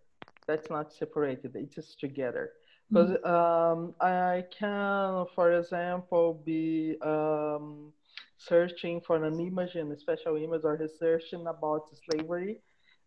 That's 0.48 0.68
not 0.70 0.92
separated, 0.92 1.54
it's 1.54 1.76
just 1.76 2.00
together 2.00 2.50
because 2.92 3.16
um, 3.24 3.94
I 4.00 4.44
can, 4.58 5.26
for 5.34 5.52
example, 5.52 6.42
be 6.44 6.96
um, 7.02 7.92
searching 8.36 9.00
for 9.00 9.24
an 9.24 9.40
image 9.40 9.76
and 9.76 9.92
a 9.92 9.98
special 9.98 10.36
image 10.36 10.62
or 10.64 10.76
researching 10.76 11.46
about 11.46 11.88
slavery. 12.04 12.58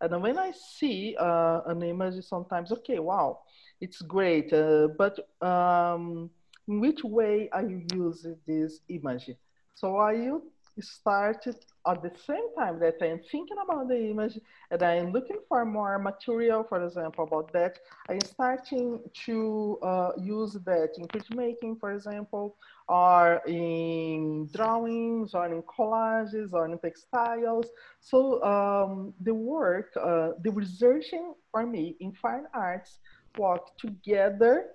And 0.02 0.22
when 0.22 0.38
I 0.38 0.52
see 0.52 1.16
uh, 1.20 1.62
an 1.68 1.84
image, 1.84 2.24
sometimes, 2.26 2.72
okay, 2.72 3.00
wow, 3.00 3.40
it's 3.80 4.02
great. 4.02 4.54
Uh, 4.54 4.90
but 4.98 5.20
um, 5.42 6.30
in 6.68 6.80
which 6.80 7.04
way 7.04 7.50
are 7.52 7.64
you 7.64 7.84
using 7.94 8.38
this 8.48 8.82
image? 8.90 9.30
So 9.76 9.98
are 9.98 10.14
you 10.16 10.52
started 10.82 11.56
at 11.88 12.02
the 12.02 12.12
same 12.26 12.54
time 12.58 12.80
that 12.80 12.96
I'm 13.02 13.20
thinking 13.32 13.58
about 13.64 13.88
the 13.88 14.10
image 14.10 14.40
and 14.72 14.82
I'm 14.82 15.12
looking 15.12 15.40
for 15.48 15.66
more 15.66 15.98
material, 16.00 16.64
for 16.64 16.84
example, 16.84 17.24
about 17.26 17.52
that, 17.54 17.80
I'm 18.10 18.22
starting 18.22 19.00
to 19.26 19.80
uh, 19.82 20.12
use 20.18 20.54
that 20.66 20.90
in 20.98 21.08
printmaking, 21.08 21.80
for 21.80 21.92
example, 21.94 22.58
or 22.88 23.42
in 23.48 24.48
drawings, 24.54 25.34
or 25.34 25.46
in 25.48 25.62
collages, 25.64 26.54
or 26.54 26.66
in 26.66 26.78
textiles. 26.80 27.68
So 28.00 28.44
um, 28.44 29.14
the 29.22 29.34
work, 29.34 29.92
uh, 30.02 30.32
the 30.42 30.52
researching 30.52 31.34
for 31.52 31.66
me 31.66 31.96
in 32.00 32.14
fine 32.14 32.46
arts 32.54 33.00
walk 33.38 33.78
together 33.78 34.68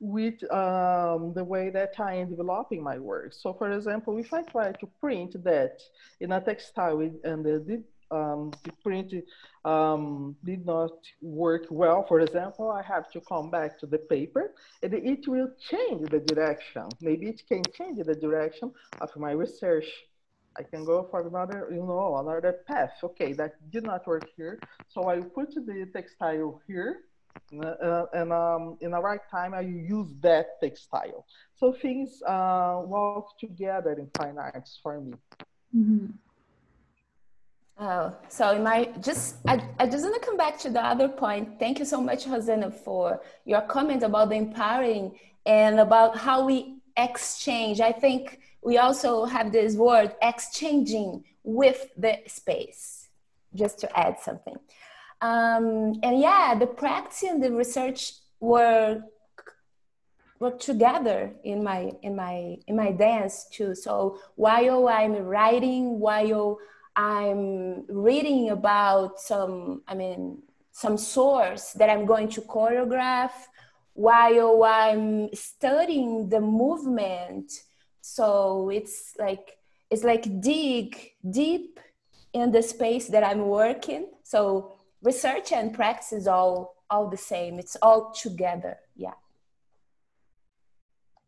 with 0.00 0.42
um, 0.52 1.32
the 1.34 1.44
way 1.44 1.70
that 1.70 1.94
I 1.98 2.14
am 2.14 2.30
developing 2.30 2.82
my 2.82 2.98
work. 2.98 3.32
So 3.32 3.54
for 3.54 3.70
example, 3.72 4.18
if 4.18 4.32
I 4.32 4.42
try 4.42 4.72
to 4.72 4.86
print 5.00 5.42
that 5.44 5.80
in 6.20 6.32
a 6.32 6.40
textile 6.40 7.00
and 7.00 7.44
the, 7.44 7.82
um, 8.10 8.52
the 8.62 8.72
print 8.82 9.14
um, 9.64 10.36
did 10.44 10.66
not 10.66 10.98
work 11.22 11.66
well, 11.70 12.04
for 12.06 12.20
example, 12.20 12.70
I 12.70 12.82
have 12.82 13.10
to 13.12 13.20
come 13.22 13.50
back 13.50 13.78
to 13.80 13.86
the 13.86 13.98
paper 13.98 14.52
and 14.82 14.92
it 14.92 15.26
will 15.26 15.50
change 15.70 16.10
the 16.10 16.20
direction. 16.20 16.88
Maybe 17.00 17.28
it 17.28 17.42
can 17.48 17.62
change 17.72 18.04
the 18.04 18.14
direction 18.14 18.72
of 19.00 19.16
my 19.16 19.32
research. 19.32 19.86
I 20.58 20.62
can 20.62 20.84
go 20.84 21.06
for 21.10 21.26
another, 21.26 21.68
you 21.70 21.84
know, 21.84 22.16
another 22.16 22.60
path. 22.66 22.92
Okay, 23.02 23.34
that 23.34 23.70
did 23.70 23.84
not 23.84 24.06
work 24.06 24.26
here. 24.36 24.58
So 24.88 25.08
I 25.08 25.20
put 25.20 25.54
the 25.54 25.86
textile 25.92 26.62
here 26.66 27.00
and 27.50 28.32
um, 28.32 28.76
in 28.80 28.90
the 28.90 29.00
right 29.00 29.20
time 29.30 29.54
I 29.54 29.60
use 29.60 30.08
that 30.20 30.60
textile. 30.60 31.26
So 31.54 31.72
things 31.72 32.22
uh, 32.22 32.82
work 32.84 33.26
together 33.38 33.92
in 33.92 34.08
fine 34.16 34.38
arts 34.38 34.78
for 34.82 35.00
me. 35.00 35.14
Mm-hmm. 35.74 36.06
Oh, 37.78 38.14
so 38.28 38.58
my 38.62 38.88
just 39.00 39.36
I, 39.46 39.62
I 39.78 39.86
just 39.86 40.02
want 40.02 40.14
to 40.14 40.26
come 40.26 40.38
back 40.38 40.58
to 40.60 40.70
the 40.70 40.82
other 40.82 41.08
point. 41.08 41.58
Thank 41.58 41.78
you 41.78 41.84
so 41.84 42.00
much, 42.00 42.24
Rosana, 42.24 42.72
for 42.72 43.20
your 43.44 43.60
comment 43.62 44.02
about 44.02 44.30
the 44.30 44.36
empowering 44.36 45.18
and 45.44 45.78
about 45.78 46.16
how 46.16 46.46
we 46.46 46.78
exchange. 46.96 47.80
I 47.80 47.92
think 47.92 48.40
we 48.62 48.78
also 48.78 49.26
have 49.26 49.52
this 49.52 49.74
word 49.76 50.14
exchanging 50.22 51.24
with 51.44 51.90
the 51.98 52.18
space, 52.26 53.08
just 53.54 53.78
to 53.80 53.98
add 53.98 54.18
something. 54.20 54.56
Um, 55.20 55.94
and 56.02 56.20
yeah, 56.20 56.54
the 56.58 56.66
practice 56.66 57.22
and 57.22 57.42
the 57.42 57.52
research 57.52 58.12
were 58.40 59.02
were 60.38 60.50
together 60.50 61.32
in 61.44 61.64
my 61.64 61.92
in 62.02 62.14
my 62.14 62.58
in 62.66 62.76
my 62.76 62.92
dance 62.92 63.46
too. 63.50 63.74
So 63.74 64.18
while 64.36 64.88
I'm 64.88 65.14
writing, 65.14 65.98
while 65.98 66.58
I'm 66.94 67.84
reading 67.88 68.50
about 68.50 69.20
some, 69.20 69.82
I 69.88 69.94
mean, 69.94 70.42
some 70.72 70.96
source 70.98 71.72
that 71.72 71.90
I'm 71.90 72.06
going 72.06 72.28
to 72.30 72.40
choreograph, 72.42 73.32
while 73.94 74.64
I'm 74.64 75.34
studying 75.34 76.28
the 76.28 76.40
movement. 76.40 77.52
So 78.02 78.70
it's 78.70 79.14
like 79.18 79.58
it's 79.90 80.04
like 80.04 80.40
dig 80.40 81.12
deep 81.28 81.80
in 82.32 82.50
the 82.50 82.62
space 82.62 83.08
that 83.08 83.24
I'm 83.24 83.46
working. 83.48 84.08
So 84.22 84.75
research 85.06 85.52
and 85.52 85.72
practice 85.72 86.12
is 86.12 86.26
all 86.26 86.74
all 86.90 87.08
the 87.08 87.22
same. 87.32 87.58
It's 87.58 87.76
all 87.80 88.12
together. 88.12 88.76
Yeah. 88.94 89.16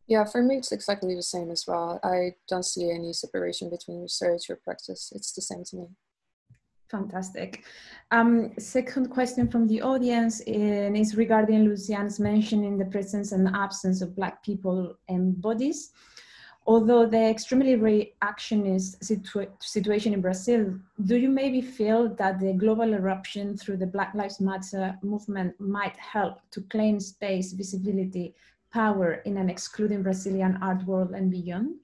Yeah 0.06 0.24
for 0.24 0.42
me 0.42 0.56
it's 0.56 0.72
exactly 0.72 1.14
the 1.14 1.28
same 1.34 1.50
as 1.50 1.64
well. 1.66 2.00
I 2.02 2.34
don't 2.50 2.64
see 2.72 2.90
any 2.90 3.12
separation 3.12 3.70
between 3.70 4.02
research 4.02 4.50
or 4.50 4.56
practice. 4.56 5.12
It's 5.16 5.32
the 5.32 5.42
same 5.50 5.64
to 5.70 5.76
me. 5.76 5.86
Fantastic. 6.90 7.64
Um, 8.10 8.52
second 8.58 9.10
question 9.10 9.46
from 9.52 9.66
the 9.68 9.82
audience 9.82 10.40
and 10.40 10.96
is 10.96 11.16
regarding 11.16 11.64
Lucian's 11.64 12.18
mention 12.18 12.64
in 12.64 12.78
the 12.78 12.86
presence 12.86 13.32
and 13.32 13.46
absence 13.54 14.00
of 14.00 14.16
Black 14.16 14.42
people 14.42 14.96
and 15.08 15.40
bodies. 15.40 15.90
Although 16.68 17.06
the 17.06 17.30
extremely 17.30 17.76
reactionist 17.76 18.98
situa 19.00 19.48
situation 19.58 20.12
in 20.12 20.20
Brazil, 20.20 20.78
do 21.06 21.16
you 21.16 21.30
maybe 21.30 21.62
feel 21.62 22.14
that 22.16 22.40
the 22.40 22.52
global 22.52 22.92
eruption 22.92 23.56
through 23.56 23.78
the 23.78 23.86
Black 23.86 24.12
Lives 24.14 24.38
Matter 24.38 24.94
movement 25.02 25.58
might 25.58 25.96
help 25.96 26.42
to 26.50 26.60
claim 26.60 27.00
space, 27.00 27.54
visibility, 27.54 28.34
power 28.70 29.22
in 29.24 29.38
an 29.38 29.48
excluding 29.48 30.02
Brazilian 30.02 30.58
art 30.60 30.84
world 30.84 31.12
and 31.12 31.30
beyond? 31.30 31.76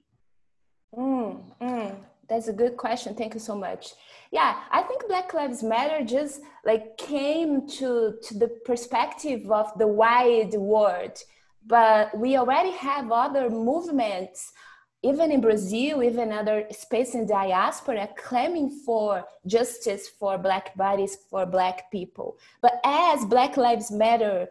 Mm, 0.95 1.41
mm, 1.59 1.95
that's 2.29 2.47
a 2.47 2.53
good 2.53 2.77
question. 2.77 3.15
Thank 3.15 3.33
you 3.33 3.39
so 3.39 3.55
much. 3.55 3.93
Yeah, 4.29 4.61
I 4.69 4.83
think 4.83 5.07
Black 5.07 5.33
Lives 5.33 5.63
Matter 5.63 6.05
just 6.05 6.41
like 6.63 6.95
came 6.97 7.67
to 7.79 8.19
to 8.21 8.37
the 8.37 8.49
perspective 8.63 9.49
of 9.49 9.75
the 9.79 9.87
wide 9.87 10.53
world, 10.53 11.17
but 11.65 12.15
we 12.15 12.37
already 12.37 12.71
have 12.71 13.11
other 13.11 13.49
movements 13.49 14.53
even 15.05 15.31
in 15.31 15.39
Brazil, 15.39 16.01
even 16.01 16.31
other 16.31 16.65
space 16.71 17.13
in 17.13 17.27
diaspora, 17.27 18.09
claiming 18.17 18.71
for 18.71 19.23
justice 19.45 20.09
for 20.09 20.35
Black 20.39 20.75
bodies, 20.75 21.15
for 21.29 21.45
Black 21.45 21.91
people. 21.91 22.37
But 22.59 22.81
as 22.83 23.23
Black 23.25 23.55
Lives 23.55 23.91
Matter 23.91 24.47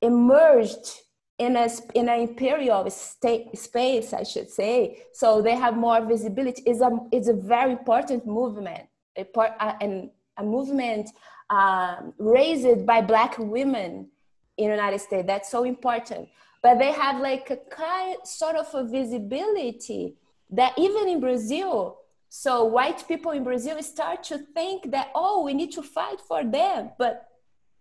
emerged 0.00 0.86
in 1.38 1.56
a 1.56 1.68
in 1.94 2.08
an 2.08 2.20
imperial 2.20 2.88
state 2.90 3.56
space, 3.58 4.14
I 4.14 4.22
should 4.22 4.50
say, 4.50 5.02
so 5.12 5.42
they 5.42 5.56
have 5.56 5.76
more 5.76 6.00
visibility. 6.04 6.62
is 6.62 6.80
a 6.80 6.90
it's 7.12 7.28
a 7.28 7.34
very 7.34 7.72
important 7.72 8.26
movement, 8.26 8.84
a 9.14 9.24
part 9.24 9.52
and 9.82 10.10
a 10.38 10.42
movement 10.42 11.10
um, 11.50 12.14
raised 12.18 12.86
by 12.86 13.02
Black 13.02 13.36
women 13.38 14.08
in 14.56 14.66
the 14.70 14.74
United 14.74 15.00
States. 15.00 15.26
That's 15.26 15.50
so 15.50 15.64
important 15.64 16.28
but 16.62 16.78
they 16.78 16.92
have 16.92 17.20
like 17.20 17.50
a 17.50 17.56
kind 17.56 18.16
sort 18.24 18.56
of 18.56 18.72
a 18.74 18.84
visibility 18.84 20.14
that 20.50 20.72
even 20.78 21.08
in 21.08 21.20
Brazil, 21.20 21.98
so 22.28 22.64
white 22.64 23.06
people 23.06 23.32
in 23.32 23.44
Brazil 23.44 23.82
start 23.82 24.22
to 24.24 24.38
think 24.38 24.90
that 24.90 25.10
oh, 25.14 25.42
we 25.44 25.54
need 25.54 25.72
to 25.72 25.82
fight 25.82 26.20
for 26.20 26.44
them. 26.44 26.90
But 26.98 27.28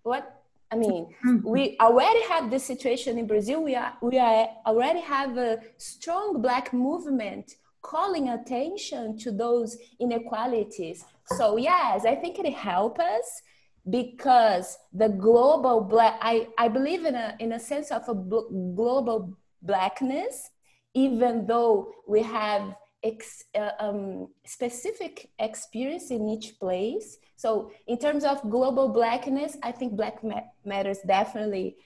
what 0.03 0.41
I 0.71 0.75
mean, 0.75 1.15
mm-hmm. 1.25 1.47
we 1.47 1.77
already 1.79 2.21
have 2.23 2.51
this 2.51 2.65
situation 2.65 3.17
in 3.17 3.25
Brazil. 3.25 3.63
We 3.63 3.75
are 3.75 3.93
we 4.01 4.19
are 4.19 4.47
already 4.65 5.01
have 5.01 5.37
a 5.37 5.59
strong 5.77 6.41
black 6.41 6.73
movement 6.73 7.55
calling 7.81 8.29
attention 8.29 9.17
to 9.19 9.31
those 9.31 9.77
inequalities. 9.99 11.05
So 11.25 11.57
yes, 11.57 12.05
I 12.05 12.15
think 12.15 12.39
it 12.39 12.53
helps 12.53 12.99
us 12.99 13.41
because 13.89 14.77
the 14.93 15.09
global 15.09 15.81
black 15.81 16.17
I, 16.21 16.47
I 16.57 16.67
believe 16.67 17.05
in 17.05 17.15
a 17.15 17.35
in 17.39 17.53
a 17.53 17.59
sense 17.59 17.91
of 17.91 18.07
a 18.09 18.13
global 18.13 19.37
blackness 19.61 20.49
even 20.93 21.45
though 21.45 21.91
we 22.07 22.23
have 22.23 22.75
ex, 23.03 23.45
uh, 23.55 23.71
um, 23.79 24.29
specific 24.45 25.29
experience 25.39 26.11
in 26.11 26.27
each 26.27 26.59
place 26.59 27.17
so 27.35 27.71
in 27.87 27.97
terms 27.97 28.23
of 28.23 28.41
global 28.49 28.89
blackness 28.89 29.57
i 29.63 29.71
think 29.71 29.95
black 29.95 30.23
ma- 30.23 30.49
matters 30.65 30.99
definitely 31.07 31.77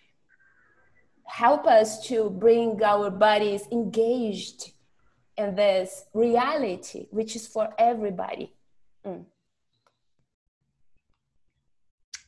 help 1.26 1.68
us 1.68 2.06
to 2.08 2.30
bring 2.30 2.82
our 2.84 3.10
bodies 3.10 3.68
engaged 3.72 4.72
in 5.38 5.56
this 5.56 6.06
reality 6.14 7.08
which 7.12 7.36
is 7.36 7.48
for 7.48 7.70
everybody 7.78 8.54
mm. 9.06 9.24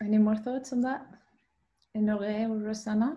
Any 0.03 0.17
more 0.17 0.35
thoughts 0.35 0.73
on 0.73 0.81
that? 0.81 1.05
Enore 1.95 2.23
or 2.23 2.59
Rosana? 2.59 3.15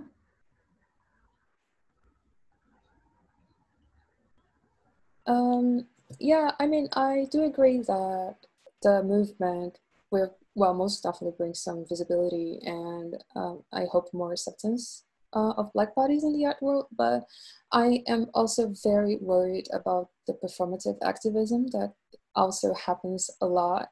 Um, 5.26 5.86
yeah, 6.20 6.52
I 6.60 6.66
mean, 6.68 6.88
I 6.92 7.26
do 7.32 7.42
agree 7.42 7.78
that 7.78 8.36
the 8.82 9.02
movement 9.02 9.78
will, 10.12 10.36
well, 10.54 10.74
most 10.74 11.02
definitely 11.02 11.34
bring 11.36 11.54
some 11.54 11.84
visibility 11.88 12.60
and 12.62 13.16
um, 13.34 13.64
I 13.72 13.86
hope 13.90 14.14
more 14.14 14.32
acceptance 14.32 15.04
uh, 15.34 15.54
of 15.56 15.72
Black 15.72 15.92
bodies 15.96 16.22
in 16.22 16.34
the 16.34 16.46
art 16.46 16.62
world. 16.62 16.86
But 16.96 17.24
I 17.72 18.04
am 18.06 18.26
also 18.32 18.72
very 18.84 19.16
worried 19.16 19.66
about 19.72 20.10
the 20.28 20.34
performative 20.34 20.98
activism 21.02 21.66
that 21.68 21.94
also 22.36 22.74
happens 22.74 23.28
a 23.40 23.46
lot. 23.46 23.88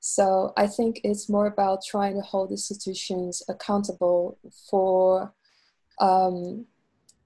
So 0.00 0.52
I 0.56 0.66
think 0.66 1.00
it's 1.04 1.28
more 1.28 1.46
about 1.46 1.80
trying 1.86 2.14
to 2.14 2.22
hold 2.22 2.50
institutions 2.50 3.42
accountable 3.48 4.38
for 4.70 5.34
um, 6.00 6.66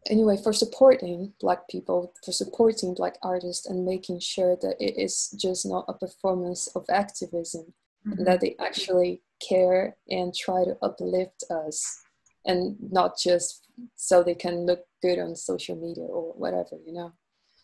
anyway 0.09 0.37
for 0.43 0.53
supporting 0.53 1.33
black 1.41 1.69
people 1.69 2.13
for 2.25 2.33
supporting 2.33 2.95
black 2.95 3.17
artists 3.23 3.67
and 3.67 3.85
making 3.85 4.21
sure 4.21 4.57
that 4.57 4.77
it 4.81 4.99
is 4.99 5.35
just 5.39 5.67
not 5.67 5.85
a 5.89 5.95
performance 5.95 6.69
of 6.75 6.85
activism 6.89 7.73
mm-hmm. 8.07 8.25
that 8.25 8.41
they 8.41 8.57
actually 8.61 9.23
care 9.47 9.97
and 10.09 10.35
try 10.35 10.65
to 10.65 10.77
uplift 10.83 11.45
us 11.51 12.01
and 12.45 12.77
not 12.91 13.19
just 13.19 13.67
so 13.95 14.23
they 14.23 14.35
can 14.35 14.67
look 14.67 14.85
good 15.03 15.19
on 15.19 15.37
social 15.37 15.77
media 15.77 16.05
or 16.05 16.33
whatever 16.35 16.77
you 16.87 16.93
know 16.93 17.13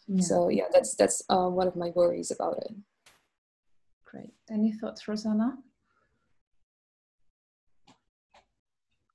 yeah. 0.07 0.23
so 0.23 0.49
yeah 0.49 0.65
that's 0.73 0.95
that's 0.95 1.23
um, 1.31 1.55
one 1.55 1.67
of 1.67 1.77
my 1.77 1.91
worries 1.91 2.31
about 2.31 2.57
it 2.59 2.73
great 4.15 4.35
any 4.51 4.73
thoughts 4.73 5.03
rosana 5.09 5.49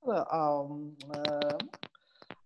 well 0.02 0.26
um, 0.30 0.96
uh, 1.14 1.58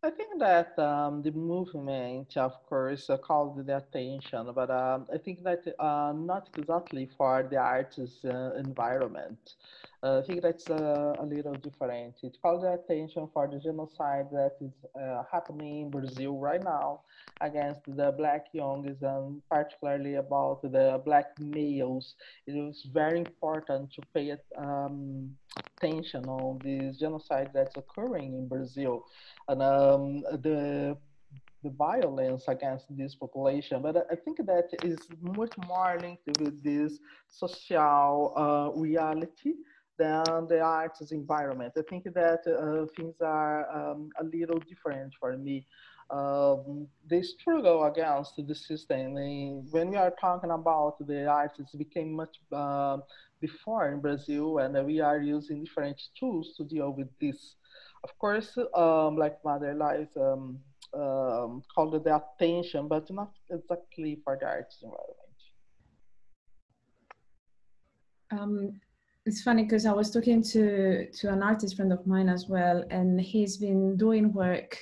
I 0.04 0.10
think 0.10 0.38
that 0.38 0.78
um, 0.78 1.22
the 1.22 1.30
movement, 1.30 2.36
of 2.36 2.52
course, 2.66 3.08
uh, 3.08 3.16
called 3.16 3.66
the 3.66 3.78
attention, 3.78 4.52
but 4.54 4.70
um, 4.70 5.06
I 5.10 5.16
think 5.16 5.42
that 5.44 5.62
uh, 5.78 6.12
not 6.14 6.50
exactly 6.58 7.08
for 7.16 7.48
the 7.50 7.56
artist 7.56 8.22
uh, 8.26 8.50
environment. 8.58 9.54
Uh, 10.04 10.18
I 10.18 10.26
think 10.26 10.42
that's 10.42 10.68
uh, 10.68 11.14
a 11.18 11.24
little 11.24 11.54
different. 11.54 12.16
It 12.22 12.36
the 12.42 12.78
attention 12.78 13.26
for 13.32 13.48
the 13.48 13.58
genocide 13.58 14.26
that 14.32 14.52
is 14.60 14.72
uh, 15.00 15.22
happening 15.32 15.80
in 15.80 15.90
Brazil 15.90 16.36
right 16.36 16.62
now 16.62 17.00
against 17.40 17.80
the 17.86 18.12
black 18.12 18.48
youngs 18.52 19.00
and 19.00 19.40
particularly 19.50 20.16
about 20.16 20.60
the 20.60 21.00
black 21.06 21.28
males. 21.40 22.16
It 22.46 22.52
was 22.52 22.86
very 22.92 23.20
important 23.20 23.92
to 23.94 24.02
pay 24.12 24.36
um, 24.58 25.30
attention 25.80 26.26
on 26.26 26.58
this 26.62 26.98
genocide 26.98 27.52
that's 27.54 27.76
occurring 27.78 28.34
in 28.34 28.46
Brazil 28.46 29.06
and 29.48 29.62
um, 29.62 30.20
the 30.42 30.98
the 31.62 31.70
violence 31.70 32.44
against 32.48 32.84
this 32.94 33.14
population. 33.14 33.80
But 33.80 34.06
I 34.12 34.16
think 34.16 34.36
that 34.44 34.68
is 34.82 34.98
much 35.22 35.52
more 35.66 35.96
linked 35.98 36.28
with 36.38 36.62
this 36.62 36.98
social 37.30 38.34
uh, 38.36 38.78
reality 38.78 39.54
than 39.98 40.46
the 40.48 40.60
arts 40.60 41.12
environment. 41.12 41.72
I 41.76 41.82
think 41.88 42.04
that 42.14 42.40
uh, 42.46 42.86
things 42.96 43.14
are 43.20 43.70
um, 43.70 44.10
a 44.20 44.24
little 44.24 44.58
different 44.58 45.14
for 45.18 45.36
me. 45.36 45.66
Um, 46.10 46.86
they 47.08 47.22
struggle 47.22 47.84
against 47.84 48.34
the 48.36 48.54
system. 48.54 49.14
When 49.70 49.90
we 49.90 49.96
are 49.96 50.12
talking 50.20 50.50
about 50.50 50.96
the 51.06 51.26
arts, 51.26 51.58
it 51.58 51.78
became 51.78 52.12
much 52.12 52.36
uh, 52.52 52.98
before 53.40 53.90
in 53.92 54.00
Brazil, 54.00 54.58
and 54.58 54.74
we 54.86 55.00
are 55.00 55.20
using 55.20 55.64
different 55.64 56.00
tools 56.18 56.54
to 56.56 56.64
deal 56.64 56.92
with 56.92 57.08
this. 57.20 57.56
Of 58.02 58.18
course, 58.18 58.56
um, 58.74 59.16
like 59.16 59.42
Mother 59.44 59.74
Lies 59.74 60.08
um, 60.16 60.58
um, 60.92 61.62
called 61.74 62.04
the 62.04 62.20
attention, 62.20 62.86
but 62.86 63.10
not 63.10 63.32
exactly 63.50 64.20
for 64.22 64.36
the 64.38 64.46
arts 64.46 64.82
environment. 64.82 65.24
Um, 68.30 68.80
it's 69.26 69.42
funny 69.42 69.62
because 69.62 69.86
I 69.86 69.92
was 69.92 70.10
talking 70.10 70.42
to 70.42 71.06
to 71.10 71.32
an 71.32 71.42
artist 71.42 71.76
friend 71.76 71.92
of 71.92 72.06
mine 72.06 72.28
as 72.28 72.46
well, 72.48 72.84
and 72.90 73.20
he's 73.20 73.56
been 73.56 73.96
doing 73.96 74.32
work 74.32 74.78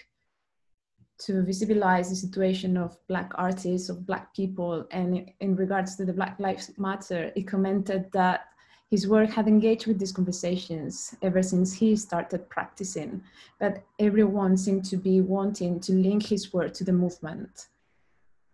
to 1.18 1.45
visibilize 1.45 2.09
the 2.09 2.16
situation 2.16 2.76
of 2.76 2.99
black 3.07 3.30
artists, 3.36 3.88
of 3.88 4.05
black 4.07 4.34
people, 4.34 4.86
and 4.90 5.30
in 5.40 5.55
regards 5.55 5.95
to 5.97 6.05
the 6.05 6.12
Black 6.12 6.40
Lives 6.40 6.72
Matter, 6.78 7.30
he 7.36 7.45
commented 7.45 8.11
that 8.12 8.47
his 8.90 9.07
work 9.07 9.30
had 9.30 9.47
engaged 9.47 9.86
with 9.86 10.01
these 10.01 10.12
conversations 10.12 11.14
ever 11.22 11.43
since 11.43 11.72
he 11.72 11.95
started 11.95 12.51
practicing, 12.51 13.22
but 13.61 13.84
everyone 14.01 14.57
seemed 14.57 14.84
to 14.86 14.97
be 14.97 15.20
wanting 15.20 15.78
to 15.80 15.93
link 15.93 16.26
his 16.26 16.53
work 16.53 16.74
to 16.74 16.84
the 16.84 16.93
movement. 16.93 17.68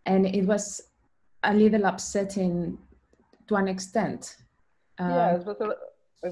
And 0.04 0.26
it 0.26 0.44
was 0.44 0.82
a 1.42 1.54
little 1.54 1.86
upsetting 1.86 2.78
to 3.48 3.56
an 3.56 3.66
extent 3.66 4.36
um, 4.98 5.10
yes, 5.10 5.42
but 5.44 5.60
uh, 5.60 6.30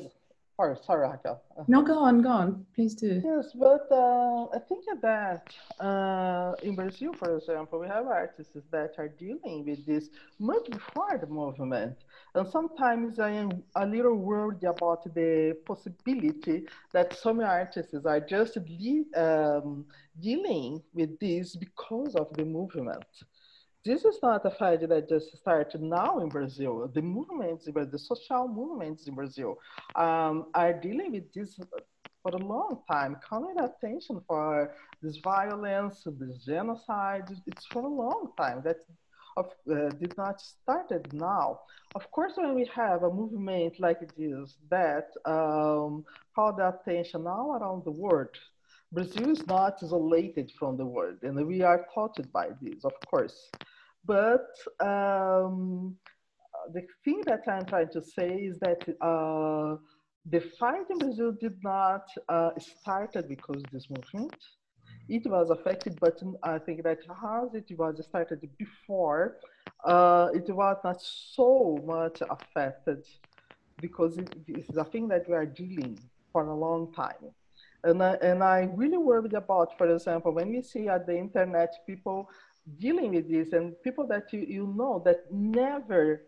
sorry, 0.57 0.77
sorry, 0.85 1.09
Raquel. 1.09 1.43
No, 1.69 1.83
go 1.83 1.99
on, 1.99 2.23
go 2.23 2.31
on, 2.31 2.67
please 2.75 2.95
do. 2.95 3.21
Yes, 3.25 3.53
but 3.55 3.87
uh, 3.91 4.47
I 4.47 4.59
think 4.69 4.85
that 5.03 5.55
uh, 5.81 6.55
in 6.63 6.75
Brazil, 6.75 7.13
for 7.13 7.37
example, 7.37 7.79
we 7.79 7.89
have 7.89 8.07
artists 8.07 8.57
that 8.71 8.95
are 8.99 9.09
dealing 9.09 9.65
with 9.67 9.85
this 9.87 10.09
much 10.39 10.69
before 10.71 11.19
the 11.21 11.27
movement. 11.27 11.97
And 12.35 12.49
sometimes 12.49 13.19
I 13.19 13.31
am 13.31 13.63
a 13.75 13.87
little 13.87 14.17
worried 14.17 14.65
about 14.65 15.05
the 15.15 15.57
possibility 15.65 16.67
that 16.93 17.15
some 17.15 17.41
artists 17.41 17.95
are 18.05 18.21
just 18.21 18.59
um, 19.17 19.85
dealing 20.21 20.83
with 20.95 21.19
this 21.19 21.57
because 21.57 22.15
of 22.15 22.33
the 22.35 22.45
movement 22.45 23.05
this 23.87 24.05
is 24.05 24.19
not 24.23 24.45
a 24.45 24.51
fight 24.51 24.87
that 24.89 25.09
just 25.09 25.37
started 25.39 25.81
now 25.81 26.19
in 26.19 26.29
Brazil. 26.29 26.91
The 26.93 27.03
movements, 27.03 27.67
the 27.67 27.99
social 27.99 28.49
movements 28.49 29.07
in 29.07 29.15
Brazil 29.15 29.59
um, 29.95 30.47
are 30.55 30.73
dealing 30.73 31.13
with 31.13 31.33
this 31.33 31.59
for 32.23 32.33
a 32.33 32.45
long 32.55 32.83
time, 32.91 33.17
calling 33.29 33.57
attention 33.59 34.21
for 34.27 34.75
this 35.03 35.19
violence, 35.19 36.03
this 36.19 36.45
genocide. 36.45 37.29
It's 37.47 37.67
for 37.67 37.83
a 37.83 37.89
long 37.89 38.33
time. 38.37 38.63
That 38.65 38.79
of, 39.37 39.47
uh, 39.71 39.91
did 40.01 40.17
not 40.17 40.41
started 40.41 41.13
now. 41.13 41.61
Of 41.95 42.11
course, 42.11 42.33
when 42.37 42.55
we 42.55 42.69
have 42.75 43.03
a 43.05 43.13
movement 43.13 43.79
like 43.79 44.01
this 44.17 44.57
that 44.71 45.09
um, 45.25 46.05
called 46.35 46.59
attention 46.59 47.25
now 47.25 47.53
around 47.53 47.85
the 47.85 47.91
world, 47.91 48.35
Brazil 48.93 49.31
is 49.31 49.47
not 49.47 49.79
isolated 49.83 50.51
from 50.59 50.77
the 50.77 50.87
world, 50.87 51.19
and 51.23 51.47
we 51.47 51.63
are 51.63 51.87
taught 51.93 52.17
by 52.33 52.49
this, 52.63 52.85
of 52.85 52.93
course. 53.11 53.51
But 54.05 54.47
um, 54.81 55.97
the 56.73 56.83
thing 57.05 57.23
that 57.27 57.43
I'm 57.49 57.67
trying 57.67 57.91
to 57.91 58.03
say 58.03 58.31
is 58.31 58.59
that 58.61 58.83
uh, 59.01 59.77
the 60.29 60.41
fight 60.59 60.87
in 60.91 60.99
Brazil 60.99 61.33
did 61.33 61.57
not 61.63 62.09
uh, 62.29 62.51
started 62.59 63.29
because 63.29 63.63
this 63.73 63.89
movement. 63.91 64.35
It 65.09 65.23
was 65.27 65.51
affected, 65.51 65.99
but 66.01 66.21
I 66.43 66.59
think 66.59 66.83
that 66.83 66.99
as 66.99 67.55
it 67.55 67.79
was 67.79 68.05
started 68.05 68.41
before, 68.59 69.37
uh, 69.85 70.29
it 70.35 70.53
was 70.53 70.77
not 70.83 71.01
so 71.01 71.79
much 71.85 72.23
affected 72.29 73.05
because 73.81 74.19
it 74.19 74.35
is 74.49 74.77
a 74.77 74.85
thing 74.85 75.07
that 75.09 75.29
we 75.29 75.35
are 75.35 75.47
dealing 75.47 75.99
for 76.33 76.47
a 76.47 76.55
long 76.55 76.93
time. 76.93 77.31
And 77.87 78.03
I, 78.03 78.15
and 78.15 78.43
I 78.43 78.69
really 78.75 78.99
worried 78.99 79.35
about, 79.35 79.79
for 79.79 79.87
example, 79.95 80.33
when 80.33 80.49
we 80.51 80.61
see 80.63 80.89
at 80.89 81.07
the 81.07 81.17
internet 81.17 81.73
people 81.87 82.29
dealing 82.79 83.15
with 83.15 83.31
this 83.31 83.53
and 83.53 83.81
people 83.83 84.07
that 84.09 84.33
you, 84.33 84.41
you 84.41 84.75
know 84.77 85.01
that 85.05 85.19
never 85.33 86.23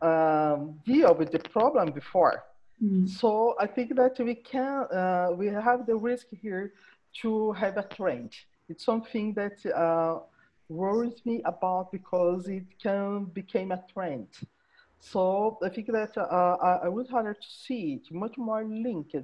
um, 0.00 0.80
deal 0.86 1.12
with 1.14 1.32
the 1.32 1.40
problem 1.40 1.90
before. 1.90 2.44
Mm. 2.82 3.08
So 3.08 3.56
I 3.58 3.66
think 3.66 3.96
that 3.96 4.18
we 4.18 4.36
can, 4.36 4.86
uh, 4.92 5.28
we 5.34 5.46
have 5.48 5.86
the 5.86 5.96
risk 5.96 6.26
here 6.30 6.72
to 7.22 7.52
have 7.52 7.76
a 7.76 7.82
trend. 7.82 8.32
It's 8.68 8.84
something 8.84 9.34
that 9.34 9.64
uh, 9.66 10.20
worries 10.68 11.20
me 11.24 11.42
about 11.44 11.92
because 11.92 12.48
it 12.48 12.64
can 12.80 13.24
become 13.24 13.72
a 13.72 13.82
trend. 13.92 14.28
So 15.00 15.58
I 15.62 15.68
think 15.68 15.88
that 15.92 16.16
uh, 16.16 16.78
I 16.84 16.88
would 16.88 17.12
rather 17.12 17.36
see 17.40 17.94
it 17.94 18.14
much 18.14 18.38
more 18.38 18.64
linked 18.64 19.16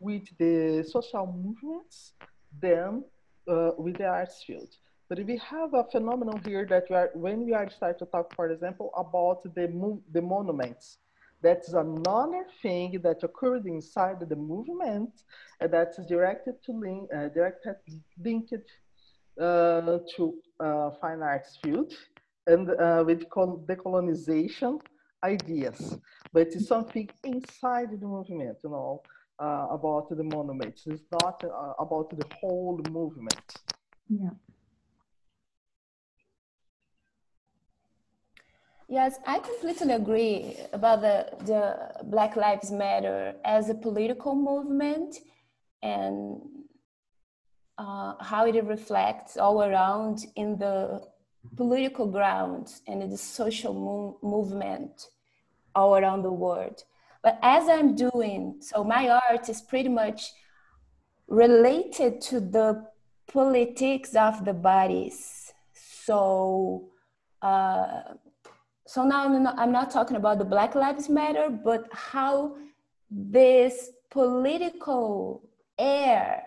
with 0.00 0.24
the 0.38 0.82
social 0.82 1.26
movements 1.26 2.14
than 2.60 3.04
uh, 3.46 3.70
with 3.78 3.98
the 3.98 4.06
arts 4.06 4.42
field. 4.46 4.68
But 5.08 5.24
we 5.26 5.36
have 5.38 5.74
a 5.74 5.84
phenomenon 5.84 6.40
here 6.44 6.66
that 6.66 6.84
we 6.88 6.96
are, 6.96 7.10
when 7.14 7.44
we 7.44 7.52
are 7.52 7.68
start 7.68 7.98
to 7.98 8.06
talk, 8.06 8.34
for 8.34 8.50
example, 8.50 8.90
about 8.96 9.42
the, 9.54 9.66
the 10.12 10.22
monuments, 10.22 10.98
that's 11.42 11.72
another 11.72 12.46
thing 12.62 13.00
that 13.02 13.22
occurred 13.22 13.66
inside 13.66 14.20
the 14.28 14.36
movement 14.36 15.10
uh, 15.60 15.66
that's 15.66 15.98
directed 16.06 16.62
to 16.64 16.72
link, 16.72 17.08
uh, 17.14 17.28
directed 17.28 17.76
linked 18.22 18.52
uh, 19.40 19.98
to 20.16 20.34
uh, 20.60 20.90
fine 21.00 21.22
arts 21.22 21.58
field 21.62 21.92
and 22.46 22.70
uh, 22.70 23.02
with 23.06 23.24
decolonization 23.28 24.80
ideas. 25.24 25.98
But 26.32 26.48
it's 26.48 26.66
something 26.66 27.08
inside 27.24 27.90
the 28.00 28.06
movement, 28.06 28.58
you 28.62 28.70
know. 28.70 29.02
Uh, 29.40 29.66
about 29.70 30.08
the 30.10 30.22
monuments. 30.22 30.84
It's 30.86 31.02
not 31.22 31.42
uh, 31.44 31.72
about 31.78 32.10
the 32.10 32.26
whole 32.40 32.80
movement. 32.90 33.40
Yeah. 34.08 34.30
Yes, 38.88 39.18
I 39.24 39.38
completely 39.38 39.94
agree 39.94 40.56
about 40.72 41.00
the, 41.00 41.28
the 41.46 42.04
Black 42.04 42.34
Lives 42.34 42.72
Matter 42.72 43.34
as 43.44 43.68
a 43.68 43.74
political 43.74 44.34
movement 44.34 45.14
and 45.80 46.40
uh, 47.78 48.14
how 48.20 48.46
it 48.46 48.62
reflects 48.64 49.36
all 49.36 49.62
around 49.62 50.26
in 50.34 50.58
the 50.58 51.06
political 51.56 52.06
ground 52.06 52.68
and 52.88 53.02
in 53.02 53.10
the 53.10 53.16
social 53.16 53.74
mo- 53.74 54.18
movement 54.22 55.06
all 55.74 55.96
around 55.96 56.22
the 56.22 56.32
world. 56.32 56.82
But 57.22 57.38
as 57.42 57.68
I'm 57.68 57.94
doing, 57.94 58.56
so 58.60 58.82
my 58.82 59.08
art 59.08 59.48
is 59.48 59.60
pretty 59.60 59.88
much 59.88 60.32
related 61.28 62.20
to 62.22 62.40
the 62.40 62.86
politics 63.26 64.14
of 64.14 64.44
the 64.44 64.54
bodies. 64.54 65.52
So, 65.72 66.88
uh, 67.42 68.02
so 68.86 69.04
now 69.04 69.24
I'm 69.24 69.42
not, 69.42 69.58
I'm 69.58 69.72
not 69.72 69.90
talking 69.90 70.16
about 70.16 70.38
the 70.38 70.44
Black 70.44 70.74
Lives 70.74 71.08
Matter, 71.08 71.50
but 71.50 71.86
how 71.92 72.56
this 73.10 73.90
political 74.10 75.42
air 75.78 76.44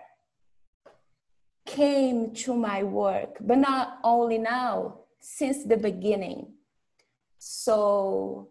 came 1.66 2.34
to 2.34 2.54
my 2.56 2.84
work, 2.84 3.38
but 3.40 3.58
not 3.58 4.00
only 4.04 4.38
now, 4.38 5.00
since 5.20 5.64
the 5.64 5.78
beginning. 5.78 6.54
So 7.38 8.50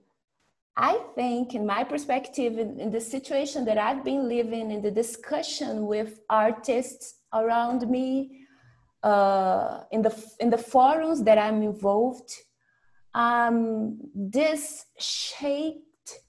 I 0.76 1.00
think, 1.14 1.54
in 1.54 1.66
my 1.66 1.84
perspective, 1.84 2.58
in, 2.58 2.80
in, 2.80 2.90
the 2.90 3.00
situation 3.00 3.64
that 3.66 3.76
I've 3.76 4.04
been 4.04 4.28
living, 4.28 4.70
in 4.70 4.80
the 4.80 4.90
discussion 4.90 5.86
with 5.86 6.20
artists 6.30 7.16
around 7.34 7.90
me, 7.90 8.46
uh, 9.02 9.82
in 9.90 10.00
the 10.00 10.14
in 10.40 10.48
the 10.48 10.58
forums 10.58 11.24
that 11.24 11.36
I'm 11.36 11.62
involved, 11.62 12.32
um, 13.14 13.98
this 14.14 14.86
shaped 14.98 16.20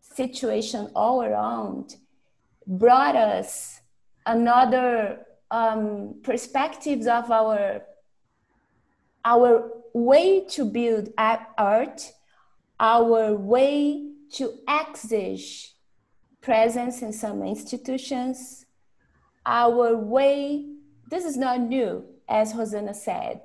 situation 0.00 0.90
all 0.94 1.22
around 1.22 1.96
brought 2.66 3.16
us 3.16 3.80
another 4.24 5.26
um, 5.50 6.14
perspectives 6.22 7.06
of 7.06 7.30
our 7.30 7.82
our 9.24 9.70
way 9.92 10.44
to 10.44 10.64
build 10.64 11.08
art, 11.18 12.12
our 12.78 13.34
way 13.34 14.10
to 14.32 14.52
exige 14.68 15.72
presence 16.40 17.02
in 17.02 17.12
some 17.12 17.42
institutions, 17.42 18.66
our 19.44 19.96
way, 19.96 20.66
this 21.10 21.24
is 21.24 21.36
not 21.36 21.60
new, 21.60 22.04
as 22.28 22.52
Rosana 22.52 22.94
said, 22.94 23.40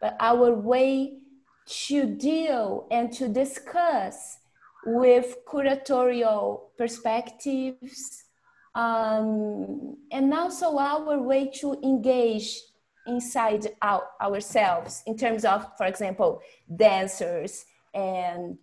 but 0.00 0.16
our 0.20 0.52
way 0.52 1.18
to 1.66 2.06
deal 2.06 2.86
and 2.90 3.12
to 3.12 3.28
discuss 3.28 4.38
with 4.86 5.36
curatorial 5.46 6.60
perspectives 6.78 8.24
um, 8.74 9.96
and 10.12 10.32
also 10.32 10.78
our 10.78 11.18
way 11.18 11.50
to 11.60 11.74
engage 11.82 12.60
inside 13.06 13.66
our, 13.82 14.04
ourselves 14.20 15.02
in 15.06 15.16
terms 15.16 15.44
of, 15.44 15.66
for 15.76 15.86
example, 15.86 16.40
dancers 16.76 17.64
and 17.94 18.58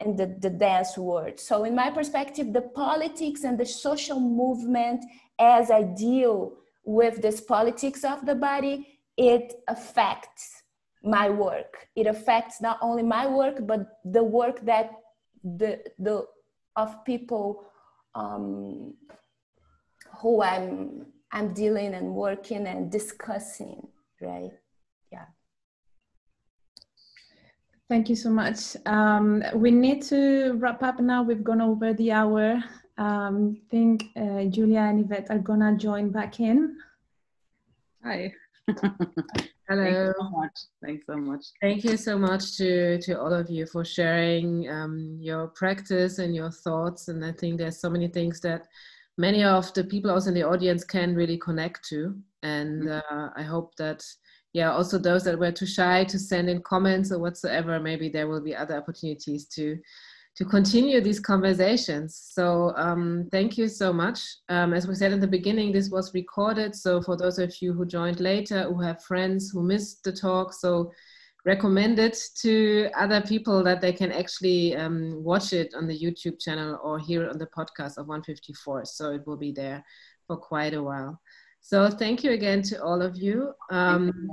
and 0.00 0.18
the, 0.18 0.36
the 0.40 0.50
dance 0.50 0.98
world. 0.98 1.38
So 1.38 1.62
in 1.64 1.76
my 1.76 1.90
perspective, 1.90 2.52
the 2.52 2.62
politics 2.62 3.44
and 3.44 3.56
the 3.58 3.66
social 3.66 4.18
movement 4.18 5.04
as 5.38 5.70
I 5.70 5.82
deal 5.82 6.54
with 6.84 7.22
this 7.22 7.40
politics 7.40 8.02
of 8.02 8.26
the 8.26 8.34
body, 8.34 8.98
it 9.16 9.54
affects 9.68 10.62
my 11.04 11.30
work. 11.30 11.88
It 11.94 12.06
affects 12.06 12.60
not 12.60 12.78
only 12.82 13.02
my 13.02 13.26
work, 13.26 13.66
but 13.66 14.00
the 14.04 14.22
work 14.22 14.60
that 14.66 14.90
the 15.44 15.80
the 15.98 16.26
of 16.76 17.04
people 17.04 17.64
um, 18.14 18.94
who 20.18 20.42
I'm 20.42 21.06
I'm 21.32 21.52
dealing 21.54 21.94
and 21.94 22.14
working 22.14 22.66
and 22.66 22.90
discussing, 22.90 23.88
right? 24.20 24.52
Yeah. 25.10 25.26
Thank 27.92 28.08
you 28.08 28.16
so 28.16 28.30
much. 28.30 28.74
Um, 28.86 29.44
we 29.54 29.70
need 29.70 30.00
to 30.04 30.54
wrap 30.54 30.82
up 30.82 30.98
now. 30.98 31.22
We've 31.22 31.44
gone 31.44 31.60
over 31.60 31.92
the 31.92 32.10
hour. 32.10 32.64
Um, 32.96 33.58
I 33.58 33.68
think 33.70 34.04
uh, 34.16 34.44
Julia 34.44 34.80
and 34.80 35.04
Yvette 35.04 35.30
are 35.30 35.38
gonna 35.38 35.76
join 35.76 36.08
back 36.08 36.40
in. 36.40 36.78
Hi. 38.02 38.32
Hello. 39.68 40.14
Thanks 40.14 40.18
so 40.18 40.30
much. 40.30 40.58
Thanks 40.82 41.06
so 41.06 41.16
much. 41.18 41.44
Thank 41.60 41.84
you 41.84 41.98
so 41.98 42.18
much 42.18 42.56
to, 42.56 42.98
to 43.02 43.20
all 43.20 43.34
of 43.34 43.50
you 43.50 43.66
for 43.66 43.84
sharing 43.84 44.70
um, 44.70 45.18
your 45.20 45.48
practice 45.48 46.18
and 46.18 46.34
your 46.34 46.50
thoughts. 46.50 47.08
And 47.08 47.22
I 47.22 47.32
think 47.32 47.58
there's 47.58 47.78
so 47.78 47.90
many 47.90 48.08
things 48.08 48.40
that 48.40 48.68
many 49.18 49.44
of 49.44 49.70
the 49.74 49.84
people 49.84 50.10
also 50.10 50.28
in 50.28 50.34
the 50.34 50.48
audience 50.48 50.82
can 50.82 51.14
really 51.14 51.36
connect 51.36 51.86
to. 51.90 52.16
And 52.42 52.84
mm-hmm. 52.84 53.18
uh, 53.18 53.28
I 53.36 53.42
hope 53.42 53.76
that, 53.76 54.02
yeah, 54.52 54.72
also 54.72 54.98
those 54.98 55.24
that 55.24 55.38
were 55.38 55.52
too 55.52 55.66
shy 55.66 56.04
to 56.04 56.18
send 56.18 56.50
in 56.50 56.62
comments 56.62 57.10
or 57.10 57.18
whatsoever, 57.18 57.80
maybe 57.80 58.08
there 58.08 58.28
will 58.28 58.42
be 58.42 58.54
other 58.54 58.76
opportunities 58.76 59.46
to 59.48 59.78
to 60.34 60.46
continue 60.46 60.98
these 61.00 61.20
conversations. 61.20 62.16
So 62.32 62.72
um, 62.76 63.28
thank 63.30 63.58
you 63.58 63.68
so 63.68 63.92
much. 63.92 64.18
Um, 64.48 64.72
as 64.72 64.88
we 64.88 64.94
said 64.94 65.12
in 65.12 65.20
the 65.20 65.26
beginning, 65.26 65.72
this 65.72 65.90
was 65.90 66.14
recorded. 66.14 66.74
So 66.74 67.02
for 67.02 67.18
those 67.18 67.38
of 67.38 67.54
you 67.60 67.74
who 67.74 67.84
joined 67.84 68.18
later, 68.18 68.62
who 68.62 68.80
have 68.80 69.04
friends 69.04 69.50
who 69.50 69.62
missed 69.62 70.04
the 70.04 70.12
talk, 70.12 70.54
so 70.54 70.90
recommend 71.44 71.98
it 71.98 72.16
to 72.40 72.88
other 72.96 73.20
people 73.20 73.62
that 73.64 73.82
they 73.82 73.92
can 73.92 74.10
actually 74.10 74.74
um, 74.76 75.22
watch 75.22 75.52
it 75.52 75.74
on 75.74 75.86
the 75.86 75.98
YouTube 75.98 76.40
channel 76.40 76.80
or 76.82 76.98
hear 76.98 77.24
it 77.24 77.30
on 77.30 77.38
the 77.38 77.48
podcast 77.48 77.98
of 77.98 78.06
154. 78.06 78.86
So 78.86 79.12
it 79.12 79.26
will 79.26 79.36
be 79.36 79.52
there 79.52 79.84
for 80.26 80.36
quite 80.36 80.72
a 80.72 80.82
while. 80.82 81.20
So 81.62 81.88
thank 81.88 82.22
you 82.22 82.32
again 82.32 82.60
to 82.62 82.82
all 82.82 83.00
of 83.00 83.16
you. 83.16 83.54
Um, 83.70 84.28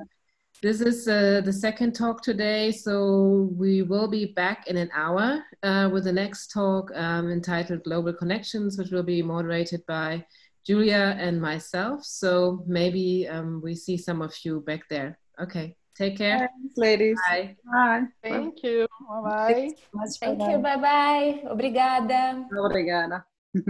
this 0.62 0.82
is 0.82 1.08
uh, 1.08 1.42
the 1.46 1.54
second 1.54 1.94
talk 1.94 2.22
today. 2.22 2.72
So 2.72 3.50
we 3.56 3.84
will 3.84 4.10
be 4.10 4.26
back 4.26 4.68
in 4.68 4.76
an 4.76 4.90
hour 4.94 5.42
uh, 5.64 5.90
with 5.94 6.04
the 6.04 6.12
next 6.12 6.52
talk 6.52 6.92
um, 6.96 7.32
entitled 7.32 7.84
Global 7.86 8.14
Connections, 8.14 8.78
which 8.78 8.92
will 8.92 9.04
be 9.04 9.22
moderated 9.22 9.86
by 9.86 10.26
Julia 10.66 11.16
and 11.18 11.42
myself. 11.42 12.04
So 12.04 12.64
maybe 12.68 13.28
um, 13.30 13.62
we 13.64 13.74
see 13.76 13.96
some 13.96 14.22
of 14.22 14.34
you 14.44 14.60
back 14.62 14.82
there. 14.90 15.18
Okay. 15.42 15.76
Take 15.96 16.18
care. 16.18 16.40
Thanks, 16.40 16.78
ladies. 16.78 17.20
Bye. 17.30 17.56
Bye. 17.72 18.04
Thank 18.24 18.64
you. 18.64 18.88
Bye 19.10 19.22
bye. 19.22 19.72
Thank 20.20 20.42
you. 20.42 20.58
Bye 20.58 20.78
bye. 20.78 21.42
Obrigada. 21.46 22.48
Obrigada. 22.52 23.24